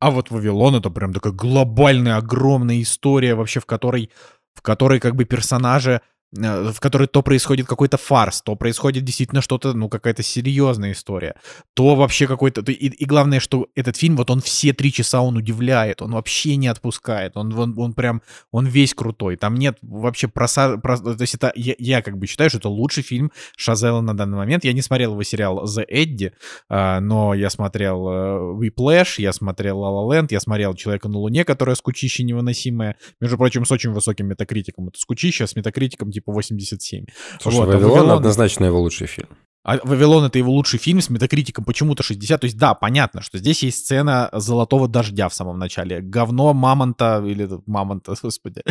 [0.02, 4.10] а вот Вавилон это прям такая глобальная, огромная история вообще, в которой,
[4.52, 6.00] в которой как бы персонажи
[6.32, 11.34] в которой то происходит какой-то фарс, то происходит действительно что-то, ну, какая-то серьезная история,
[11.74, 12.62] то вообще какой-то...
[12.72, 16.56] И, и главное, что этот фильм, вот он все три часа, он удивляет, он вообще
[16.56, 20.78] не отпускает, он, он, он прям, он весь крутой, там нет вообще проса...
[20.78, 24.16] Про, то есть это, я, я как бы считаю, что это лучший фильм Шазела на
[24.16, 26.32] данный момент, я не смотрел его сериал The Eddie,
[26.70, 31.18] а, но я смотрел uh, Whiplash, я смотрел La La Land, я смотрел Человека на
[31.18, 36.21] Луне, которая скучище невыносимая, между прочим, с очень высоким метакритиком, это скучище, с метакритиком типа
[36.22, 37.06] типа 87.
[37.40, 39.28] Слушай, вот, Вавилон, а Вавилон однозначно его лучший фильм.
[39.64, 42.40] А Вавилон это его лучший фильм с метакритиком почему-то 60.
[42.40, 46.00] То есть, да, понятно, что здесь есть сцена золотого дождя в самом начале.
[46.00, 48.62] Говно мамонта, или мамонта, господи,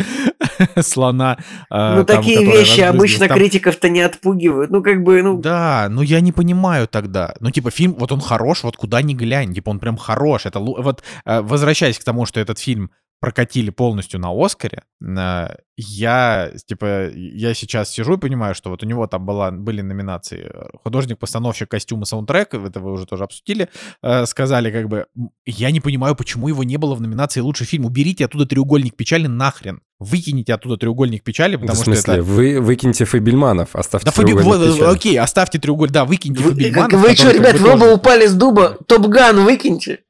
[0.80, 1.38] слона.
[1.70, 3.38] А, ну, там, такие вещи обычно там...
[3.38, 4.70] критиков-то не отпугивают.
[4.70, 5.40] Ну, как бы, ну...
[5.40, 7.34] Да, ну я не понимаю тогда.
[7.40, 9.54] Ну, типа, фильм, вот он хорош, вот куда ни глянь.
[9.54, 10.44] Типа, он прям хорош.
[10.44, 12.90] Это, вот, э, возвращаясь к тому, что этот фильм
[13.22, 18.86] прокатили полностью на Оскаре, э, я, типа, я сейчас сижу и понимаю, что вот у
[18.86, 23.68] него там была, были номинации художник-постановщик костюма саундтрек, это вы уже тоже обсудили,
[24.02, 25.06] э, сказали как бы,
[25.46, 29.28] я не понимаю, почему его не было в номинации лучший фильм, уберите оттуда треугольник печали
[29.28, 32.22] нахрен, выкините оттуда треугольник печали, потому в смысле, что это...
[32.24, 34.96] вы выкиньте Фабельманов, оставьте Да, треугольник вот, печали.
[34.96, 38.78] окей, оставьте треугольник, да, выкиньте Вы, Фабельманов, вы что, ребят, вы оба упали с дуба,
[38.88, 40.00] Топ-Ган выкиньте.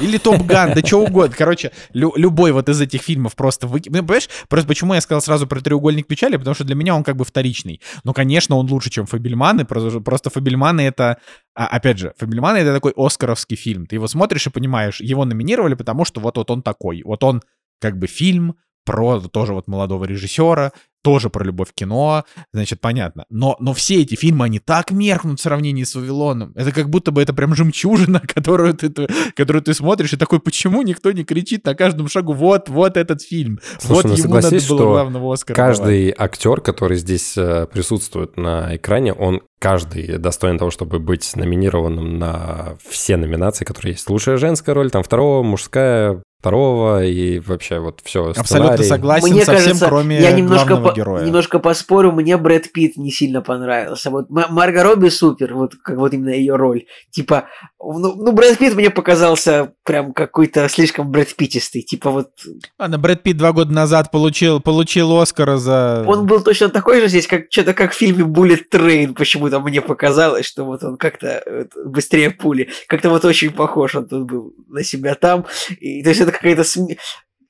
[0.00, 1.34] Или Топ Ган, да что угодно.
[1.36, 3.80] Короче, лю- любой вот из этих фильмов просто вы...
[3.86, 7.04] Ну, понимаешь, просто почему я сказал сразу про треугольник печали, потому что для меня он
[7.04, 7.80] как бы вторичный.
[8.04, 11.18] Но, конечно, он лучше, чем Фабельманы, просто Фабельманы это...
[11.54, 13.86] а, опять же, Фабельманы это такой оскаровский фильм.
[13.86, 17.02] Ты его смотришь и понимаешь, его номинировали, потому что вот, вот он такой.
[17.04, 17.42] Вот он
[17.80, 20.72] как бы фильм про тоже вот молодого режиссера,
[21.02, 23.24] тоже про любовь в кино, значит, понятно.
[23.28, 26.52] Но, но все эти фильмы, они так меркнут в сравнении с Вавилоном.
[26.54, 30.40] Это как будто бы это прям жемчужина, которую ты, ты- которую ты смотришь, и такой,
[30.40, 34.34] почему никто не кричит на каждом шагу, вот, вот этот фильм, Слушай, вот ну ему
[34.34, 35.76] надо было главного Оскара давать».
[35.78, 42.18] Каждый актер, который здесь э, присутствует на экране, он каждый достоин того, чтобы быть номинированным
[42.18, 44.08] на все номинации, которые есть.
[44.10, 48.30] Лучшая женская роль, там второго, мужская, второго и вообще вот все.
[48.36, 51.24] Абсолютно согласен Мне со всем, кажется, кроме я немножко, главного по- героя.
[51.24, 54.10] немножко поспорю, мне Брэд Питт не сильно понравился.
[54.10, 56.86] Вот Марго Робби супер, вот как вот именно ее роль.
[57.12, 57.44] Типа,
[57.78, 61.82] ну, ну Брэд Питт мне показался прям какой-то слишком Брэд Питтистый.
[61.82, 62.30] Типа вот
[62.76, 66.04] Ладно, Брэд Питт два года назад получил, получил Оскара за...
[66.08, 69.14] он был точно такой же здесь, как что-то как в фильме Bullet Train.
[69.14, 72.70] Почему-то мне показалось, что вот он как-то э, быстрее пули.
[72.88, 75.46] Как-то вот очень похож он тут был на себя там.
[75.78, 76.98] И, то есть это какая-то сме-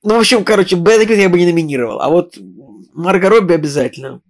[0.03, 2.01] Ну, в общем, короче, Питта я бы не номинировал.
[2.01, 2.37] А вот
[2.93, 4.21] Марго Робби обязательно.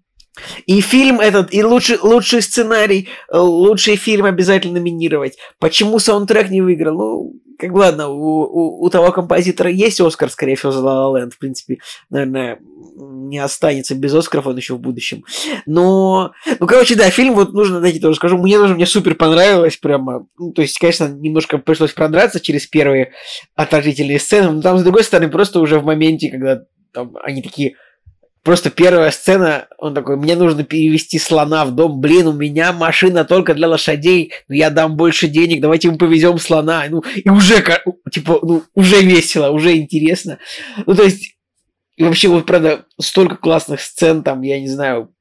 [0.65, 5.37] И фильм этот, и лучший, лучший сценарий, э, лучший фильм обязательно номинировать.
[5.59, 6.97] Почему саундтрек не выиграл?
[6.97, 10.95] Ну, как бы ладно, у, у, у того композитора есть Оскар, скорее всего, за La
[10.95, 11.31] La Land.
[11.31, 11.77] В принципе,
[12.09, 12.59] наверное,
[12.95, 15.23] не останется без Оскаров он еще в будущем.
[15.65, 19.77] Но, ну, короче, да, фильм вот нужно, дайте тоже скажу, мне тоже мне супер понравилось
[19.77, 20.27] прямо.
[20.37, 23.13] Ну, то есть, конечно, немножко пришлось продраться через первые
[23.55, 26.61] отвратительные сцены, но там, с другой стороны, просто уже в моменте, когда
[26.93, 27.75] там они такие,
[28.43, 33.23] Просто первая сцена, он такой, мне нужно перевести слона в дом, блин, у меня машина
[33.23, 36.83] только для лошадей, но я дам больше денег, давайте мы повезем слона.
[36.89, 37.63] Ну, и уже,
[38.11, 40.39] типа, ну, уже весело, уже интересно.
[40.85, 41.37] Ну, то есть,
[41.95, 45.13] и вообще, вот, правда, столько классных сцен, там, я не знаю,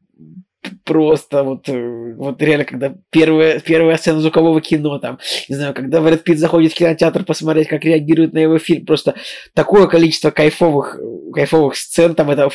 [0.85, 5.19] просто вот, э, вот реально, когда первая, первая сцена звукового кино, там,
[5.49, 9.15] не знаю, когда Брэд Питт заходит в кинотеатр посмотреть, как реагирует на его фильм, просто
[9.55, 10.99] такое количество кайфовых,
[11.35, 12.51] кайфовых сцен, там, это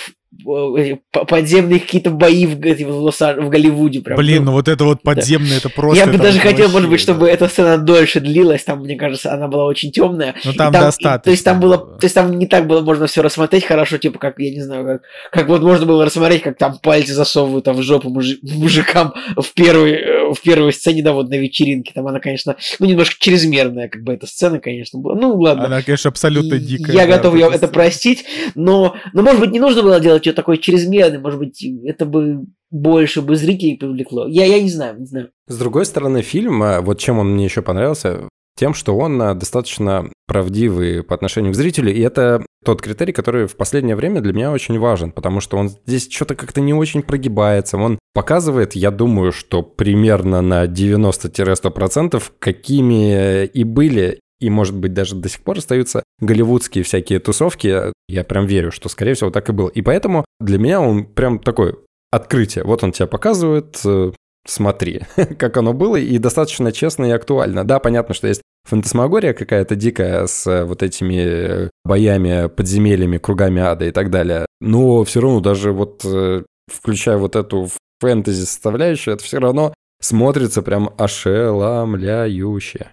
[0.45, 4.01] э, подземные какие-то бои в, в, Лос- в Голливуде.
[4.01, 6.05] Прям, Блин, ну ну, вот это вот подземное, это просто...
[6.05, 7.31] я бы даже вот хотел, может вообще, быть, чтобы да.
[7.31, 10.35] эта сцена дольше длилась, там, мне кажется, она была очень темная.
[10.45, 11.29] Ну И там и- то достаточно.
[11.31, 11.97] есть там было, было.
[11.97, 14.85] то есть там не так было можно все рассмотреть хорошо, типа как я не знаю,
[14.85, 15.01] как,
[15.31, 19.53] как вот можно было рассмотреть, как там пальцы засовывают там в жопу мужи- мужикам в
[19.53, 23.90] первой э, в первой сцене, да, вот на вечеринке, там она, конечно, ну немножко чрезмерная,
[23.90, 25.15] как бы эта сцена, конечно, была.
[25.15, 25.65] Ну ладно.
[25.65, 26.94] Она, конечно, абсолютно дикая.
[26.94, 28.26] Я да, готов ее это простить,
[28.56, 32.45] но, но, может быть, не нужно было делать ее такой чрезмерной, может быть, это бы
[32.69, 34.28] больше бы зрителей привлекло.
[34.28, 35.30] Я, я не знаю, не знаю.
[35.48, 39.34] С другой стороны, фильм, а, вот чем он мне еще понравился, тем, что он а,
[39.34, 44.34] достаточно правдивый по отношению к зрителю, и это тот критерий, который в последнее время для
[44.34, 48.91] меня очень важен, потому что он здесь что-то как-то не очень прогибается, он показывает, я
[48.91, 55.60] думаю, что примерно на 90-100%, какими и были и, может быть, даже до сих пор
[55.60, 57.94] остаются голливудские всякие тусовки.
[58.10, 59.69] Я прям верю, что, скорее всего, так и было.
[59.69, 61.76] И поэтому для меня он прям такой
[62.11, 62.65] открытие.
[62.65, 64.11] Вот он тебя показывает, э,
[64.45, 65.03] смотри,
[65.39, 67.64] как оно было, и достаточно честно и актуально.
[67.64, 73.61] Да, понятно, что есть фантасмагория какая-то дикая с э, вот этими э, боями, подземельями, кругами
[73.61, 74.45] ада и так далее.
[74.60, 77.69] Но все равно даже вот э, включая вот эту
[77.99, 82.91] фэнтези составляющую, это все равно смотрится прям ошеломляюще.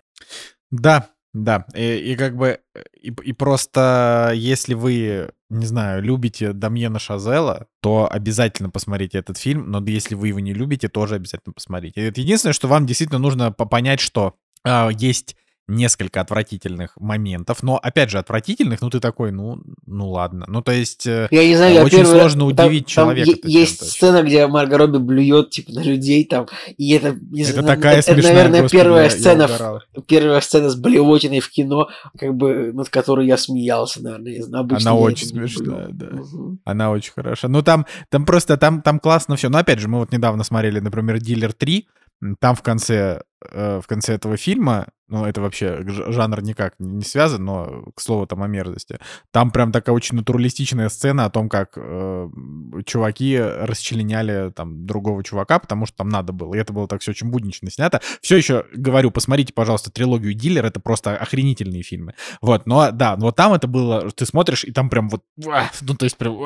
[0.71, 1.67] Да, да.
[1.75, 2.61] И, и как бы,
[3.01, 9.71] и, и просто, если вы, не знаю, любите Дамьена Шазела, то обязательно посмотрите этот фильм,
[9.71, 12.07] но если вы его не любите, тоже обязательно посмотрите.
[12.07, 14.35] Это единственное, что вам действительно нужно по- понять, что
[14.65, 20.45] а, есть несколько отвратительных моментов, но, опять же, отвратительных, ну, ты такой, ну, ну ладно.
[20.47, 21.07] Ну, то есть...
[21.07, 23.85] э, Я не знаю, я очень первый сложно там- удивить там человека ты Есть чем-то.
[23.93, 26.47] сцена, где Марго Робби блюет типа на людей там,
[26.77, 29.81] и это, не Это знаю, такая это, смешная, наверное, господи, первая я- я сцена, угорал.
[30.07, 31.89] первая сцена с блевотиной в кино,
[32.19, 36.07] как бы над которой я смеялся, наверное, не знаю, Она я очень смешная, да.
[36.13, 36.61] Мгм.
[36.67, 37.49] Она очень хороша.
[37.49, 39.49] Ну, там, там просто, там, там классно все.
[39.49, 41.87] Но, опять же, мы вот недавно смотрели, например, «Дилер 3».
[42.23, 47.05] М, Там в конце, э, в конце этого фильма ну, это вообще жанр никак не
[47.05, 48.99] связан, но, к слову, там о мерзости.
[49.33, 52.29] Там прям такая очень натуралистичная сцена о том, как э,
[52.87, 56.55] чуваки расчленяли там другого чувака, потому что там надо было.
[56.55, 58.01] И это было так все очень буднично снято.
[58.23, 62.15] Все еще говорю, посмотрите, пожалуйста, трилогию «Дилер», это просто охренительные фильмы.
[62.41, 66.05] Вот, но да, вот там это было, ты смотришь, и там прям вот, ну, то
[66.05, 66.39] есть прям,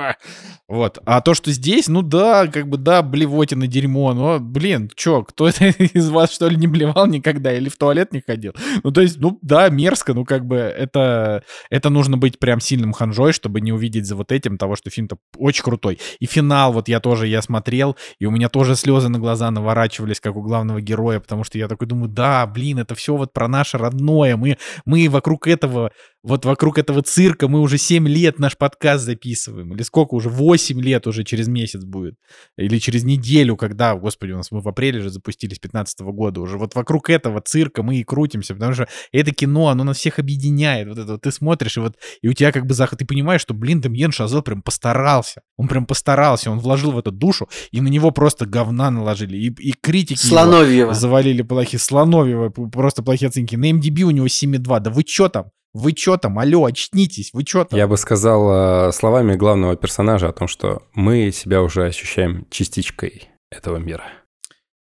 [0.67, 0.99] вот.
[1.05, 5.49] А то, что здесь, ну да, как бы, да, блевотина, дерьмо, но, блин, чё, кто
[5.49, 8.48] это из вас, что ли, не блевал никогда или в туалет не ходил?
[8.83, 12.93] Ну, то есть, ну, да, мерзко, ну, как бы, это, это нужно быть прям сильным
[12.93, 15.99] ханжой, чтобы не увидеть за вот этим того, что фильм-то очень крутой.
[16.21, 20.21] И финал, вот я тоже, я смотрел, и у меня тоже слезы на глаза наворачивались,
[20.21, 23.49] как у главного героя, потому что я такой думаю, да, блин, это все вот про
[23.49, 25.93] наше родное, мы, мы вокруг этого
[26.29, 29.75] вот вокруг этого цирка мы уже 7 лет наш подкаст записываем.
[29.75, 30.29] Или сколько уже?
[30.29, 32.17] 8 лет уже через месяц будет.
[32.57, 36.41] Или через неделю, когда, господи, у нас мы в апреле же запустились 15 года.
[36.41, 40.19] Уже вот вокруг этого цирка мы и крутимся, потому что это кино, оно нас всех
[40.19, 40.89] объединяет.
[40.89, 43.41] Вот это вот ты смотришь, и вот и у тебя как бы заход, ты понимаешь,
[43.41, 45.41] что, блин, Демьен Шазел прям постарался.
[45.57, 49.37] Он прям постарался, он вложил в эту душу, и на него просто говна наложили.
[49.37, 50.93] И, и критики Слоновьева.
[50.93, 51.81] завалили плохие.
[51.81, 53.57] Слоновьева, просто плохие оценки.
[53.57, 54.81] На MDB у него 7,2.
[54.81, 55.51] Да вы чё там?
[55.79, 56.39] Вы чё там?
[56.41, 57.79] Алло, очнитесь, вы чё там?
[57.79, 63.29] Я бы сказал э, словами главного персонажа о том, что мы себя уже ощущаем частичкой
[63.51, 64.03] этого мира.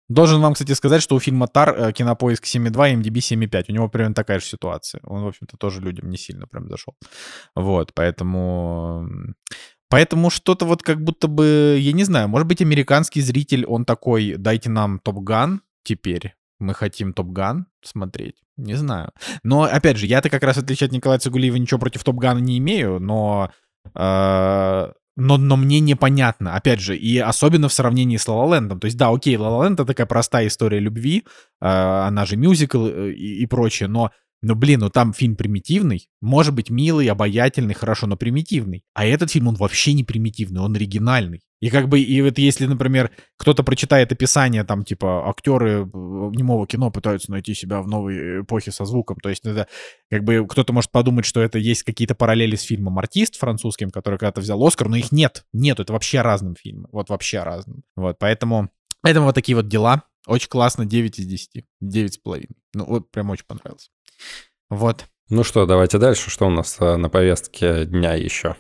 [0.08, 3.64] Должен вам, кстати, сказать, что у фильма «Тар» э, кинопоиск 7.2, MDB 7.5.
[3.70, 5.00] У него примерно такая же ситуация.
[5.04, 6.94] Он, в общем-то, тоже людям не сильно прям зашел.
[7.56, 9.08] Вот, поэтому...
[9.88, 14.34] Поэтому что-то вот как будто бы, я не знаю, может быть, американский зритель, он такой,
[14.36, 16.34] дайте нам Топ Ган теперь,
[16.64, 18.36] мы хотим Топ Ган смотреть.
[18.56, 19.10] Не знаю.
[19.42, 22.38] Но, опять же, я-то как раз, в отличие от Николая Цигулиева, ничего против Топ Гана
[22.38, 23.50] не имею, но...
[23.94, 28.80] э, но, но мне непонятно, опять же, и особенно в сравнении с La La Land.
[28.80, 31.24] То есть, да, окей, La La Land— это такая простая история любви,
[31.60, 34.10] э, она же мюзикл э, и, и прочее, но,
[34.44, 38.84] но, блин, ну там фильм примитивный, может быть, милый, обаятельный, хорошо, но примитивный.
[38.92, 41.40] А этот фильм, он вообще не примитивный, он оригинальный.
[41.60, 46.66] И как бы, и вот если, например, кто-то прочитает описание, там, типа, актеры э, немого
[46.66, 49.66] кино пытаются найти себя в новой эпохе со звуком, то есть это,
[50.10, 54.18] как бы, кто-то может подумать, что это есть какие-то параллели с фильмом «Артист» французским, который
[54.18, 57.82] когда-то взял Оскар, но их нет, нет, это вообще разным фильмом, вот вообще разным.
[57.96, 58.68] Вот, поэтому,
[59.00, 60.02] поэтому вот такие вот дела.
[60.26, 62.46] Очень классно, 9 из 10, 9,5.
[62.74, 63.90] Ну, вот прям очень понравилось.
[64.70, 65.04] Вот.
[65.30, 66.30] Ну что, давайте дальше.
[66.30, 68.56] Что у нас э, на повестке дня еще?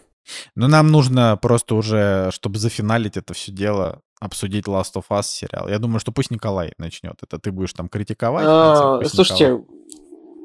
[0.54, 5.68] Но нам нужно просто уже, чтобы зафиналить это все дело, обсудить Last of Us сериал.
[5.68, 7.16] Я думаю, что пусть Николай начнет.
[7.22, 8.44] Это ты будешь там критиковать.
[8.44, 9.66] конце, А, пусть Слушайте, Николай.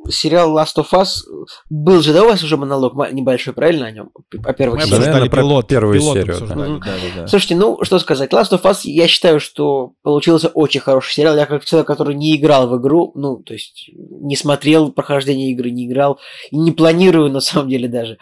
[0.10, 1.22] Сериал Last of Us
[1.70, 4.10] был же, да, у вас уже монолог небольшой, правильно, о нем?
[4.44, 5.00] О первых Мы Да, сериях?
[5.02, 5.68] обсуждали про пилот.
[5.68, 6.56] первую пилот серию, да.
[6.56, 7.28] да, да, да.
[7.28, 11.36] Слушайте, ну, что сказать, Last of Us, я считаю, что получился очень хороший сериал.
[11.36, 15.72] Я как человек, который не играл в игру, ну, то есть не смотрел прохождение игры,
[15.72, 16.20] не играл,
[16.52, 18.18] и не планирую, на самом деле, даже.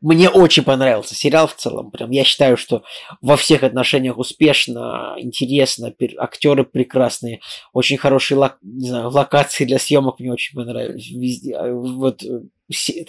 [0.00, 1.90] Мне очень понравился сериал в целом.
[1.90, 2.84] Прям я считаю, что
[3.20, 7.40] во всех отношениях успешно, интересно, пер- актеры прекрасные,
[7.72, 11.10] очень хорошие лок- не знаю, локации для съемок мне очень понравились.
[11.10, 13.06] Везде, а, вот э, все,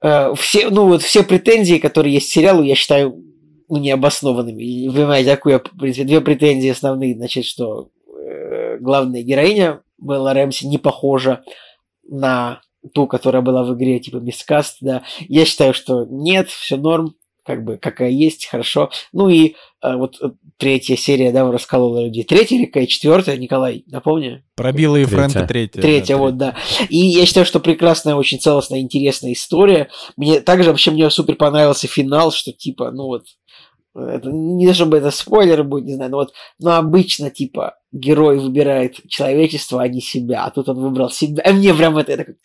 [0.00, 3.20] э, все, ну вот все претензии, которые есть к сериалу, я считаю
[3.68, 4.86] ну, необоснованными.
[4.86, 7.16] Вы понимаете, какую, в принципе, две претензии основные.
[7.16, 11.42] Значит, что э, главная героиня Белла Рэмси не похожа
[12.08, 12.60] на
[12.94, 15.02] ту, которая была в игре, типа Мискаст, да.
[15.20, 17.14] Я считаю, что нет, все норм,
[17.46, 18.90] как бы какая есть, хорошо.
[19.12, 22.24] Ну и э, вот э, третья серия, да, расколола людей.
[22.24, 22.86] Третья или какая?
[22.86, 24.42] Четвертая, Николай, напомни?
[24.56, 25.16] Пробила и Третья.
[25.16, 25.80] Фрэнка третья.
[25.80, 26.56] Третья, да, вот, да.
[26.88, 29.88] И я считаю, что прекрасная, очень целостная, интересная история.
[30.16, 33.22] Мне также вообще мне супер понравился финал, что типа, ну вот,
[33.94, 38.96] это, не чтобы это спойлер будет, не знаю, но вот, но обычно, типа, герой выбирает
[39.08, 41.42] человечество, а не себя, а тут он выбрал себя.
[41.46, 42.36] А мне прям это, такой,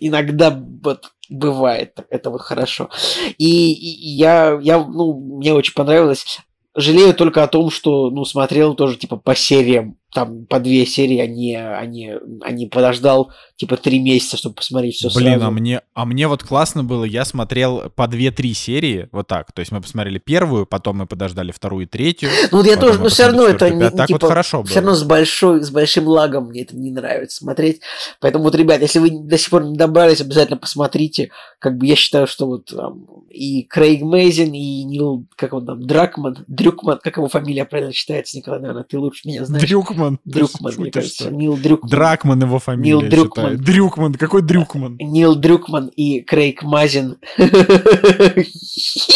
[0.00, 1.94] иногда вот бывает,
[2.30, 2.90] вот хорошо.
[3.36, 6.40] И, и я, я, ну, мне очень понравилось.
[6.74, 11.18] Жалею только о том, что, ну, смотрел тоже, типа, по сериям, там, по две серии,
[11.18, 15.46] а не, а не, а не подождал, типа, три месяца, чтобы посмотреть все Блин, сразу.
[15.46, 19.52] а мне, а мне вот классно было, я смотрел по 2-3 серии, вот так.
[19.52, 22.30] То есть мы посмотрели первую, потом мы подождали вторую и третью.
[22.50, 23.90] Ну, вот я тоже, но все равно это не.
[23.90, 24.98] Так типа, вот хорошо все равно было.
[24.98, 27.80] с, большой, с большим лагом мне это не нравится смотреть.
[28.20, 31.30] Поэтому вот, ребят, если вы до сих пор не добрались, обязательно посмотрите.
[31.58, 35.86] Как бы я считаю, что вот там, и Крейг Мейзин, и Нил, как он там,
[35.86, 39.66] Дракман, Дрюкман, как его фамилия правильно читается, Николай, наверное, ты лучше меня знаешь.
[39.66, 39.97] Дрюкман.
[39.98, 41.30] Ты Дрюкман, мне кажется.
[41.30, 41.90] Нил Дрюкман.
[41.90, 43.56] Дракман его фамилия, Нил Дрюкман.
[43.56, 44.96] Дрюкман, какой Дрюкман?
[45.00, 47.16] Нил Дрюкман и Крейг Мазин.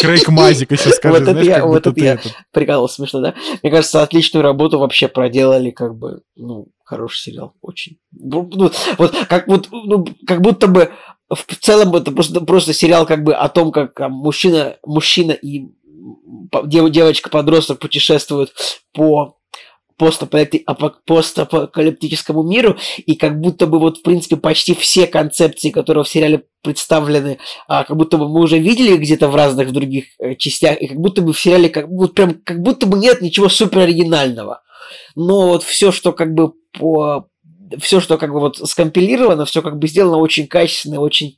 [0.01, 2.19] Крейг Мазик еще скажи, Вот это я- вот это я.
[2.51, 3.33] Прикалывал смешно, да?
[3.61, 7.97] Мне кажется, отличную работу вообще проделали, как бы, ну, хороший сериал, очень.
[8.11, 8.49] ну,
[8.97, 10.91] вот как вот, ну, как будто бы
[11.29, 15.67] в целом это просто, просто сериал как бы о том, как там, мужчина, мужчина и
[16.65, 18.51] девочка-подросток путешествуют
[18.93, 19.37] по
[19.97, 26.43] постапокалиптическому миру, и как будто бы вот, в принципе, почти все концепции, которые в сериале
[26.61, 30.87] представлены, а, как будто бы мы уже видели где-то в разных других э, частях, и
[30.87, 34.61] как будто бы в сериале как, вот прям, как будто бы нет ничего супер оригинального.
[35.15, 37.27] Но вот все, что как бы по
[37.79, 41.37] все, что как бы вот скомпилировано, все как бы сделано очень качественно, очень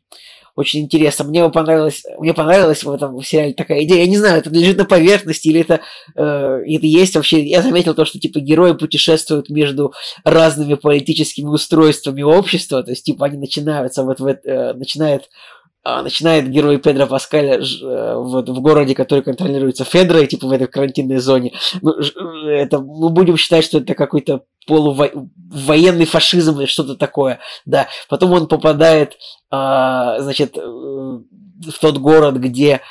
[0.55, 1.25] очень интересно.
[1.25, 3.99] Мне понравилось, мне понравилась в этом сериале такая идея.
[3.99, 5.81] Я не знаю, это лежит на поверхности или это,
[6.15, 7.43] э, это есть вообще.
[7.43, 12.83] Я заметил то, что типа герои путешествуют между разными политическими устройствами общества.
[12.83, 15.27] То есть типа они начинаются вот в э, начинает а,
[15.85, 21.17] начинает герой Педро Паскаля э, вот, в городе, который контролируется Федрой, типа в этой карантинной
[21.17, 21.53] зоне.
[21.81, 21.93] Ну,
[22.47, 27.39] это, мы будем считать, что это какой-то полувоенный фашизм или что-то такое.
[27.65, 27.87] Да.
[28.09, 29.17] Потом он попадает,
[29.51, 32.81] а, значит, э, в тот город, где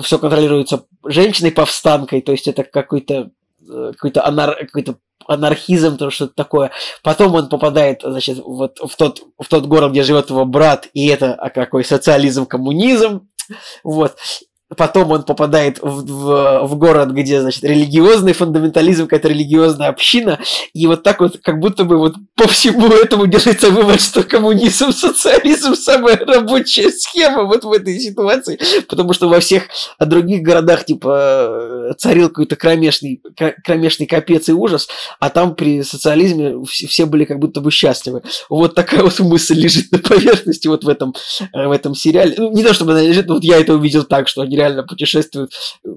[0.00, 3.28] все контролируется женщиной-повстанкой, то есть это какой-то э,
[3.66, 4.56] какой-то анар...
[4.66, 6.70] какой-то анархизм, то что-то такое.
[7.02, 11.06] Потом он попадает, значит, вот в тот, в тот город, где живет его брат, и
[11.08, 13.28] это а какой социализм, коммунизм.
[13.84, 14.16] Вот.
[14.76, 20.40] Потом он попадает в, в, в город, где, значит, религиозный фундаментализм, какая-то религиозная община,
[20.74, 24.90] и вот так вот, как будто бы вот по всему этому делается вывод, что коммунизм,
[24.90, 29.68] социализм самая рабочая схема вот в этой ситуации, потому что во всех
[30.00, 33.22] других городах, типа, царил какой-то кромешный,
[33.64, 34.88] кромешный капец и ужас,
[35.20, 38.22] а там при социализме все были как будто бы счастливы.
[38.48, 41.14] Вот такая вот мысль лежит на поверхности вот в этом,
[41.52, 42.34] в этом сериале.
[42.36, 44.82] Ну, не то чтобы она лежит, но вот я это увидел так, что они реально
[44.82, 45.52] путешествуют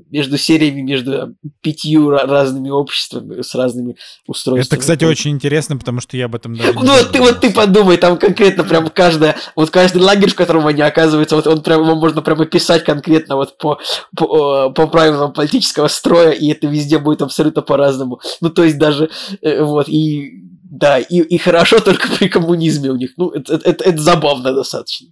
[0.10, 3.96] между сериями, между пятью разными обществами с разными
[4.28, 4.68] устройствами.
[4.68, 7.52] Это, кстати, очень интересно, потому что я об этом даже Ну, вот ты, вот ты
[7.52, 11.84] подумай, там конкретно прям каждая, вот каждый лагерь, в котором они оказываются, вот он прям,
[11.84, 13.80] его можно прямо писать конкретно вот по,
[14.16, 18.20] по, по правилам политического строя, и это везде будет абсолютно по-разному.
[18.42, 19.10] Ну, то есть даже,
[19.42, 23.12] э, вот, и да, и, и хорошо только при коммунизме у них.
[23.18, 25.08] Ну, это, это, это забавно достаточно.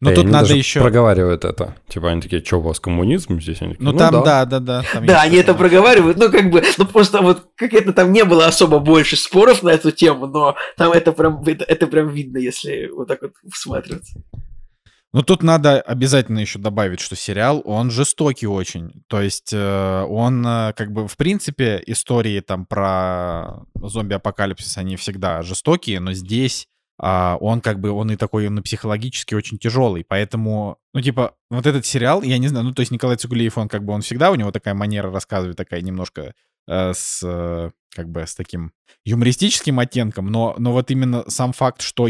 [0.00, 0.80] Но и тут надо еще...
[0.80, 1.76] проговаривают это.
[1.88, 3.62] Типа они такие, что у вас коммунизм здесь?
[3.62, 4.84] Они такие, ну, ну там, да, да, да.
[4.92, 8.24] Там да, они это проговаривают, ну как бы, ну просто вот как это там не
[8.24, 12.38] было особо больше споров на эту тему, но там это прям, это, это прям видно,
[12.38, 14.20] если вот так вот всматриваться.
[15.14, 19.04] Ну, тут надо обязательно еще добавить, что сериал, он жестокий очень.
[19.06, 25.42] То есть э, он, э, как бы, в принципе, истории там про зомби-апокалипсис, они всегда
[25.42, 26.66] жестокие, но здесь
[26.98, 31.66] он как бы, он и такой, он и психологически очень тяжелый, поэтому, ну, типа, вот
[31.66, 34.30] этот сериал, я не знаю, ну, то есть Николай Цугулиев, он как бы, он всегда,
[34.30, 36.34] у него такая манера рассказывать, такая немножко
[36.68, 38.72] э, с, э, как бы, с таким
[39.04, 42.08] юмористическим оттенком, но, но вот именно сам факт, что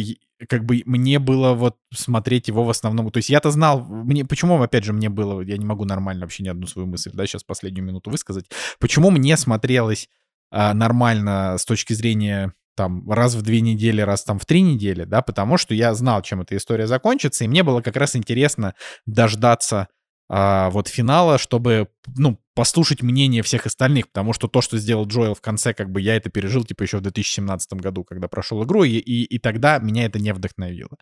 [0.48, 4.60] как бы мне было вот смотреть его в основном, то есть я-то знал, мне, почему,
[4.60, 7.42] опять же, мне было, я не могу нормально вообще ни одну свою мысль, да, сейчас
[7.42, 8.46] последнюю минуту высказать,
[8.78, 10.08] почему мне смотрелось
[10.50, 15.04] а, нормально с точки зрения там раз в две недели, раз там в три недели,
[15.04, 18.74] да, потому что я знал, чем эта история закончится, и мне было как раз интересно
[19.06, 19.88] дождаться
[20.28, 25.34] а, вот финала, чтобы, ну, послушать мнение всех остальных, потому что то, что сделал Джоэл
[25.34, 28.84] в конце, как бы я это пережил, типа, еще в 2017 году, когда прошел игру,
[28.84, 30.96] и, и, и тогда меня это не вдохновило.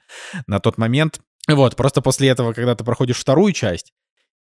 [0.47, 3.93] На тот момент, вот, просто после этого, когда ты проходишь вторую часть,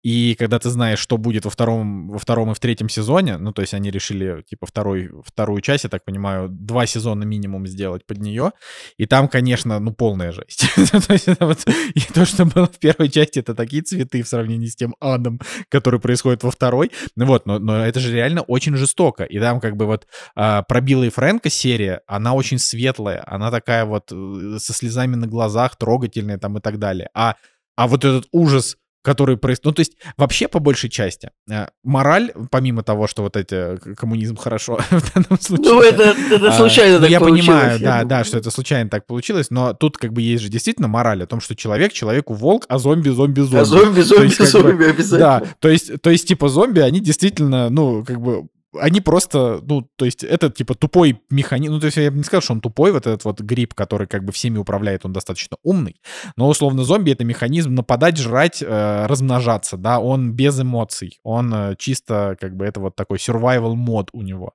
[0.03, 3.51] и когда ты знаешь, что будет во втором, во втором и в третьем сезоне, ну,
[3.53, 8.05] то есть они решили, типа, второй, вторую часть, я так понимаю, два сезона минимум сделать
[8.05, 8.51] под нее,
[8.97, 10.65] и там, конечно, ну, полная жесть.
[11.07, 11.59] то есть это вот,
[11.93, 15.39] и то, что было в первой части, это такие цветы в сравнении с тем адом,
[15.69, 16.91] который происходит во второй.
[17.15, 19.23] Ну вот, но, но это же реально очень жестоко.
[19.23, 23.51] И там как бы вот а, про Билла и Фрэнка серия, она очень светлая, она
[23.51, 27.09] такая вот э, со слезами на глазах, трогательная там и так далее.
[27.13, 27.35] А
[27.75, 29.65] а вот этот ужас который происходит.
[29.65, 33.95] Ну, то есть, вообще, по большей части, э, мораль, помимо того, что вот эти э,
[33.95, 35.73] коммунизм хорошо в данном случае.
[35.73, 38.89] Ну, это, это а, случайно а, так Я понимаю, да, я да, что это случайно
[38.89, 42.33] так получилось, но тут как бы есть же действительно мораль о том, что человек человеку
[42.33, 43.57] волк, а зомби зомби зомби.
[43.57, 45.19] А зомби зомби есть, зомби бы, обязательно.
[45.19, 48.47] Да, то есть, то есть, типа, зомби, они действительно, ну, как бы
[48.79, 52.23] они просто, ну, то есть это типа тупой механизм, ну, то есть я бы не
[52.23, 55.57] сказал, что он тупой, вот этот вот гриб, который как бы всеми управляет, он достаточно
[55.63, 56.01] умный,
[56.35, 61.75] но условно зомби— это механизм нападать, жрать, э, размножаться, да, он без эмоций, он э,
[61.77, 64.53] чисто как бы это вот такой survival мод у него.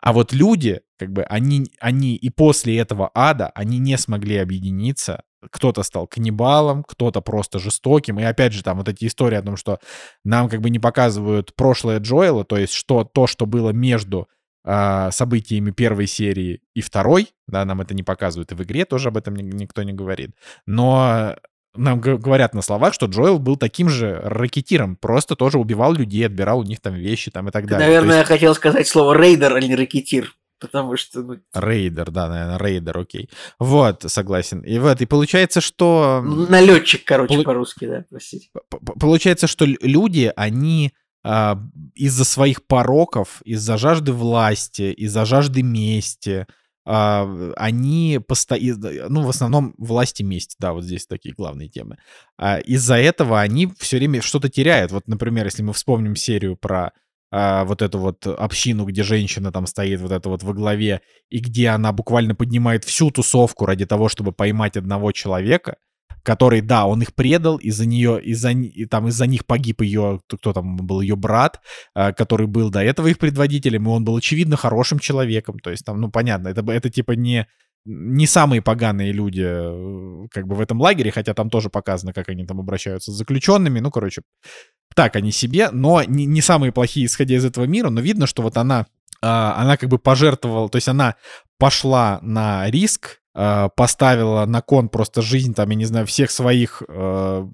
[0.00, 5.22] А вот люди, как бы они, они и после этого ада, они не смогли объединиться,
[5.50, 8.18] кто-то стал каннибалом, кто-то просто жестоким.
[8.20, 9.78] И опять же, там вот эти истории о том, что
[10.24, 14.28] нам как бы не показывают прошлое Джоэла, то есть что, то, что было между
[14.64, 19.08] а, событиями первой серии и второй, да, нам это не показывают, и в игре тоже
[19.08, 20.32] об этом никто не говорит.
[20.66, 21.36] Но
[21.74, 26.60] нам говорят на словах, что Джоэл был таким же рэкетиром, просто тоже убивал людей, отбирал
[26.60, 27.86] у них там вещи там и так Ты, далее.
[27.86, 28.28] наверное, есть...
[28.28, 30.34] я хотел сказать слово рейдер, а не рэкетир.
[30.60, 31.38] Потому что, ну...
[31.54, 33.30] Рейдер, да, наверное, рейдер, окей.
[33.58, 34.60] Вот, согласен.
[34.60, 36.22] И вот, и получается, что...
[36.22, 37.44] Налетчик, короче, Полу...
[37.44, 38.50] по-русски, да, простите.
[38.98, 40.92] Получается, что люди, они
[41.24, 41.58] а,
[41.94, 46.46] из-за своих пороков, из-за жажды власти, из-за жажды мести,
[46.86, 51.98] а, они постоянно, ну, в основном власти месть, да, вот здесь такие главные темы.
[52.38, 54.92] А, из-за этого они все время что-то теряют.
[54.92, 56.92] Вот, например, если мы вспомним серию про
[57.30, 61.38] а, вот эту вот общину, где женщина там стоит вот это вот во главе, и
[61.38, 65.76] где она буквально поднимает всю тусовку ради того, чтобы поймать одного человека,
[66.22, 70.52] который, да, он их предал, из-за нее, из-за, и там из-за них погиб ее, кто
[70.52, 71.60] там был, ее брат,
[71.94, 75.84] а, который был до этого их предводителем, и он был, очевидно, хорошим человеком, то есть
[75.84, 77.46] там, ну, понятно, это, это типа не,
[77.84, 82.28] не самые поганые люди э, как бы в этом лагере, хотя там тоже показано, как
[82.28, 84.22] они там обращаются с заключенными, ну, короче,
[84.94, 88.42] так они себе, но не, не самые плохие, исходя из этого мира, но видно, что
[88.42, 88.86] вот она,
[89.22, 91.16] э, она как бы пожертвовала, то есть она
[91.58, 96.82] пошла на риск, э, поставила на кон просто жизнь, там, я не знаю, всех своих,
[96.88, 97.48] э,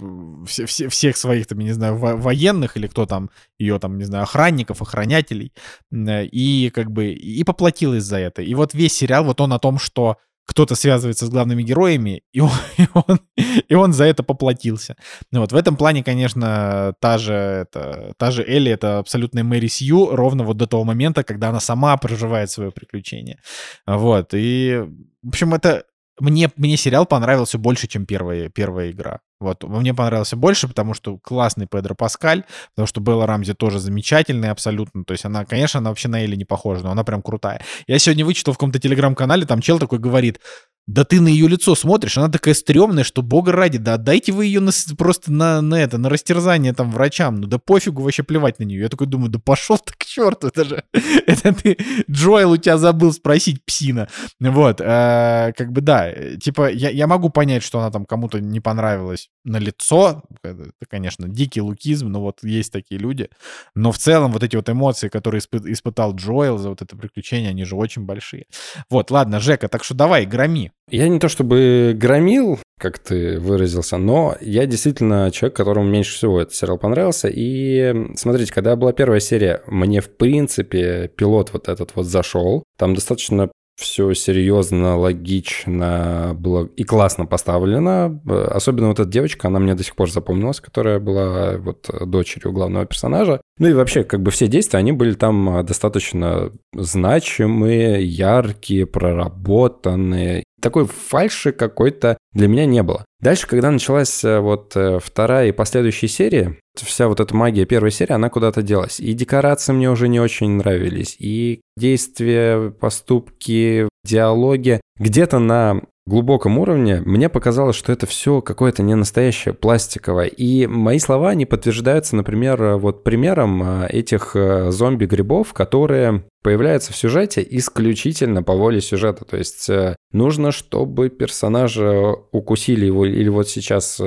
[0.46, 3.98] все, все, всех своих, там, я не знаю, во военных или кто там, ее там,
[3.98, 5.52] не знаю, охранников, охранятелей,
[5.92, 8.42] и как бы, и поплатилась за это.
[8.42, 10.16] И вот весь сериал, вот он о том, что
[10.46, 13.20] кто-то связывается с главными героями, и он, и он,
[13.68, 14.96] и он за это поплатился.
[15.32, 19.66] Ну вот в этом плане, конечно, та же, это, та же Элли— это абсолютная Мэри
[19.66, 23.38] Сью ровно вот до того момента, когда она сама проживает свое приключение.
[23.86, 24.84] Вот, и,
[25.22, 25.84] в общем, это
[26.18, 29.20] мне, мне сериал понравился больше, чем первая, первая игра.
[29.38, 32.44] Вот, мне понравился больше, потому что классный Педро Паскаль,
[32.74, 35.04] потому что Белла Рамзи тоже замечательная абсолютно.
[35.04, 37.62] То есть она, конечно, она вообще на Элли не похожа, но она прям крутая.
[37.86, 40.40] Я сегодня вычитал в каком-то телеграм-канале, там чел такой говорит,
[40.86, 44.46] да ты на ее лицо смотришь, она такая стрёмная, что бога ради, да отдайте вы
[44.46, 48.60] ее на, просто на, на это, на растерзание там врачам, ну да пофигу вообще плевать
[48.60, 48.82] на нее.
[48.82, 50.84] Я такой думаю, да пошел ты к черту, это же,
[51.26, 51.76] это ты,
[52.08, 54.08] Джоэл у тебя забыл спросить, псина.
[54.38, 58.60] Вот, э, как бы да, типа я, я могу понять, что она там кому-то не
[58.60, 63.28] понравилась на лицо, это, конечно, дикий лукизм, но вот есть такие люди,
[63.74, 67.50] но в целом вот эти вот эмоции, которые испы- испытал Джоэл за вот это приключение,
[67.50, 68.46] они же очень большие.
[68.88, 70.70] Вот, ладно, Жека, так что давай, громи.
[70.88, 76.40] Я не то чтобы громил, как ты выразился, но я действительно человек, которому меньше всего
[76.40, 77.28] этот сериал понравился.
[77.32, 82.62] И смотрите, когда была первая серия, мне в принципе пилот вот этот вот зашел.
[82.78, 88.22] Там достаточно все серьезно, логично было и классно поставлено.
[88.24, 92.86] Особенно вот эта девочка, она мне до сих пор запомнилась, которая была вот дочерью главного
[92.86, 93.42] персонажа.
[93.58, 100.44] Ну и вообще, как бы все действия, они были там достаточно значимые, яркие, проработанные.
[100.60, 103.04] Такой фальши какой-то для меня не было.
[103.20, 107.90] Дальше, когда началась э, вот э, вторая и последующие серии, вся вот эта магия первой
[107.90, 109.00] серии, она куда-то делась.
[109.00, 114.80] И декорации мне уже не очень нравились, и действия, поступки, диалоги.
[114.98, 120.26] Где-то на глубоком уровне мне показалось, что это все какое-то не настоящее, пластиковое.
[120.26, 124.36] И мои слова не подтверждаются, например, вот примером э, этих
[124.68, 129.24] зомби-грибов, которые появляются в сюжете исключительно по воле сюжета.
[129.24, 129.68] То есть
[130.12, 134.00] нужно, чтобы персонажа укусили его, или вот сейчас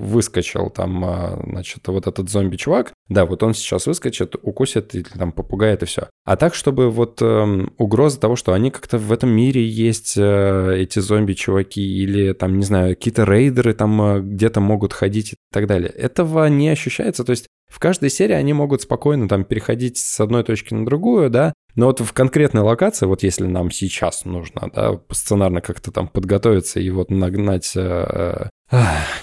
[0.00, 5.30] выскочил там, а, значит, вот этот зомби-чувак, да, вот он сейчас выскочит, укусит или там
[5.30, 6.08] попугает и все.
[6.24, 10.76] А так, чтобы вот э, угроза того, что они как-то в этом мире есть, э,
[10.78, 15.66] эти зомби-чуваки, или там, не знаю, какие-то рейдеры там э, где-то могут ходить и так
[15.66, 17.24] далее, этого не ощущается.
[17.24, 21.30] То есть в каждой серии они могут спокойно там переходить с одной точки на другую,
[21.30, 26.08] да, но вот в конкретной локации, вот если нам сейчас нужно, да, сценарно как-то там
[26.08, 28.48] подготовиться и вот нагнать э,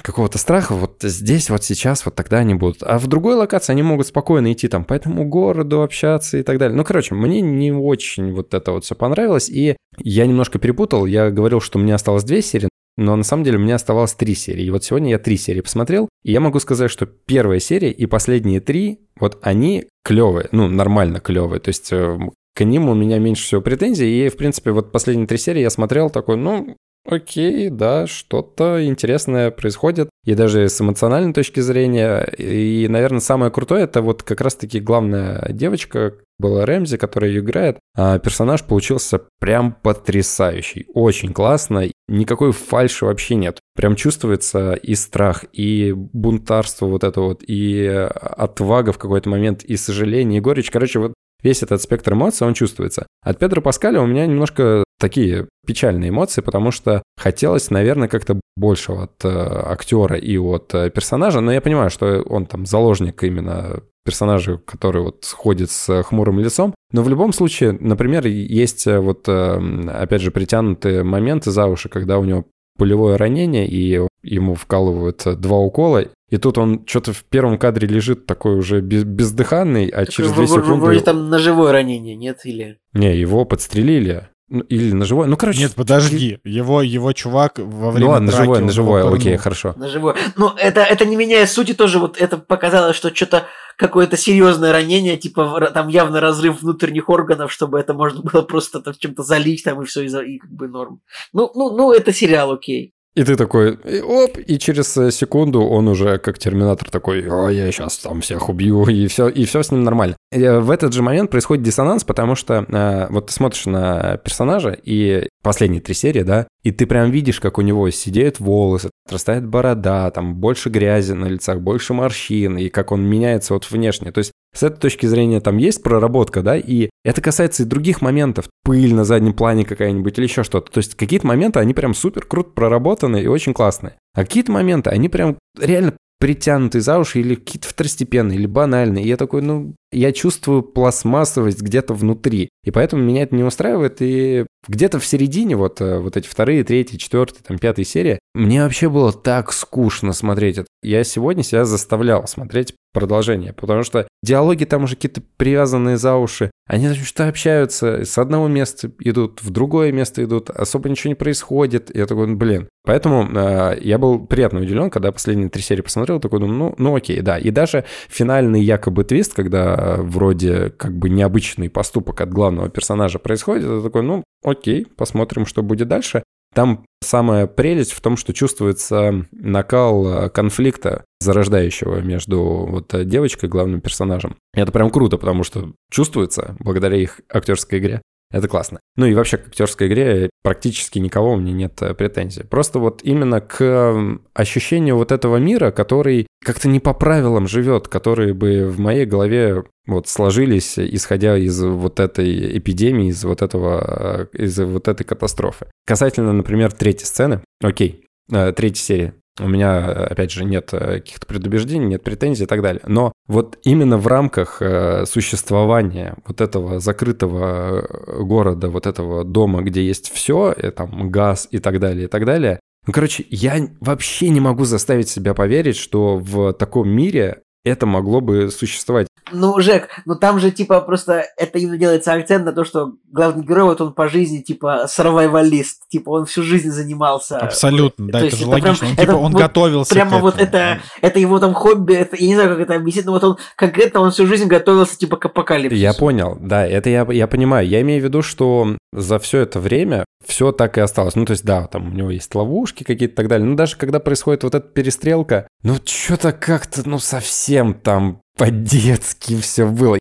[0.01, 2.83] какого-то страха, вот здесь, вот сейчас, вот тогда они будут.
[2.83, 6.57] А в другой локации они могут спокойно идти там по этому городу, общаться и так
[6.57, 6.75] далее.
[6.75, 11.05] Ну, короче, мне не очень вот это вот все понравилось, и я немножко перепутал.
[11.05, 14.65] Я говорил, что мне осталось две серии, но на самом деле мне оставалось три серии.
[14.65, 18.05] И вот сегодня я три серии посмотрел, и я могу сказать, что первая серия и
[18.07, 21.59] последние три, вот они клевые, ну, нормально клевые.
[21.59, 22.17] То есть э,
[22.55, 24.25] к ним у меня меньше всего претензий.
[24.25, 26.75] И, в принципе, вот последние три серии я смотрел такой, ну,
[27.07, 30.09] окей, да, что-то интересное происходит.
[30.25, 32.23] И даже с эмоциональной точки зрения.
[32.37, 37.79] И, наверное, самое крутое, это вот как раз-таки главная девочка, была Рэмзи, которая ее играет,
[37.95, 40.85] а персонаж получился прям потрясающий.
[40.93, 41.85] Очень классно.
[42.09, 43.59] Никакой фальши вообще нет.
[43.75, 49.75] Прям чувствуется и страх, и бунтарство вот это вот, и отвага в какой-то момент, и
[49.75, 50.71] сожаление, и горечь.
[50.71, 51.13] Короче, вот
[51.43, 53.07] весь этот спектр эмоций, он чувствуется.
[53.21, 59.03] От Педро Паскаля у меня немножко такие печальные эмоции, потому что хотелось, наверное, как-то большего
[59.03, 63.81] от э, актера и от э, персонажа, но я понимаю, что он там заложник именно
[64.03, 66.73] персонажа, который вот ходит с хмурым лицом.
[66.91, 71.89] Но в любом случае, например, есть э, вот, э, опять же, притянутые моменты за уши,
[71.89, 72.45] когда у него
[72.77, 78.25] пулевое ранение, и ему вкалывают два укола, и тут он что-то в первом кадре лежит
[78.25, 80.85] такой уже без, бездыханный, а через две секунды...
[80.85, 82.39] Вроде там ножевое ранение, нет?
[82.43, 82.77] Или...
[82.93, 84.27] Не, его подстрелили.
[84.49, 85.27] Ну, или ножевое.
[85.27, 85.59] Ну, короче...
[85.59, 86.39] Нет, подожди.
[86.45, 89.43] Его, его чувак во время Ну ладно, ножевое, он ножевое, его окей, пырнул.
[89.43, 89.73] хорошо.
[89.75, 90.15] Ножевое.
[90.37, 95.17] Ну, это, это не меняет сути тоже, вот это показалось, что что-то какое-то серьезное ранение,
[95.17, 99.81] типа там явно разрыв внутренних органов, чтобы это можно было просто там чем-то залить там
[99.81, 101.01] и все, и, и как бы норм.
[101.33, 102.93] Ну, ну, ну, это сериал, окей.
[103.17, 107.71] И ты такой, оп, и через э, секунду он уже как терминатор такой, о, я
[107.71, 110.15] сейчас там всех убью, и все, и все с ним нормально.
[110.31, 114.17] И, э, в этот же момент происходит диссонанс, потому что э, вот ты смотришь на
[114.17, 118.91] персонажа, и последние три серии, да, и ты прям видишь, как у него сидеют волосы,
[119.07, 124.11] отрастает борода, там больше грязи на лицах, больше морщин, и как он меняется вот внешне.
[124.11, 128.01] То есть с этой точки зрения там есть проработка, да, и это касается и других
[128.01, 128.49] моментов.
[128.63, 130.71] Пыль на заднем плане какая-нибудь или еще что-то.
[130.71, 133.93] То есть какие-то моменты, они прям супер круто проработаны и очень классные.
[134.13, 139.05] А какие-то моменты, они прям реально притянуты за уши или какие-то второстепенные, или банальные.
[139.05, 142.49] И я такой, ну, я чувствую пластмассовость где-то внутри.
[142.63, 143.97] И поэтому меня это не устраивает.
[144.01, 148.63] И где-то в середине, вот, э, вот эти вторые, третьи, четвертые, там, пятые серии, мне
[148.63, 150.67] вообще было так скучно смотреть это.
[150.83, 156.51] Я сегодня себя заставлял смотреть продолжение, потому что диалоги там уже какие-то привязанные за уши.
[156.67, 161.95] Они что-то общаются, с одного места идут, в другое место идут, особо ничего не происходит.
[161.95, 162.69] Я такой, ну, блин.
[162.83, 166.95] Поэтому э, я был приятно удивлен, когда последние три серии посмотрел, такой, думаю, ну, ну
[166.95, 167.37] окей, да.
[167.37, 173.19] И даже финальный якобы твист, когда э, вроде как бы необычный поступок от главного персонажа
[173.19, 176.23] происходит, это такой, ну, окей, посмотрим, что будет дальше.
[176.53, 183.81] Там самая прелесть в том, что чувствуется накал э, конфликта, зарождающего между вот девочкой главным
[183.81, 184.37] персонажем.
[184.53, 188.01] Это прям круто, потому что чувствуется благодаря их актерской игре.
[188.29, 188.79] Это классно.
[188.97, 192.43] Ну и вообще к актерской игре практически никого у меня нет э, претензий.
[192.43, 197.87] Просто вот именно к м, ощущению вот этого мира, который как-то не по правилам живет,
[197.87, 204.27] которые бы в моей голове вот сложились, исходя из вот этой эпидемии, из вот этого,
[204.33, 205.67] э, из вот этой катастрофы.
[205.85, 210.95] Касательно, например, третьей сцены, окей, э, третьей серии, у меня, э, опять же, нет э,
[210.99, 212.81] каких-то предубеждений, нет претензий и так далее.
[212.87, 217.87] Но вот именно в рамках э, существования вот этого закрытого
[218.23, 222.59] города, вот этого дома, где есть все, там газ и так далее, и так далее,
[222.85, 228.21] ну, короче, я вообще не могу заставить себя поверить, что в таком мире это могло
[228.21, 229.07] бы существовать.
[229.31, 233.45] Ну, Жек, ну там же, типа, просто это именно делается акцент на то, что главный
[233.45, 237.37] герой, вот он по жизни, типа, сарвайвалист, типа, он всю жизнь занимался.
[237.37, 238.87] Абсолютно, да, То это есть же это прям- логично.
[238.87, 242.15] Он, это типа, он вот готовился Прямо к вот это, это его там хобби, это,
[242.17, 245.17] я не знаю, как это объяснить, но вот он конкретно, он всю жизнь готовился, типа,
[245.17, 245.81] к апокалипсису.
[245.81, 247.67] Я понял, да, это я, я понимаю.
[247.67, 251.15] Я имею в виду, что за все это время все так и осталось.
[251.15, 253.47] Ну, то есть, да, там у него есть ловушки какие-то и так далее.
[253.47, 259.67] Но даже когда происходит вот эта перестрелка, ну, что-то как-то, ну, совсем там по-детски все
[259.67, 259.99] было.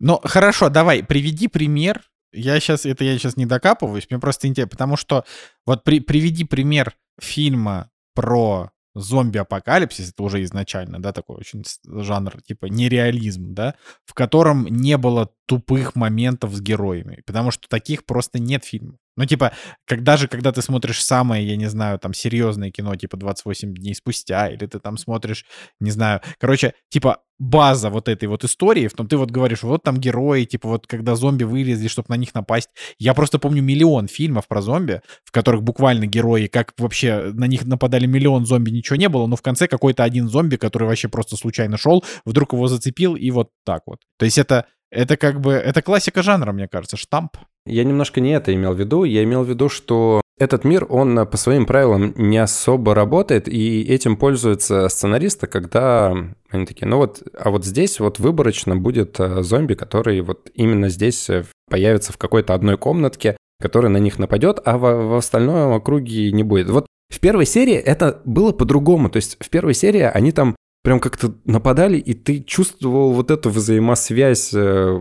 [0.00, 2.02] Ну, хорошо, давай, приведи пример.
[2.32, 5.24] Я сейчас, это я сейчас не докапываюсь, мне просто интересно, потому что
[5.66, 12.66] вот при, приведи пример фильма про зомби-апокалипсис, это уже изначально, да, такой очень жанр, типа
[12.66, 13.74] нереализм, да,
[14.04, 18.98] в котором не было тупых моментов с героями, потому что таких просто нет фильмов.
[19.16, 19.52] Ну, типа,
[19.84, 23.94] как, даже когда ты смотришь самое, я не знаю, там, серьезное кино, типа 28 дней
[23.94, 25.44] спустя, или ты там смотришь,
[25.80, 29.82] не знаю, короче, типа, база вот этой вот истории, в том ты вот говоришь, вот
[29.82, 32.68] там герои, типа, вот когда зомби вылезли, чтобы на них напасть.
[32.98, 37.64] Я просто помню миллион фильмов про зомби, в которых буквально герои, как вообще на них
[37.64, 41.36] нападали миллион зомби, ничего не было, но в конце какой-то один зомби, который вообще просто
[41.36, 44.00] случайно шел, вдруг его зацепил, и вот так вот.
[44.18, 47.36] То есть это, это как бы, это классика жанра, мне кажется, штамп.
[47.66, 49.04] Я немножко не это имел в виду.
[49.04, 53.48] Я имел в виду, что этот мир, он э, по своим правилам не особо работает,
[53.48, 56.14] и этим пользуются сценаристы, когда
[56.50, 60.88] они такие, ну вот, а вот здесь вот выборочно будет э, зомби, который вот именно
[60.88, 65.72] здесь э, появится в какой-то одной комнатке, который на них нападет, а в, в остальном
[65.72, 66.70] округе не будет.
[66.70, 69.10] Вот в первой серии это было по-другому.
[69.10, 70.54] То есть в первой серии они там
[70.84, 74.54] прям как-то нападали, и ты чувствовал вот эту взаимосвязь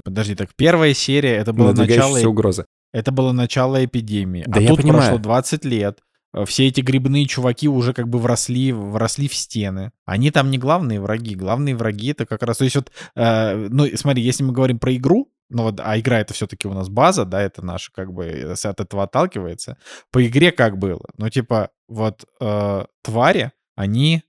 [0.04, 2.66] Подожди, так первая серия, это было начало угрозы.
[2.92, 4.44] Это было начало эпидемии.
[4.48, 5.02] Да а я тут понимаю.
[5.02, 6.00] прошло 20 лет.
[6.34, 9.92] Э, Все эти грибные чуваки уже как бы вросли, вросли в стены.
[10.06, 11.36] Они там не главные враги.
[11.36, 12.58] Главные враги это как раз...
[12.58, 16.20] То есть вот, э, ну смотри, если мы говорим про игру, ну вот, а игра
[16.20, 19.78] это все-таки у нас база, да, это наша, как бы, э, от этого отталкивается.
[20.12, 21.06] По игре как было?
[21.18, 24.24] Ну, типа, вот э, твари, они,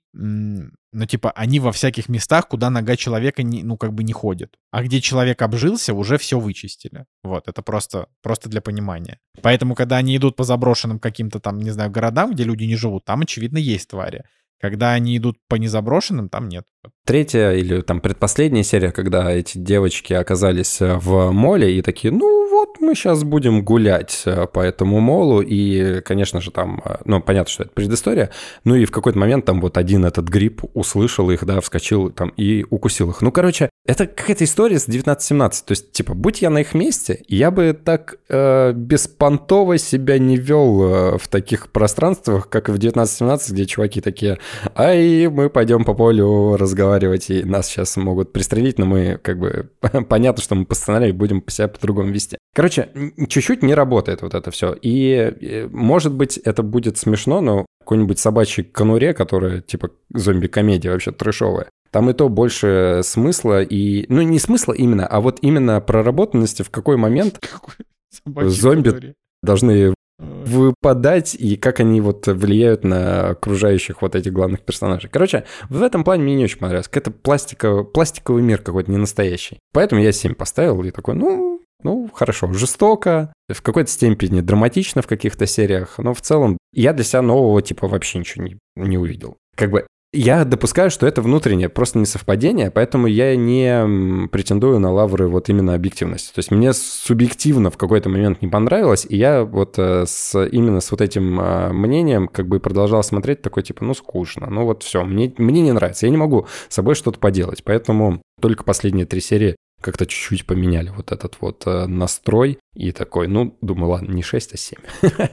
[0.92, 4.54] ну, типа, они во всяких местах, куда нога человека, не, ну, как бы не ходит.
[4.70, 7.04] А где человек обжился, уже все вычистили.
[7.22, 9.18] Вот, это просто, просто для понимания.
[9.42, 13.04] Поэтому, когда они идут по заброшенным каким-то там, не знаю, городам, где люди не живут,
[13.04, 14.24] там, очевидно, есть твари.
[14.60, 16.64] Когда они идут по незаброшенным, там нет.
[17.06, 22.37] Третья или там предпоследняя серия, когда эти девочки оказались э, в моле и такие, ну
[22.68, 27.20] вот мы сейчас будем гулять э, по этому молу, и, конечно же, там, э, ну,
[27.20, 28.30] понятно, что это предыстория,
[28.64, 32.30] ну и в какой-то момент там вот один этот гриб услышал их, да, вскочил там
[32.30, 33.22] и укусил их.
[33.22, 37.22] Ну, короче, это какая-то история с 1917, то есть, типа, будь я на их месте,
[37.28, 43.52] я бы так э, беспонтово себя не вел э, в таких пространствах, как в 1917,
[43.52, 44.38] где чуваки такие,
[44.76, 49.70] ай, мы пойдем по полю разговаривать, и нас сейчас могут пристрелить, но мы, как бы,
[50.08, 52.38] понятно, что мы по сценарию будем себя по-другому вести.
[52.58, 52.88] Короче,
[53.28, 54.76] чуть-чуть не работает вот это все.
[54.82, 61.70] И, может быть, это будет смешно, но какой-нибудь собачий конуре, которая типа зомби-комедия вообще трешовая,
[61.92, 64.06] там и то больше смысла и...
[64.08, 67.38] Ну, не смысла именно, а вот именно проработанности, в какой момент
[68.26, 69.14] зомби конуре.
[69.44, 75.08] должны выпадать и как они вот влияют на окружающих вот этих главных персонажей.
[75.08, 76.90] Короче, в этом плане мне не очень понравилось.
[76.90, 79.60] Это пластиковый, пластиковый мир какой-то не настоящий.
[79.72, 85.06] Поэтому я 7 поставил и такой, ну, ну, хорошо, жестоко, в какой-то степени драматично в
[85.06, 89.36] каких-то сериях, но в целом я для себя нового типа вообще ничего не, не увидел.
[89.56, 94.90] Как бы я допускаю, что это внутреннее, просто не совпадение, поэтому я не претендую на
[94.90, 96.32] лавры вот именно объективности.
[96.32, 100.80] То есть мне субъективно в какой-то момент не понравилось, и я вот э, с, именно
[100.80, 104.82] с вот этим а, мнением как бы продолжал смотреть такой типа, ну скучно, ну вот
[104.82, 109.04] все, мне, мне не нравится, я не могу с собой что-то поделать, поэтому только последние
[109.04, 114.12] три серии как-то чуть-чуть поменяли вот этот вот э, настрой и такой, ну, думаю, ладно,
[114.12, 114.78] не 6, а 7.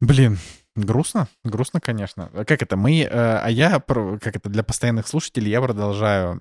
[0.00, 0.38] Блин,
[0.78, 2.30] Грустно, грустно, конечно.
[2.32, 2.76] А как это?
[2.76, 6.38] Мы, э, а я, как это для постоянных слушателей, я продолжаю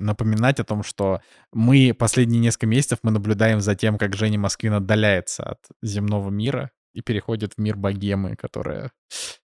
[0.00, 1.20] напоминать о том, что
[1.52, 6.72] мы последние несколько месяцев мы наблюдаем за тем, как Женя Москвин отдаляется от земного мира
[6.96, 8.90] и переходит в мир богемы, которая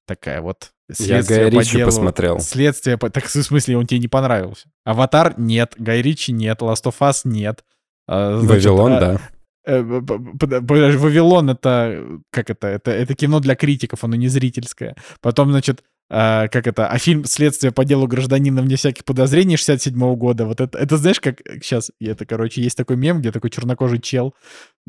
[0.07, 2.41] такая вот я Гай Ричи делу, посмотрел.
[2.41, 3.11] Следствие по...
[3.11, 4.69] Так в смысле, он тебе не понравился?
[4.85, 7.65] Аватар нет, Гай Ричи нет, Last of Us нет.
[8.09, 9.01] А, значит, Вавилон, а...
[9.01, 9.21] да.
[9.65, 12.69] Э, Вавилон это как это?
[12.69, 14.97] Это это кино для критиков, оно не зрительское.
[15.21, 19.95] Потом, значит, а, как это, а фильм «Следствие по делу гражданина вне всяких подозрений» 67
[19.95, 23.51] -го года, вот это, это знаешь, как сейчас, это, короче, есть такой мем, где такой
[23.51, 24.35] чернокожий чел,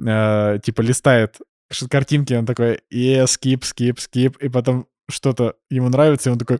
[0.06, 1.38] э, типа, листает
[1.90, 6.58] картинки, он такой, е, скип, скип, скип, и потом что-то ему нравится, и он такой,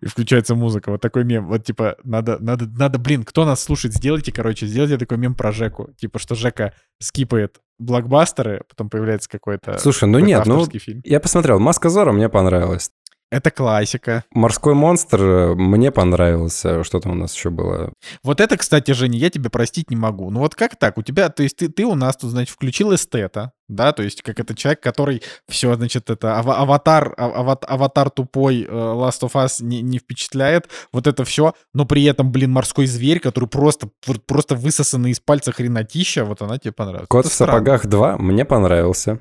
[0.00, 0.90] и включается музыка.
[0.90, 1.46] Вот такой мем.
[1.48, 5.52] Вот, типа, надо, надо, надо, блин, кто нас слушает, сделайте, короче, сделайте такой мем про
[5.52, 5.90] Жеку.
[5.98, 11.00] Типа, что Жека скипает блокбастеры, потом появляется какой-то Слушай, ну нет, ну, фильм.
[11.04, 12.90] я посмотрел, «Маска Зора» мне понравилась.
[13.30, 14.24] Это классика.
[14.32, 16.82] Морской монстр мне понравился.
[16.82, 17.92] Что там у нас еще было?
[18.24, 20.30] Вот это, кстати, Женя, я тебе простить не могу.
[20.30, 20.98] Ну вот как так?
[20.98, 24.22] У тебя, то есть ты, ты у нас тут, значит, включил эстета, да, то есть
[24.22, 29.62] как это человек, который все, значит, это аватар, ават, аватар тупой э, Last of Us
[29.62, 33.88] не, не впечатляет, вот это все, но при этом, блин, морской зверь, который просто,
[34.26, 37.06] просто высосанный из пальца хренотища, вот она тебе понравилась.
[37.08, 37.52] Кот это в странно.
[37.52, 39.20] сапогах 2 мне понравился.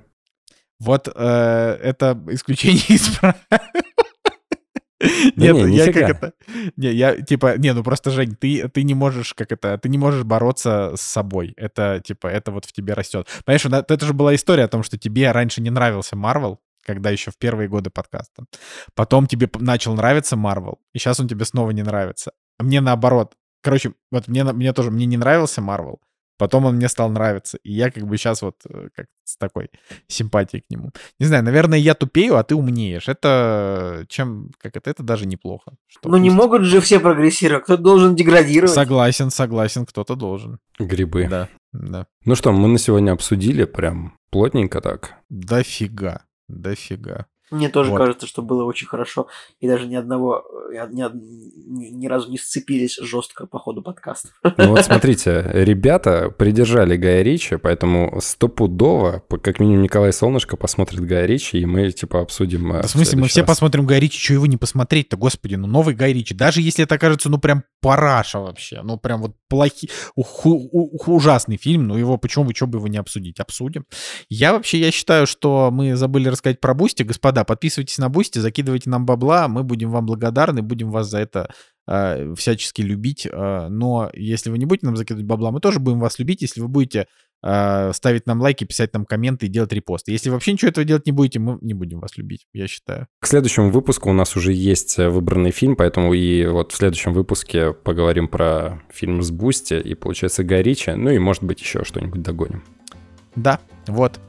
[0.79, 3.19] Вот э, это исключение из
[5.35, 6.33] Нет, не, я как это...
[6.75, 9.97] Не, я, типа, не, ну просто, Жень, ты, ты не можешь, как это, ты не
[9.97, 11.53] можешь бороться с собой.
[11.55, 13.27] Это, типа, это вот в тебе растет.
[13.45, 17.31] Понимаешь, это же была история о том, что тебе раньше не нравился Марвел, когда еще
[17.31, 18.43] в первые годы подкаста.
[18.93, 22.33] Потом тебе начал нравиться Марвел, и сейчас он тебе снова не нравится.
[22.57, 23.35] А мне наоборот.
[23.61, 25.99] Короче, вот мне, мне тоже, мне не нравился Марвел,
[26.39, 27.57] Потом он мне стал нравиться.
[27.63, 29.69] И я как бы сейчас вот э, как с такой
[30.07, 30.91] симпатией к нему.
[31.19, 33.09] Не знаю, наверное, я тупею, а ты умнеешь.
[33.09, 35.73] Это чем, как это, это даже неплохо.
[35.87, 37.65] Что ну не могут же все прогрессировать.
[37.65, 38.73] Кто должен деградировать?
[38.73, 40.59] Согласен, согласен, кто-то должен.
[40.79, 41.27] Грибы.
[41.29, 42.07] Да, да.
[42.23, 45.15] Ну что, мы на сегодня обсудили прям плотненько так.
[45.29, 47.25] Дофига, дофига.
[47.51, 47.97] Мне тоже вот.
[47.97, 49.27] кажется, что было очень хорошо,
[49.59, 54.29] и даже ни одного, э, ни, ни, ни разу не сцепились жестко по ходу подкаста.
[54.57, 61.25] Ну вот смотрите, ребята придержали Гая Ричи, поэтому стопудово, как минимум Николай Солнышко посмотрит Гая
[61.25, 63.49] Ричи, и мы типа обсудим э, В смысле, мы все раз.
[63.49, 66.95] посмотрим Гая Ричи, что его не посмотреть-то, господи, ну новый Гай Ричи, даже если это
[66.95, 72.53] окажется, ну прям параша вообще, ну прям вот плохий, ужасный фильм, ну его, почему вы,
[72.53, 73.39] что бы его не обсудить?
[73.39, 73.85] Обсудим.
[74.29, 78.39] Я вообще, я считаю, что мы забыли рассказать про Boosty, господа, да, подписывайтесь на Boosty,
[78.39, 81.49] закидывайте нам бабла, мы будем вам благодарны, будем вас за это
[81.87, 83.25] э, всячески любить.
[83.25, 86.59] Э, но если вы не будете нам закидывать бабла, мы тоже будем вас любить, если
[86.59, 87.07] вы будете
[87.41, 90.11] э, ставить нам лайки, писать нам комменты и делать репосты.
[90.11, 93.07] Если вообще ничего этого делать не будете, мы не будем вас любить, я считаю.
[93.21, 97.13] К следующему выпуску у нас уже есть э, выбранный фильм, поэтому и вот в следующем
[97.13, 101.85] выпуске поговорим про фильм с Boosty и, получается, Гай Ричи, ну и, может быть, еще
[101.85, 102.65] что-нибудь догоним.
[103.37, 104.19] Да, вот.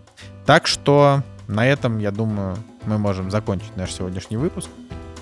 [0.47, 2.57] Так что на этом, я думаю,
[2.87, 4.69] мы можем закончить наш сегодняшний выпуск.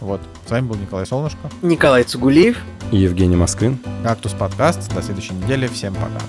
[0.00, 0.20] Вот.
[0.46, 1.50] С вами был Николай Солнышко.
[1.62, 2.58] Николай Цугулиев.
[2.92, 3.78] И Евгений Москвин.
[4.02, 4.92] Кактус подкаст.
[4.94, 5.66] До следующей недели.
[5.66, 6.20] Всем пока.